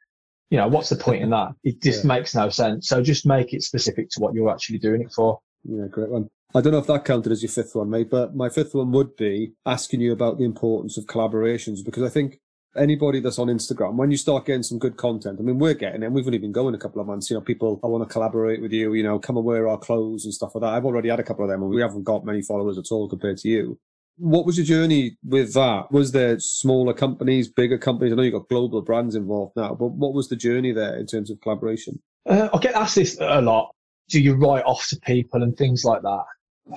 you 0.49 0.57
know, 0.57 0.67
what's 0.67 0.89
the 0.89 0.95
point 0.95 1.21
in 1.21 1.29
that? 1.29 1.51
It 1.63 1.81
just 1.81 2.03
yeah. 2.03 2.07
makes 2.07 2.33
no 2.33 2.49
sense. 2.49 2.87
So 2.87 3.01
just 3.01 3.25
make 3.25 3.53
it 3.53 3.63
specific 3.63 4.09
to 4.11 4.19
what 4.19 4.33
you're 4.33 4.49
actually 4.49 4.79
doing 4.79 5.01
it 5.01 5.13
for. 5.13 5.39
Yeah, 5.63 5.85
great 5.89 6.09
one. 6.09 6.29
I 6.55 6.61
don't 6.61 6.73
know 6.73 6.79
if 6.79 6.87
that 6.87 7.05
counted 7.05 7.31
as 7.31 7.43
your 7.43 7.51
fifth 7.51 7.75
one, 7.75 7.91
mate, 7.91 8.09
but 8.09 8.35
my 8.35 8.49
fifth 8.49 8.73
one 8.73 8.91
would 8.91 9.15
be 9.15 9.53
asking 9.65 10.01
you 10.01 10.11
about 10.11 10.39
the 10.39 10.45
importance 10.45 10.97
of 10.97 11.05
collaborations 11.05 11.85
because 11.85 12.01
I 12.01 12.09
think 12.09 12.39
anybody 12.75 13.19
that's 13.19 13.37
on 13.37 13.47
Instagram, 13.47 13.95
when 13.95 14.09
you 14.09 14.17
start 14.17 14.47
getting 14.47 14.63
some 14.63 14.79
good 14.79 14.97
content, 14.97 15.37
I 15.39 15.43
mean, 15.43 15.59
we're 15.59 15.75
getting 15.75 16.01
it. 16.01 16.11
We've 16.11 16.25
only 16.25 16.39
been 16.39 16.51
going 16.51 16.73
a 16.73 16.79
couple 16.79 17.01
of 17.01 17.07
months. 17.07 17.29
You 17.29 17.35
know, 17.35 17.41
people, 17.41 17.79
I 17.83 17.87
want 17.87 18.07
to 18.07 18.11
collaborate 18.11 18.61
with 18.61 18.71
you, 18.71 18.95
you 18.95 19.03
know, 19.03 19.19
come 19.19 19.37
and 19.37 19.45
wear 19.45 19.67
our 19.67 19.77
clothes 19.77 20.25
and 20.25 20.33
stuff 20.33 20.55
like 20.55 20.61
that. 20.61 20.73
I've 20.73 20.85
already 20.85 21.09
had 21.09 21.19
a 21.19 21.23
couple 21.23 21.45
of 21.45 21.51
them 21.51 21.61
and 21.61 21.69
we 21.69 21.81
haven't 21.81 22.03
got 22.03 22.25
many 22.25 22.41
followers 22.41 22.79
at 22.79 22.91
all 22.91 23.07
compared 23.07 23.37
to 23.39 23.47
you. 23.47 23.79
What 24.19 24.45
was 24.45 24.57
your 24.57 24.65
journey 24.65 25.17
with 25.23 25.53
that? 25.53 25.91
Was 25.91 26.11
there 26.11 26.39
smaller 26.39 26.93
companies, 26.93 27.47
bigger 27.47 27.77
companies? 27.77 28.11
I 28.11 28.15
know 28.17 28.23
you've 28.23 28.33
got 28.33 28.49
global 28.49 28.81
brands 28.81 29.15
involved 29.15 29.53
now, 29.55 29.73
but 29.73 29.87
what 29.87 30.13
was 30.13 30.27
the 30.27 30.35
journey 30.35 30.73
there 30.73 30.97
in 30.97 31.05
terms 31.05 31.31
of 31.31 31.39
collaboration? 31.39 32.01
Uh, 32.27 32.49
I 32.53 32.57
get 32.59 32.75
asked 32.75 32.95
this 32.95 33.17
a 33.19 33.41
lot. 33.41 33.73
Do 34.09 34.19
you 34.21 34.35
write 34.35 34.65
off 34.65 34.87
to 34.89 34.99
people 34.99 35.41
and 35.41 35.55
things 35.55 35.85
like 35.85 36.01
that? 36.01 36.25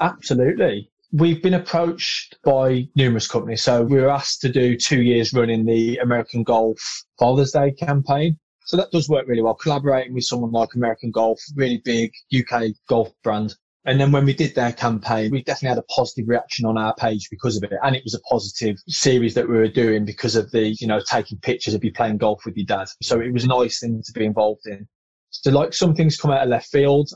Absolutely. 0.01 0.91
We've 1.13 1.43
been 1.43 1.55
approached 1.55 2.39
by 2.45 2.89
numerous 2.95 3.27
companies. 3.27 3.63
So 3.63 3.83
we 3.83 4.01
were 4.01 4.09
asked 4.09 4.41
to 4.43 4.49
do 4.49 4.77
two 4.77 5.03
years 5.03 5.33
running 5.33 5.65
the 5.65 5.99
American 5.99 6.45
Golf 6.45 6.79
Father's 7.19 7.51
Day 7.51 7.73
campaign. 7.73 8.39
So 8.65 8.77
that 8.77 8.93
does 8.93 9.09
work 9.09 9.27
really 9.27 9.43
well. 9.43 9.55
Collaborating 9.55 10.15
with 10.15 10.25
someone 10.25 10.53
like 10.53 10.75
American 10.75 11.11
Golf, 11.11 11.41
really 11.57 11.83
big 11.85 12.13
UK 12.35 12.69
golf 12.89 13.11
brand. 13.25 13.55
And 13.85 14.01
then 14.01 14.13
when 14.13 14.25
we 14.25 14.33
did 14.33 14.55
their 14.55 14.73
campaign, 14.73 15.33
we 15.33 15.43
definitely 15.43 15.71
had 15.71 15.79
a 15.79 15.95
positive 15.95 16.29
reaction 16.29 16.67
on 16.67 16.79
our 16.79 16.95
page 16.95 17.29
because 17.31 17.57
of 17.57 17.65
it. 17.65 17.73
And 17.83 17.97
it 17.97 18.05
was 18.05 18.15
a 18.15 18.21
positive 18.21 18.77
series 18.87 19.35
that 19.35 19.49
we 19.49 19.57
were 19.57 19.69
doing 19.69 20.05
because 20.05 20.37
of 20.37 20.51
the, 20.53 20.77
you 20.79 20.87
know, 20.87 21.01
taking 21.01 21.39
pictures 21.39 21.75
of 21.75 21.83
you 21.83 21.93
playing 21.93 22.19
golf 22.19 22.45
with 22.45 22.57
your 22.57 22.67
dad. 22.67 22.89
So 23.03 23.21
it 23.21 23.33
was 23.33 23.45
a 23.45 23.49
nice 23.49 23.81
thing 23.81 24.01
to 24.05 24.13
be 24.13 24.25
involved 24.25 24.67
in. 24.67 24.87
So 25.31 25.51
like 25.51 25.75
some 25.75 25.95
things 25.95 26.17
come 26.17 26.31
out 26.31 26.45
of 26.45 26.49
left 26.49 26.71
field. 26.71 27.11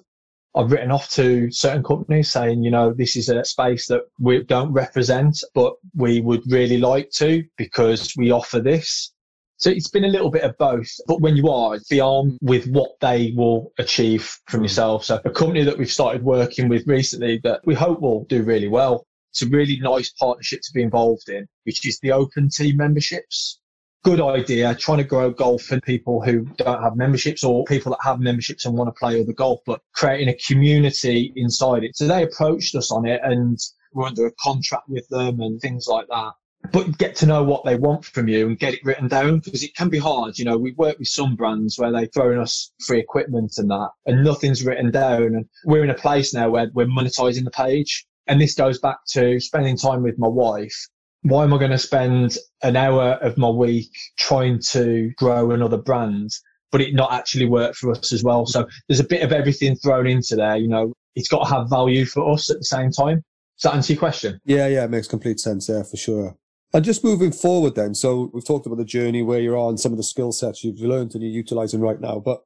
I've 0.57 0.73
written 0.73 0.91
off 0.91 1.11
to 1.11 1.51
certain 1.53 1.85
companies 1.85 2.31
saying, 2.31 2.65
you 2.65 2.71
know, 2.71 2.93
this 2.93 3.15
is 3.15 3.29
a 3.29 3.45
space 3.45 3.87
that 3.89 4.03
we 4.19 4.43
don't 4.43 4.73
represent, 4.73 5.39
but 5.55 5.75
we 5.95 6.21
would 6.21 6.51
really 6.51 6.79
like 6.79 7.11
to 7.17 7.45
because 7.59 8.15
we 8.17 8.31
offer 8.33 8.59
this. 8.59 9.13
So 9.59 9.71
it's 9.71 9.89
been 9.89 10.05
a 10.05 10.09
little 10.09 10.31
bit 10.31 10.43
of 10.43 10.57
both. 10.59 10.89
But 11.07 11.21
when 11.21 11.37
you 11.37 11.49
are, 11.49 11.79
be 11.89 12.01
armed 12.01 12.39
with 12.43 12.67
what 12.67 12.93
they 13.01 13.33
will 13.35 13.73
achieve 13.79 14.39
from 14.47 14.61
hmm. 14.61 14.65
yourself. 14.65 15.05
So 15.05 15.21
a 15.25 15.31
company 15.31 15.65
that 15.65 15.79
we've 15.79 15.91
started 15.91 16.23
working 16.23 16.69
with 16.69 16.87
recently 16.87 17.41
that 17.45 17.61
we 17.65 17.75
hope 17.75 18.01
will 18.01 18.25
do 18.25 18.43
really 18.43 18.69
well. 18.69 19.07
It's 19.33 19.43
a 19.43 19.47
really 19.47 19.79
nice 19.81 20.13
partnership 20.13 20.61
to 20.63 20.73
be 20.73 20.83
involved 20.83 21.29
in, 21.29 21.47
which 21.65 21.87
is 21.87 21.99
the 22.01 22.13
open 22.13 22.49
team 22.49 22.79
memberships. 22.79 23.61
Good 24.05 24.21
idea, 24.21 24.75
trying 24.75 24.99
to 24.99 25.05
grow 25.05 25.31
golf 25.31 25.63
for 25.63 25.81
people 25.81 26.23
who 26.23 26.45
don't 26.57 26.83
have 26.83 26.97
memberships 26.97 27.43
or 27.43 27.65
people 27.65 27.91
that 27.91 27.99
have 28.03 28.21
memberships 28.21 28.65
and 28.65 28.77
want 28.77 28.89
to 28.89 28.99
play 28.99 29.21
other 29.21 29.33
golf, 29.33 29.61
but 29.67 29.81
creating 29.95 30.29
a 30.29 30.39
community 30.47 31.33
inside 31.35 31.83
it. 31.83 31.97
So 31.97 32.07
they 32.07 32.23
approached 32.23 32.75
us 32.77 32.93
on 32.93 33.05
it 33.05 33.21
and 33.25 33.59
we're 33.93 34.07
under 34.07 34.27
a 34.27 34.33
contract 34.41 34.89
with 34.89 35.09
them 35.09 35.41
and 35.41 35.61
things 35.61 35.87
like 35.89 36.07
that 36.09 36.33
but 36.73 36.99
get 36.99 37.17
to 37.17 37.27
know 37.27 37.43
what 37.43 37.65
they 37.65 37.77
want 37.77 38.05
from 38.05 38.29
you 38.29 38.47
and 38.47 38.59
get 38.59 38.75
it 38.75 38.85
written 38.85 39.09
down 39.09 39.41
because 39.41 39.63
it 39.63 39.75
can 39.75 39.89
be 39.89 39.99
hard. 39.99 40.39
You 40.39 40.45
know, 40.45 40.57
we 40.57 40.73
work 40.73 40.99
with 40.99 41.09
some 41.09 41.37
brands 41.37 41.79
where 41.79 41.93
they 41.93 42.07
throw 42.07 42.33
in 42.33 42.39
us 42.39 42.73
free 42.85 43.01
equipment 43.01 43.55
and 43.59 43.71
that, 43.71 43.91
and 44.07 44.25
nothing's 44.25 44.65
written 44.65 44.91
down. 44.91 45.23
And 45.23 45.49
we're 45.65 45.85
in 45.85 45.91
a 45.91 45.95
place 45.95 46.33
now 46.35 46.51
where 46.51 46.71
we're 46.75 46.87
monetizing 46.87 47.45
the 47.45 47.51
page. 47.51 48.07
And 48.27 48.41
this 48.41 48.55
goes 48.55 48.79
back 48.79 48.99
to 49.11 49.39
spending 49.41 49.77
time 49.77 50.03
with 50.03 50.19
my 50.19 50.29
wife. 50.29 50.89
Why 51.23 51.45
am 51.45 51.55
I 51.55 51.59
going 51.59 51.71
to 51.71 51.79
spend 51.79 52.37
an 52.63 52.77
hour 52.77 53.13
of 53.23 53.39
my 53.39 53.49
week 53.49 53.91
trying 54.19 54.61
to 54.71 55.11
grow 55.17 55.51
another 55.51 55.79
brand 55.79 56.31
but 56.73 56.81
it 56.81 56.95
not 56.95 57.13
actually 57.13 57.47
work 57.47 57.75
for 57.75 57.93
us 57.93 58.13
as 58.13 58.23
well. 58.23 58.45
So 58.45 58.67
there's 58.89 59.01
a 59.01 59.05
bit 59.05 59.23
of 59.23 59.33
everything 59.33 59.77
thrown 59.77 60.07
into 60.07 60.37
there. 60.37 60.57
You 60.57 60.69
know, 60.69 60.93
it's 61.15 61.29
got 61.29 61.45
to 61.45 61.55
have 61.55 61.71
value 61.71 62.05
for 62.05 62.31
us 62.33 62.51
at 62.51 62.59
the 62.59 62.65
same 62.65 62.91
time. 62.91 63.23
Does 63.57 63.63
that 63.63 63.75
answer 63.75 63.95
your 63.95 64.01
question? 64.01 64.39
Yeah, 64.45 64.69
yeah, 64.69 64.85
it 64.85 64.91
makes 64.91 65.09
complete 65.09 65.41
sense. 65.41 65.69
Yeah, 65.69 65.83
for 65.83 65.97
sure. 65.97 66.37
And 66.77 66.85
just 66.85 67.03
moving 67.03 67.33
forward 67.33 67.75
then, 67.75 67.95
so 67.95 68.31
we've 68.35 68.45
talked 68.45 68.67
about 68.67 68.77
the 68.77 68.85
journey 68.85 69.23
where 69.23 69.41
you're 69.41 69.57
on, 69.57 69.79
some 69.79 69.93
of 69.93 69.97
the 69.97 70.05
skill 70.05 70.31
sets 70.31 70.63
you've 70.63 70.79
learned 70.79 71.15
and 71.15 71.23
you're 71.23 71.33
utilizing 71.33 71.81
right 71.81 71.99
now, 71.99 72.19
but 72.19 72.43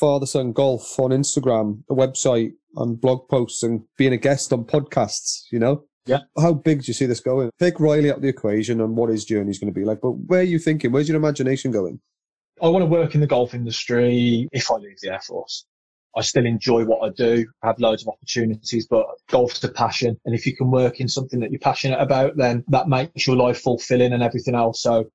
father 0.00 0.24
son 0.24 0.52
golf 0.52 0.98
on 0.98 1.10
Instagram, 1.10 1.82
a 1.90 1.94
website 1.94 2.54
and 2.76 2.98
blog 2.98 3.28
posts 3.28 3.62
and 3.62 3.82
being 3.98 4.14
a 4.14 4.16
guest 4.16 4.54
on 4.54 4.64
podcasts, 4.64 5.42
you 5.52 5.58
know? 5.58 5.84
Yeah. 6.06 6.20
How 6.38 6.54
big 6.54 6.80
do 6.80 6.86
you 6.86 6.94
see 6.94 7.04
this 7.04 7.20
going? 7.20 7.50
Take 7.58 7.78
Riley 7.78 8.10
out 8.10 8.22
the 8.22 8.28
equation 8.28 8.80
and 8.80 8.96
what 8.96 9.10
his 9.10 9.26
journey 9.26 9.50
is 9.50 9.58
going 9.58 9.70
to 9.70 9.78
be 9.78 9.84
like, 9.84 10.00
but 10.00 10.12
where 10.12 10.40
are 10.40 10.44
you 10.44 10.58
thinking? 10.58 10.90
Where's 10.90 11.10
your 11.10 11.18
imagination 11.18 11.70
going? 11.70 12.00
I 12.62 12.68
want 12.68 12.84
to 12.84 12.86
work 12.86 13.14
in 13.14 13.20
the 13.20 13.26
golf 13.26 13.52
industry 13.52 14.48
if 14.50 14.70
I 14.70 14.76
leave 14.76 14.98
the 15.02 15.12
Air 15.12 15.20
Force. 15.20 15.66
I 16.16 16.22
still 16.22 16.46
enjoy 16.46 16.84
what 16.84 17.04
I 17.04 17.10
do, 17.10 17.46
I 17.62 17.68
have 17.68 17.78
loads 17.78 18.02
of 18.02 18.08
opportunities, 18.08 18.86
but 18.86 19.06
golf's 19.28 19.64
a 19.64 19.68
passion. 19.68 20.18
And 20.24 20.34
if 20.34 20.46
you 20.46 20.56
can 20.56 20.70
work 20.70 21.00
in 21.00 21.08
something 21.08 21.40
that 21.40 21.50
you're 21.50 21.60
passionate 21.60 22.00
about, 22.00 22.36
then 22.36 22.64
that 22.68 22.88
makes 22.88 23.26
your 23.26 23.36
life 23.36 23.60
fulfilling 23.60 24.12
and 24.12 24.22
everything 24.22 24.54
else. 24.54 24.82
So 24.82 25.10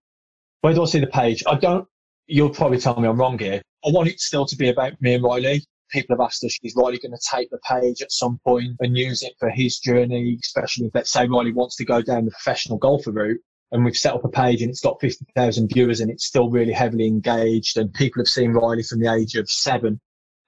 where 0.62 0.74
do 0.74 0.84
I 0.84 0.86
see 0.86 1.00
the 1.00 1.08
page? 1.08 1.44
I 1.48 1.56
don't, 1.56 1.88
you'll 2.28 2.50
probably 2.50 2.80
tell 2.80 3.00
me 3.00 3.08
I'm 3.08 3.20
wrong 3.20 3.40
here. 3.40 3.62
I 3.86 3.92
want 3.92 4.10
it 4.10 4.20
still 4.20 4.46
to 4.46 4.56
be 4.56 4.70
about 4.70 5.02
me 5.02 5.14
and 5.16 5.24
Riley. 5.24 5.64
People 5.90 6.16
have 6.16 6.26
asked 6.26 6.44
us, 6.44 6.58
is 6.62 6.76
Riley 6.76 7.00
going 7.00 7.14
to 7.14 7.30
take 7.32 7.50
the 7.50 7.60
page 7.68 8.02
at 8.02 8.12
some 8.12 8.40
point 8.46 8.76
and 8.80 8.96
use 8.96 9.24
it 9.24 9.34
for 9.40 9.50
his 9.50 9.80
journey, 9.80 10.38
especially 10.44 10.88
if, 10.88 10.92
let's 10.94 11.12
say, 11.12 11.28
Riley 11.28 11.54
wants 11.54 11.78
to 11.78 11.86
go 11.86 12.02
down 12.02 12.26
the 12.26 12.32
professional 12.32 12.78
golfer 12.78 13.12
route 13.12 13.40
and 13.72 13.86
we've 13.86 13.96
set 13.96 14.14
up 14.14 14.24
a 14.24 14.30
page 14.30 14.62
and 14.62 14.70
it's 14.70 14.82
got 14.82 15.00
50,000 15.00 15.68
viewers 15.74 16.00
and 16.00 16.12
it's 16.12 16.26
still 16.26 16.50
really 16.50 16.74
heavily 16.74 17.08
engaged 17.08 17.78
and 17.78 17.94
people 17.94 18.22
have 18.22 18.28
seen 18.28 18.52
Riley 18.52 18.84
from 18.84 19.00
the 19.00 19.12
age 19.12 19.36
of 19.36 19.50
seven. 19.50 20.00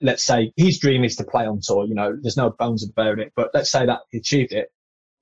Let's 0.01 0.23
say 0.23 0.51
his 0.57 0.79
dream 0.79 1.03
is 1.03 1.15
to 1.17 1.23
play 1.23 1.45
on 1.45 1.59
tour, 1.61 1.85
you 1.85 1.95
know, 1.95 2.17
there's 2.21 2.37
no 2.37 2.49
bones 2.49 2.87
about 2.87 3.19
it, 3.19 3.31
but 3.35 3.51
let's 3.53 3.69
say 3.69 3.85
that 3.85 3.99
he 4.11 4.17
achieved 4.17 4.51
it. 4.51 4.71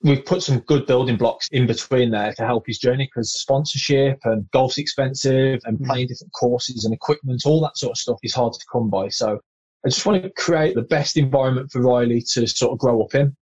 We've 0.02 0.24
put 0.24 0.42
some 0.42 0.60
good 0.60 0.88
building 0.88 1.18
blocks 1.18 1.50
in 1.52 1.68
between 1.68 2.12
there 2.12 2.34
to 2.34 2.46
help 2.46 2.68
his 2.68 2.80
journey 2.80 3.06
because 3.06 3.34
sponsorship 3.34 4.20
and 4.24 4.50
golf's 4.52 4.78
expensive 4.78 5.60
and 5.66 5.78
mm. 5.78 5.86
playing 5.86 6.08
different 6.08 6.32
courses 6.32 6.86
and 6.86 6.94
equipment, 6.94 7.42
all 7.46 7.60
that 7.62 7.78
sort 7.78 7.92
of 7.92 7.98
stuff 7.98 8.20
is 8.24 8.34
hard 8.34 8.54
to 8.54 8.66
come 8.72 8.90
by. 8.90 9.10
So 9.10 9.40
I 9.86 9.90
just 9.90 10.06
want 10.06 10.24
to 10.24 10.30
create 10.32 10.76
the 10.76 10.84
best 10.84 11.18
environment 11.18 11.72
for 11.72 11.82
Riley 11.82 12.22
to 12.34 12.48
sort 12.48 12.72
of 12.72 12.80
grow 12.80 13.02
up 13.02 13.14
in. 13.16 13.36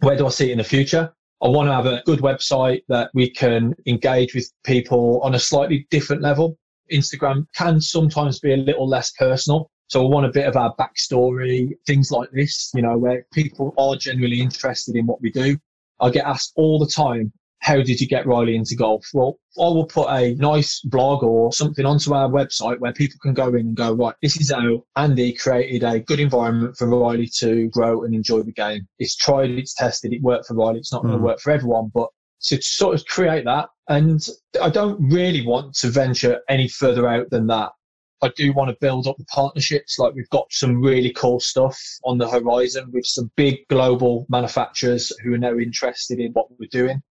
Where 0.00 0.16
do 0.16 0.26
I 0.26 0.30
see 0.30 0.48
it 0.48 0.52
in 0.52 0.58
the 0.58 0.64
future? 0.64 1.12
I 1.42 1.48
want 1.48 1.68
to 1.68 1.72
have 1.72 1.86
a 1.86 2.02
good 2.04 2.18
website 2.18 2.82
that 2.88 3.10
we 3.14 3.30
can 3.30 3.74
engage 3.86 4.34
with 4.34 4.50
people 4.64 5.20
on 5.22 5.34
a 5.34 5.38
slightly 5.38 5.86
different 5.90 6.22
level. 6.22 6.58
Instagram 6.92 7.46
can 7.54 7.80
sometimes 7.80 8.40
be 8.40 8.54
a 8.54 8.56
little 8.56 8.88
less 8.88 9.12
personal. 9.12 9.70
So 9.88 10.04
I 10.04 10.08
want 10.08 10.26
a 10.26 10.32
bit 10.32 10.46
of 10.46 10.56
our 10.56 10.74
backstory, 10.76 11.70
things 11.86 12.10
like 12.10 12.30
this, 12.30 12.70
you 12.74 12.82
know, 12.82 12.96
where 12.96 13.26
people 13.32 13.74
are 13.78 13.96
genuinely 13.96 14.40
interested 14.40 14.96
in 14.96 15.06
what 15.06 15.20
we 15.20 15.30
do. 15.30 15.58
I 16.00 16.10
get 16.10 16.26
asked 16.26 16.52
all 16.56 16.78
the 16.78 16.86
time, 16.86 17.32
how 17.60 17.76
did 17.76 18.00
you 18.00 18.06
get 18.06 18.26
Riley 18.26 18.54
into 18.54 18.76
golf? 18.76 19.06
Well, 19.12 19.38
I 19.58 19.62
will 19.62 19.86
put 19.86 20.08
a 20.08 20.34
nice 20.36 20.80
blog 20.80 21.24
or 21.24 21.52
something 21.52 21.84
onto 21.84 22.14
our 22.14 22.28
website 22.28 22.78
where 22.78 22.92
people 22.92 23.18
can 23.20 23.34
go 23.34 23.48
in 23.48 23.66
and 23.66 23.76
go, 23.76 23.94
right, 23.94 24.14
this 24.22 24.40
is 24.40 24.52
how 24.52 24.84
Andy 24.96 25.32
created 25.32 25.82
a 25.82 26.00
good 26.00 26.20
environment 26.20 26.76
for 26.76 26.86
Riley 26.86 27.28
to 27.38 27.68
grow 27.70 28.04
and 28.04 28.14
enjoy 28.14 28.42
the 28.42 28.52
game. 28.52 28.86
It's 28.98 29.16
tried, 29.16 29.50
it's 29.50 29.74
tested, 29.74 30.12
it 30.12 30.22
worked 30.22 30.46
for 30.46 30.54
Riley. 30.54 30.78
It's 30.78 30.92
not 30.92 31.02
mm. 31.02 31.08
going 31.08 31.18
to 31.18 31.24
work 31.24 31.40
for 31.40 31.50
everyone, 31.50 31.90
but 31.92 32.10
to 32.42 32.62
sort 32.62 32.94
of 32.94 33.04
create 33.06 33.44
that. 33.46 33.68
And 33.88 34.24
I 34.62 34.70
don't 34.70 35.00
really 35.10 35.44
want 35.44 35.74
to 35.76 35.88
venture 35.88 36.40
any 36.48 36.68
further 36.68 37.08
out 37.08 37.30
than 37.30 37.46
that. 37.48 37.72
I 38.20 38.28
do 38.36 38.52
want 38.52 38.70
to 38.70 38.76
build 38.80 39.06
up 39.06 39.16
the 39.16 39.24
partnerships. 39.26 39.98
Like 39.98 40.14
we've 40.14 40.28
got 40.30 40.52
some 40.52 40.80
really 40.80 41.10
cool 41.10 41.38
stuff 41.38 41.80
on 42.04 42.18
the 42.18 42.28
horizon 42.28 42.90
with 42.92 43.06
some 43.06 43.30
big 43.36 43.66
global 43.68 44.26
manufacturers 44.28 45.12
who 45.22 45.34
are 45.34 45.38
now 45.38 45.56
interested 45.56 46.18
in 46.18 46.32
what 46.32 46.46
we're 46.58 46.68
doing. 46.70 47.02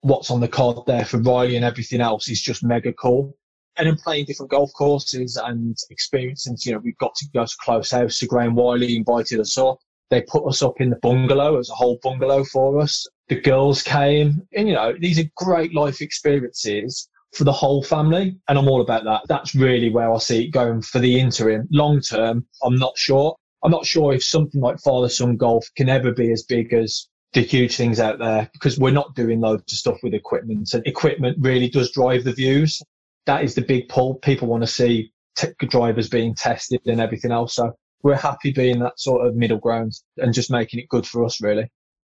What's 0.00 0.30
on 0.30 0.40
the 0.40 0.48
card 0.48 0.78
there 0.86 1.04
for 1.04 1.18
Riley 1.18 1.56
and 1.56 1.64
everything 1.64 2.00
else 2.00 2.28
is 2.28 2.42
just 2.42 2.64
mega 2.64 2.92
cool. 2.92 3.36
And 3.76 3.86
then 3.86 3.96
playing 3.96 4.24
different 4.24 4.50
golf 4.50 4.72
courses 4.72 5.36
and 5.36 5.76
experiencing, 5.90 6.56
you 6.60 6.72
know, 6.72 6.78
we've 6.78 6.98
got 6.98 7.14
to 7.16 7.26
go 7.32 7.44
to 7.44 7.56
Close 7.60 7.92
House. 7.92 8.16
So 8.16 8.26
Graham 8.26 8.56
Wylie 8.56 8.96
invited 8.96 9.38
us 9.38 9.56
up. 9.56 9.78
They 10.10 10.22
put 10.22 10.44
us 10.48 10.62
up 10.62 10.80
in 10.80 10.90
the 10.90 10.96
bungalow 10.96 11.58
as 11.58 11.70
a 11.70 11.74
whole 11.74 12.00
bungalow 12.02 12.42
for 12.42 12.80
us. 12.80 13.06
The 13.28 13.40
girls 13.40 13.82
came 13.82 14.42
and, 14.54 14.66
you 14.66 14.74
know, 14.74 14.94
these 14.98 15.20
are 15.20 15.30
great 15.36 15.74
life 15.74 16.00
experiences 16.00 17.08
for 17.32 17.44
the 17.44 17.52
whole 17.52 17.82
family. 17.82 18.36
And 18.48 18.58
I'm 18.58 18.68
all 18.68 18.80
about 18.80 19.04
that. 19.04 19.22
That's 19.28 19.54
really 19.54 19.90
where 19.90 20.12
I 20.12 20.18
see 20.18 20.44
it 20.44 20.50
going 20.50 20.82
for 20.82 20.98
the 20.98 21.18
interim. 21.18 21.68
Long 21.70 22.00
term, 22.00 22.46
I'm 22.62 22.76
not 22.76 22.96
sure. 22.96 23.36
I'm 23.62 23.70
not 23.70 23.86
sure 23.86 24.14
if 24.14 24.24
something 24.24 24.60
like 24.60 24.78
father 24.80 25.08
son 25.08 25.36
golf 25.36 25.68
can 25.76 25.88
ever 25.88 26.12
be 26.12 26.32
as 26.32 26.44
big 26.44 26.72
as 26.72 27.08
the 27.32 27.40
huge 27.42 27.76
things 27.76 28.00
out 28.00 28.18
there 28.18 28.48
because 28.52 28.78
we're 28.78 28.90
not 28.90 29.14
doing 29.14 29.40
loads 29.40 29.72
of 29.72 29.78
stuff 29.78 29.98
with 30.02 30.14
equipment 30.14 30.72
and 30.72 30.86
equipment 30.86 31.36
really 31.40 31.68
does 31.68 31.90
drive 31.90 32.24
the 32.24 32.32
views. 32.32 32.80
That 33.26 33.44
is 33.44 33.54
the 33.54 33.62
big 33.62 33.88
pull. 33.88 34.14
People 34.16 34.48
want 34.48 34.62
to 34.62 34.66
see 34.66 35.12
t- 35.36 35.48
drivers 35.66 36.08
being 36.08 36.34
tested 36.34 36.80
and 36.86 37.00
everything 37.00 37.30
else. 37.32 37.54
So 37.54 37.72
we're 38.02 38.16
happy 38.16 38.52
being 38.52 38.78
that 38.78 38.98
sort 38.98 39.26
of 39.26 39.34
middle 39.34 39.58
ground 39.58 39.92
and 40.16 40.32
just 40.32 40.50
making 40.50 40.80
it 40.80 40.88
good 40.88 41.06
for 41.06 41.24
us 41.24 41.40
really. 41.40 41.70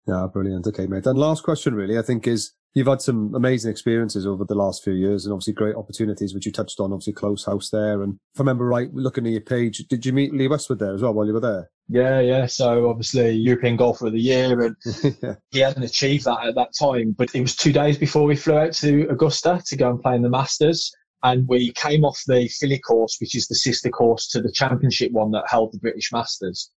Yeah, 0.08 0.28
brilliant. 0.32 0.68
Okay, 0.68 0.88
mate. 0.88 1.06
And 1.06 1.18
last 1.18 1.44
question 1.44 1.74
really, 1.74 1.98
I 1.98 2.02
think 2.02 2.28
is 2.28 2.52
you've 2.76 2.88
had 2.88 3.02
some 3.02 3.34
amazing 3.34 3.72
experiences 3.72 4.28
over 4.28 4.44
the 4.44 4.54
last 4.54 4.84
few 4.84 4.94
years 4.94 5.26
and 5.26 5.34
obviously 5.34 5.54
great 5.54 5.76
opportunities, 5.76 6.34
which 6.34 6.46
you 6.46 6.52
touched 6.52 6.82
on, 6.82 6.92
obviously 6.92 7.14
close 7.14 7.46
house 7.46 7.70
there. 7.70 8.04
And 8.04 8.20
if 8.34 8.40
I 8.40 8.44
remember 8.44 8.66
right, 8.66 8.94
looking 8.94 9.26
at 9.26 9.32
your 9.32 9.42
page, 9.42 9.78
did 9.88 10.06
you 10.06 10.12
meet 10.12 10.34
Lee 10.34 10.50
Westwood 10.50 10.80
there 10.80 10.94
as 10.94 11.02
well 11.02 11.14
while 11.14 11.26
you 11.26 11.34
were 11.34 11.40
there? 11.40 11.72
Yeah, 11.88 12.20
yeah. 12.20 12.46
So 12.48 12.90
obviously 12.90 13.32
European 13.32 13.78
Golfer 13.78 14.08
of 14.08 14.14
the 14.14 14.20
Year 14.20 14.62
and 14.62 14.76
yeah. 15.24 15.36
he 15.52 15.60
hadn't 15.60 15.84
achieved 15.84 16.26
that 16.26 16.46
at 16.46 16.56
that 16.56 16.76
time, 16.78 17.16
but 17.18 17.34
it 17.34 17.42
was 17.42 17.56
two 17.56 17.72
days 17.72 17.98
before 17.98 18.26
we 18.26 18.36
flew 18.36 18.58
out 18.58 18.74
to 18.74 19.08
Augusta 19.10 19.62
to 19.66 19.78
go 19.78 19.90
and 19.90 20.02
play 20.02 20.16
in 20.16 20.22
the 20.22 20.30
Masters. 20.30 20.94
And 21.24 21.48
we 21.48 21.72
came 21.72 22.04
off 22.04 22.22
the 22.28 22.48
Filly 22.60 22.78
course, 22.78 23.18
which 23.20 23.36
is 23.36 23.48
the 23.48 23.56
sister 23.56 23.90
course 23.90 24.28
to 24.28 24.42
the 24.42 24.52
championship 24.52 25.12
one 25.14 25.32
that 25.32 25.46
held 25.48 25.72
the 25.72 25.80
British 25.80 26.12
Masters 26.12 26.70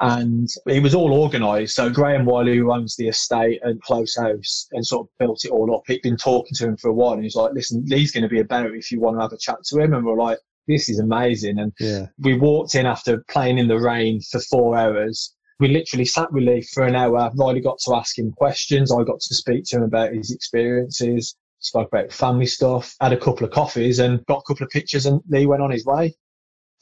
and 0.00 0.48
it 0.66 0.82
was 0.82 0.94
all 0.94 1.12
organised. 1.12 1.74
So 1.74 1.90
Graham 1.90 2.24
Wylie, 2.24 2.56
who 2.56 2.72
owns 2.72 2.96
the 2.96 3.08
estate 3.08 3.60
and 3.62 3.82
Close 3.82 4.16
House, 4.16 4.68
and 4.72 4.86
sort 4.86 5.06
of 5.06 5.18
built 5.18 5.44
it 5.44 5.50
all 5.50 5.74
up. 5.74 5.82
He'd 5.86 6.02
been 6.02 6.16
talking 6.16 6.54
to 6.54 6.66
him 6.66 6.76
for 6.76 6.88
a 6.88 6.94
while, 6.94 7.14
and 7.14 7.22
he's 7.22 7.34
like, 7.34 7.52
"Listen, 7.52 7.84
Lee's 7.86 8.12
going 8.12 8.22
to 8.22 8.28
be 8.28 8.38
a 8.38 8.42
about 8.42 8.74
if 8.74 8.92
you 8.92 9.00
want 9.00 9.16
to 9.16 9.22
have 9.22 9.32
a 9.32 9.38
chat 9.38 9.62
to 9.64 9.80
him." 9.80 9.94
And 9.94 10.04
we're 10.04 10.16
like, 10.16 10.38
"This 10.66 10.88
is 10.88 11.00
amazing." 11.00 11.58
And 11.58 11.72
yeah. 11.80 12.06
we 12.18 12.38
walked 12.38 12.74
in 12.74 12.86
after 12.86 13.24
playing 13.28 13.58
in 13.58 13.68
the 13.68 13.78
rain 13.78 14.20
for 14.20 14.40
four 14.40 14.76
hours. 14.76 15.34
We 15.60 15.68
literally 15.68 16.04
sat 16.04 16.32
with 16.32 16.44
Lee 16.44 16.62
for 16.62 16.84
an 16.84 16.94
hour. 16.94 17.32
Riley 17.34 17.60
got 17.60 17.78
to 17.80 17.96
ask 17.96 18.16
him 18.16 18.30
questions. 18.30 18.92
I 18.92 19.02
got 19.02 19.20
to 19.20 19.34
speak 19.34 19.64
to 19.66 19.78
him 19.78 19.82
about 19.82 20.12
his 20.12 20.30
experiences. 20.30 21.34
Spoke 21.58 21.88
about 21.88 22.12
family 22.12 22.46
stuff. 22.46 22.94
Had 23.00 23.12
a 23.12 23.16
couple 23.16 23.44
of 23.44 23.50
coffees 23.50 23.98
and 23.98 24.24
got 24.26 24.38
a 24.38 24.42
couple 24.46 24.64
of 24.64 24.70
pictures. 24.70 25.06
And 25.06 25.20
Lee 25.28 25.46
went 25.46 25.62
on 25.62 25.72
his 25.72 25.84
way. 25.84 26.14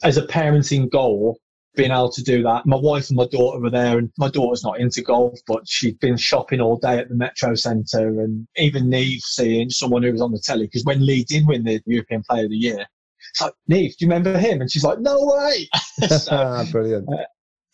As 0.03 0.17
a 0.17 0.27
parenting 0.27 0.91
goal, 0.91 1.39
being 1.77 1.91
able 1.91 2.11
to 2.11 2.23
do 2.23 2.43
that. 2.43 2.65
My 2.65 2.75
wife 2.75 3.09
and 3.09 3.15
my 3.15 3.27
daughter 3.27 3.59
were 3.59 3.69
there, 3.69 3.97
and 3.97 4.11
my 4.17 4.29
daughter's 4.29 4.63
not 4.63 4.79
into 4.79 5.01
golf, 5.01 5.39
but 5.47 5.67
she'd 5.67 5.99
been 5.99 6.17
shopping 6.17 6.59
all 6.59 6.75
day 6.75 6.97
at 6.97 7.07
the 7.07 7.15
Metro 7.15 7.55
Centre, 7.55 8.19
and 8.21 8.45
even 8.57 8.89
Neve 8.89 9.21
seeing 9.21 9.69
someone 9.69 10.03
who 10.03 10.11
was 10.11 10.21
on 10.21 10.31
the 10.31 10.39
telly. 10.39 10.65
Because 10.65 10.83
when 10.83 11.05
Lee 11.05 11.23
did 11.23 11.47
win 11.47 11.63
the 11.63 11.81
European 11.85 12.23
Player 12.29 12.45
of 12.45 12.49
the 12.49 12.57
Year, 12.57 12.85
it's 13.31 13.41
like, 13.41 13.53
Neve, 13.67 13.95
do 13.97 14.05
you 14.05 14.09
remember 14.09 14.37
him? 14.37 14.59
And 14.59 14.69
she's 14.69 14.83
like, 14.83 14.99
no 14.99 15.19
way. 15.21 15.69
so, 16.07 16.65
Brilliant. 16.71 17.07
Uh, 17.07 17.23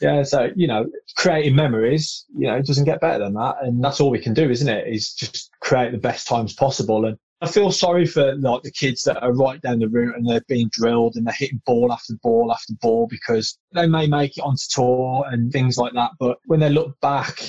yeah, 0.02 0.24
so 0.24 0.50
you 0.56 0.68
know, 0.68 0.86
creating 1.16 1.56
memories, 1.56 2.26
you 2.38 2.48
know, 2.48 2.56
it 2.56 2.66
doesn't 2.66 2.86
get 2.86 3.00
better 3.00 3.24
than 3.24 3.34
that, 3.36 3.56
and 3.62 3.82
that's 3.84 4.02
all 4.02 4.10
we 4.10 4.20
can 4.20 4.34
do, 4.34 4.50
isn't 4.50 4.68
it? 4.68 4.88
Is 4.88 5.14
just 5.14 5.50
create 5.62 5.94
the 5.94 5.98
best 5.98 6.28
times 6.28 6.54
possible, 6.54 7.06
and 7.06 7.18
I 7.44 7.48
feel 7.48 7.74
sorry 7.74 8.06
for 8.06 8.36
like 8.38 8.62
the 8.62 8.72
kids 8.72 9.04
that 9.04 9.22
are 9.22 9.34
right 9.34 9.62
down 9.62 9.80
the 9.80 9.90
route 9.90 10.16
and 10.16 10.26
they're 10.26 10.46
being 10.48 10.70
drilled 10.72 11.18
and 11.18 11.28
they're 11.28 11.36
hitting 11.38 11.62
ball 11.66 11.92
after 11.92 12.14
ball 12.24 12.54
after 12.54 12.72
ball 12.82 13.06
because 13.10 13.60
they 13.74 13.86
may 13.86 14.08
make 14.08 14.38
it 14.38 14.42
onto 14.42 14.64
tour 14.70 15.26
and 15.30 15.52
things 15.52 15.78
like 15.78 15.92
that. 15.92 16.12
But 16.22 16.38
when 16.46 16.62
they 16.62 16.70
look 16.70 16.98
back, 17.02 17.42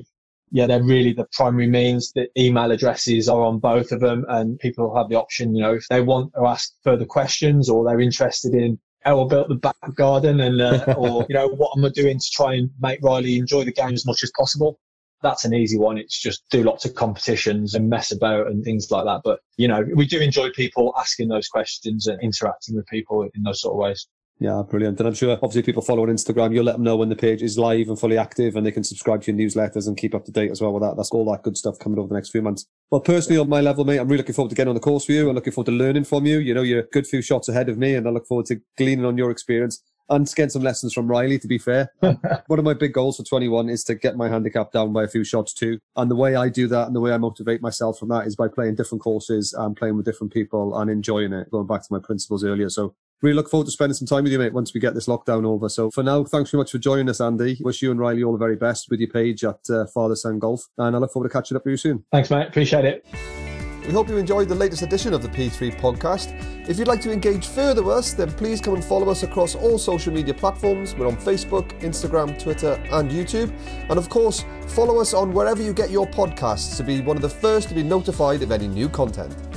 Yeah, 0.50 0.66
they're 0.66 0.82
really 0.82 1.12
the 1.12 1.28
primary 1.32 1.68
means. 1.68 2.10
The 2.12 2.28
email 2.40 2.72
addresses 2.72 3.28
are 3.28 3.42
on 3.42 3.58
both 3.58 3.92
of 3.92 4.00
them 4.00 4.24
and 4.28 4.58
people 4.58 4.96
have 4.96 5.10
the 5.10 5.16
option, 5.16 5.54
you 5.54 5.62
know, 5.62 5.74
if 5.74 5.86
they 5.88 6.00
want 6.00 6.32
to 6.34 6.46
ask 6.46 6.72
further 6.82 7.04
questions 7.04 7.68
or 7.68 7.84
they're 7.84 8.00
interested 8.00 8.54
in 8.54 8.78
how 9.04 9.22
I 9.22 9.28
built 9.28 9.48
the 9.48 9.56
back 9.56 9.76
garden 9.94 10.40
and, 10.40 10.58
uh, 10.60 10.94
or, 10.96 11.24
you 11.28 11.34
know, 11.34 11.48
what 11.48 11.76
am 11.76 11.84
I 11.84 11.90
doing 11.90 12.18
to 12.18 12.30
try 12.32 12.54
and 12.54 12.70
make 12.80 13.00
Riley 13.02 13.36
enjoy 13.36 13.64
the 13.64 13.72
game 13.72 13.92
as 13.92 14.06
much 14.06 14.24
as 14.24 14.32
possible 14.36 14.80
that's 15.22 15.44
an 15.44 15.54
easy 15.54 15.78
one. 15.78 15.98
It's 15.98 16.18
just 16.18 16.42
do 16.50 16.62
lots 16.62 16.84
of 16.84 16.94
competitions 16.94 17.74
and 17.74 17.88
mess 17.88 18.12
about 18.12 18.46
and 18.46 18.64
things 18.64 18.90
like 18.90 19.04
that. 19.04 19.22
But, 19.24 19.40
you 19.56 19.68
know, 19.68 19.84
we 19.94 20.06
do 20.06 20.20
enjoy 20.20 20.50
people 20.50 20.94
asking 20.98 21.28
those 21.28 21.48
questions 21.48 22.06
and 22.06 22.20
interacting 22.22 22.76
with 22.76 22.86
people 22.86 23.28
in 23.34 23.42
those 23.42 23.60
sort 23.60 23.74
of 23.74 23.78
ways. 23.78 24.06
Yeah, 24.40 24.62
brilliant. 24.68 25.00
And 25.00 25.08
I'm 25.08 25.14
sure 25.14 25.32
obviously 25.32 25.62
people 25.62 25.82
follow 25.82 26.04
on 26.04 26.08
Instagram, 26.10 26.54
you'll 26.54 26.64
let 26.64 26.74
them 26.74 26.84
know 26.84 26.96
when 26.96 27.08
the 27.08 27.16
page 27.16 27.42
is 27.42 27.58
live 27.58 27.88
and 27.88 27.98
fully 27.98 28.16
active 28.16 28.54
and 28.54 28.64
they 28.64 28.70
can 28.70 28.84
subscribe 28.84 29.22
to 29.22 29.32
your 29.32 29.40
newsletters 29.40 29.88
and 29.88 29.96
keep 29.96 30.14
up 30.14 30.24
to 30.26 30.32
date 30.32 30.52
as 30.52 30.60
well 30.60 30.72
with 30.72 30.82
that. 30.84 30.96
That's 30.96 31.10
all 31.10 31.24
that 31.32 31.42
good 31.42 31.56
stuff 31.56 31.78
coming 31.80 31.98
over 31.98 32.08
the 32.08 32.14
next 32.14 32.30
few 32.30 32.40
months. 32.40 32.64
Well, 32.90 33.00
personally 33.00 33.40
on 33.40 33.48
my 33.48 33.60
level, 33.60 33.84
mate, 33.84 33.98
I'm 33.98 34.06
really 34.06 34.18
looking 34.18 34.36
forward 34.36 34.50
to 34.50 34.54
getting 34.54 34.68
on 34.68 34.76
the 34.76 34.80
course 34.80 35.06
for 35.06 35.12
you. 35.12 35.28
I'm 35.28 35.34
looking 35.34 35.52
forward 35.52 35.72
to 35.72 35.76
learning 35.76 36.04
from 36.04 36.24
you. 36.24 36.38
You 36.38 36.54
know, 36.54 36.62
you're 36.62 36.80
a 36.80 36.86
good 36.86 37.06
few 37.06 37.20
shots 37.20 37.48
ahead 37.48 37.68
of 37.68 37.78
me 37.78 37.96
and 37.96 38.06
I 38.06 38.10
look 38.10 38.28
forward 38.28 38.46
to 38.46 38.60
gleaning 38.76 39.04
on 39.04 39.18
your 39.18 39.32
experience 39.32 39.82
and 40.08 40.26
getting 40.34 40.50
some 40.50 40.62
lessons 40.62 40.92
from 40.92 41.06
Riley, 41.06 41.38
to 41.38 41.48
be 41.48 41.58
fair. 41.58 41.92
One 42.00 42.58
of 42.58 42.64
my 42.64 42.74
big 42.74 42.92
goals 42.92 43.16
for 43.16 43.24
21 43.24 43.68
is 43.68 43.84
to 43.84 43.94
get 43.94 44.16
my 44.16 44.28
handicap 44.28 44.72
down 44.72 44.92
by 44.92 45.04
a 45.04 45.08
few 45.08 45.24
shots 45.24 45.52
too. 45.52 45.78
And 45.96 46.10
the 46.10 46.16
way 46.16 46.36
I 46.36 46.48
do 46.48 46.68
that 46.68 46.86
and 46.86 46.96
the 46.96 47.00
way 47.00 47.12
I 47.12 47.18
motivate 47.18 47.62
myself 47.62 47.98
from 47.98 48.08
that 48.08 48.26
is 48.26 48.36
by 48.36 48.48
playing 48.48 48.76
different 48.76 49.02
courses 49.02 49.52
and 49.52 49.76
playing 49.76 49.96
with 49.96 50.04
different 50.04 50.32
people 50.32 50.78
and 50.78 50.90
enjoying 50.90 51.32
it, 51.32 51.50
going 51.50 51.66
back 51.66 51.82
to 51.82 51.92
my 51.92 51.98
principles 51.98 52.44
earlier. 52.44 52.68
So 52.68 52.94
really 53.22 53.34
look 53.34 53.50
forward 53.50 53.66
to 53.66 53.70
spending 53.70 53.94
some 53.94 54.06
time 54.06 54.24
with 54.24 54.32
you, 54.32 54.38
mate, 54.38 54.52
once 54.52 54.72
we 54.72 54.80
get 54.80 54.94
this 54.94 55.06
lockdown 55.06 55.44
over. 55.44 55.68
So 55.68 55.90
for 55.90 56.02
now, 56.02 56.24
thanks 56.24 56.50
very 56.50 56.60
much 56.60 56.72
for 56.72 56.78
joining 56.78 57.08
us, 57.08 57.20
Andy. 57.20 57.58
Wish 57.60 57.82
you 57.82 57.90
and 57.90 58.00
Riley 58.00 58.22
all 58.22 58.32
the 58.32 58.38
very 58.38 58.56
best 58.56 58.88
with 58.90 59.00
your 59.00 59.10
page 59.10 59.44
at 59.44 59.58
uh, 59.70 59.86
Father 59.86 60.16
Son 60.16 60.38
Golf. 60.38 60.62
And 60.78 60.94
I 60.94 60.98
look 60.98 61.12
forward 61.12 61.28
to 61.28 61.32
catching 61.32 61.56
up 61.56 61.64
with 61.64 61.72
you 61.72 61.76
soon. 61.76 62.04
Thanks, 62.12 62.30
mate. 62.30 62.48
Appreciate 62.48 62.84
it. 62.84 63.47
We 63.88 63.94
hope 63.94 64.10
you 64.10 64.18
enjoyed 64.18 64.50
the 64.50 64.54
latest 64.54 64.82
edition 64.82 65.14
of 65.14 65.22
the 65.22 65.30
P3 65.30 65.74
podcast. 65.80 66.38
If 66.68 66.78
you'd 66.78 66.88
like 66.88 67.00
to 67.00 67.10
engage 67.10 67.46
further 67.46 67.82
with 67.82 67.96
us, 67.96 68.12
then 68.12 68.30
please 68.30 68.60
come 68.60 68.74
and 68.74 68.84
follow 68.84 69.08
us 69.08 69.22
across 69.22 69.54
all 69.54 69.78
social 69.78 70.12
media 70.12 70.34
platforms. 70.34 70.94
We're 70.94 71.06
on 71.06 71.16
Facebook, 71.16 71.68
Instagram, 71.80 72.38
Twitter, 72.38 72.72
and 72.92 73.10
YouTube. 73.10 73.50
And 73.88 73.98
of 73.98 74.10
course, 74.10 74.44
follow 74.66 75.00
us 75.00 75.14
on 75.14 75.32
wherever 75.32 75.62
you 75.62 75.72
get 75.72 75.88
your 75.88 76.06
podcasts 76.06 76.76
to 76.76 76.82
be 76.82 77.00
one 77.00 77.16
of 77.16 77.22
the 77.22 77.30
first 77.30 77.70
to 77.70 77.74
be 77.74 77.82
notified 77.82 78.42
of 78.42 78.52
any 78.52 78.68
new 78.68 78.90
content. 78.90 79.47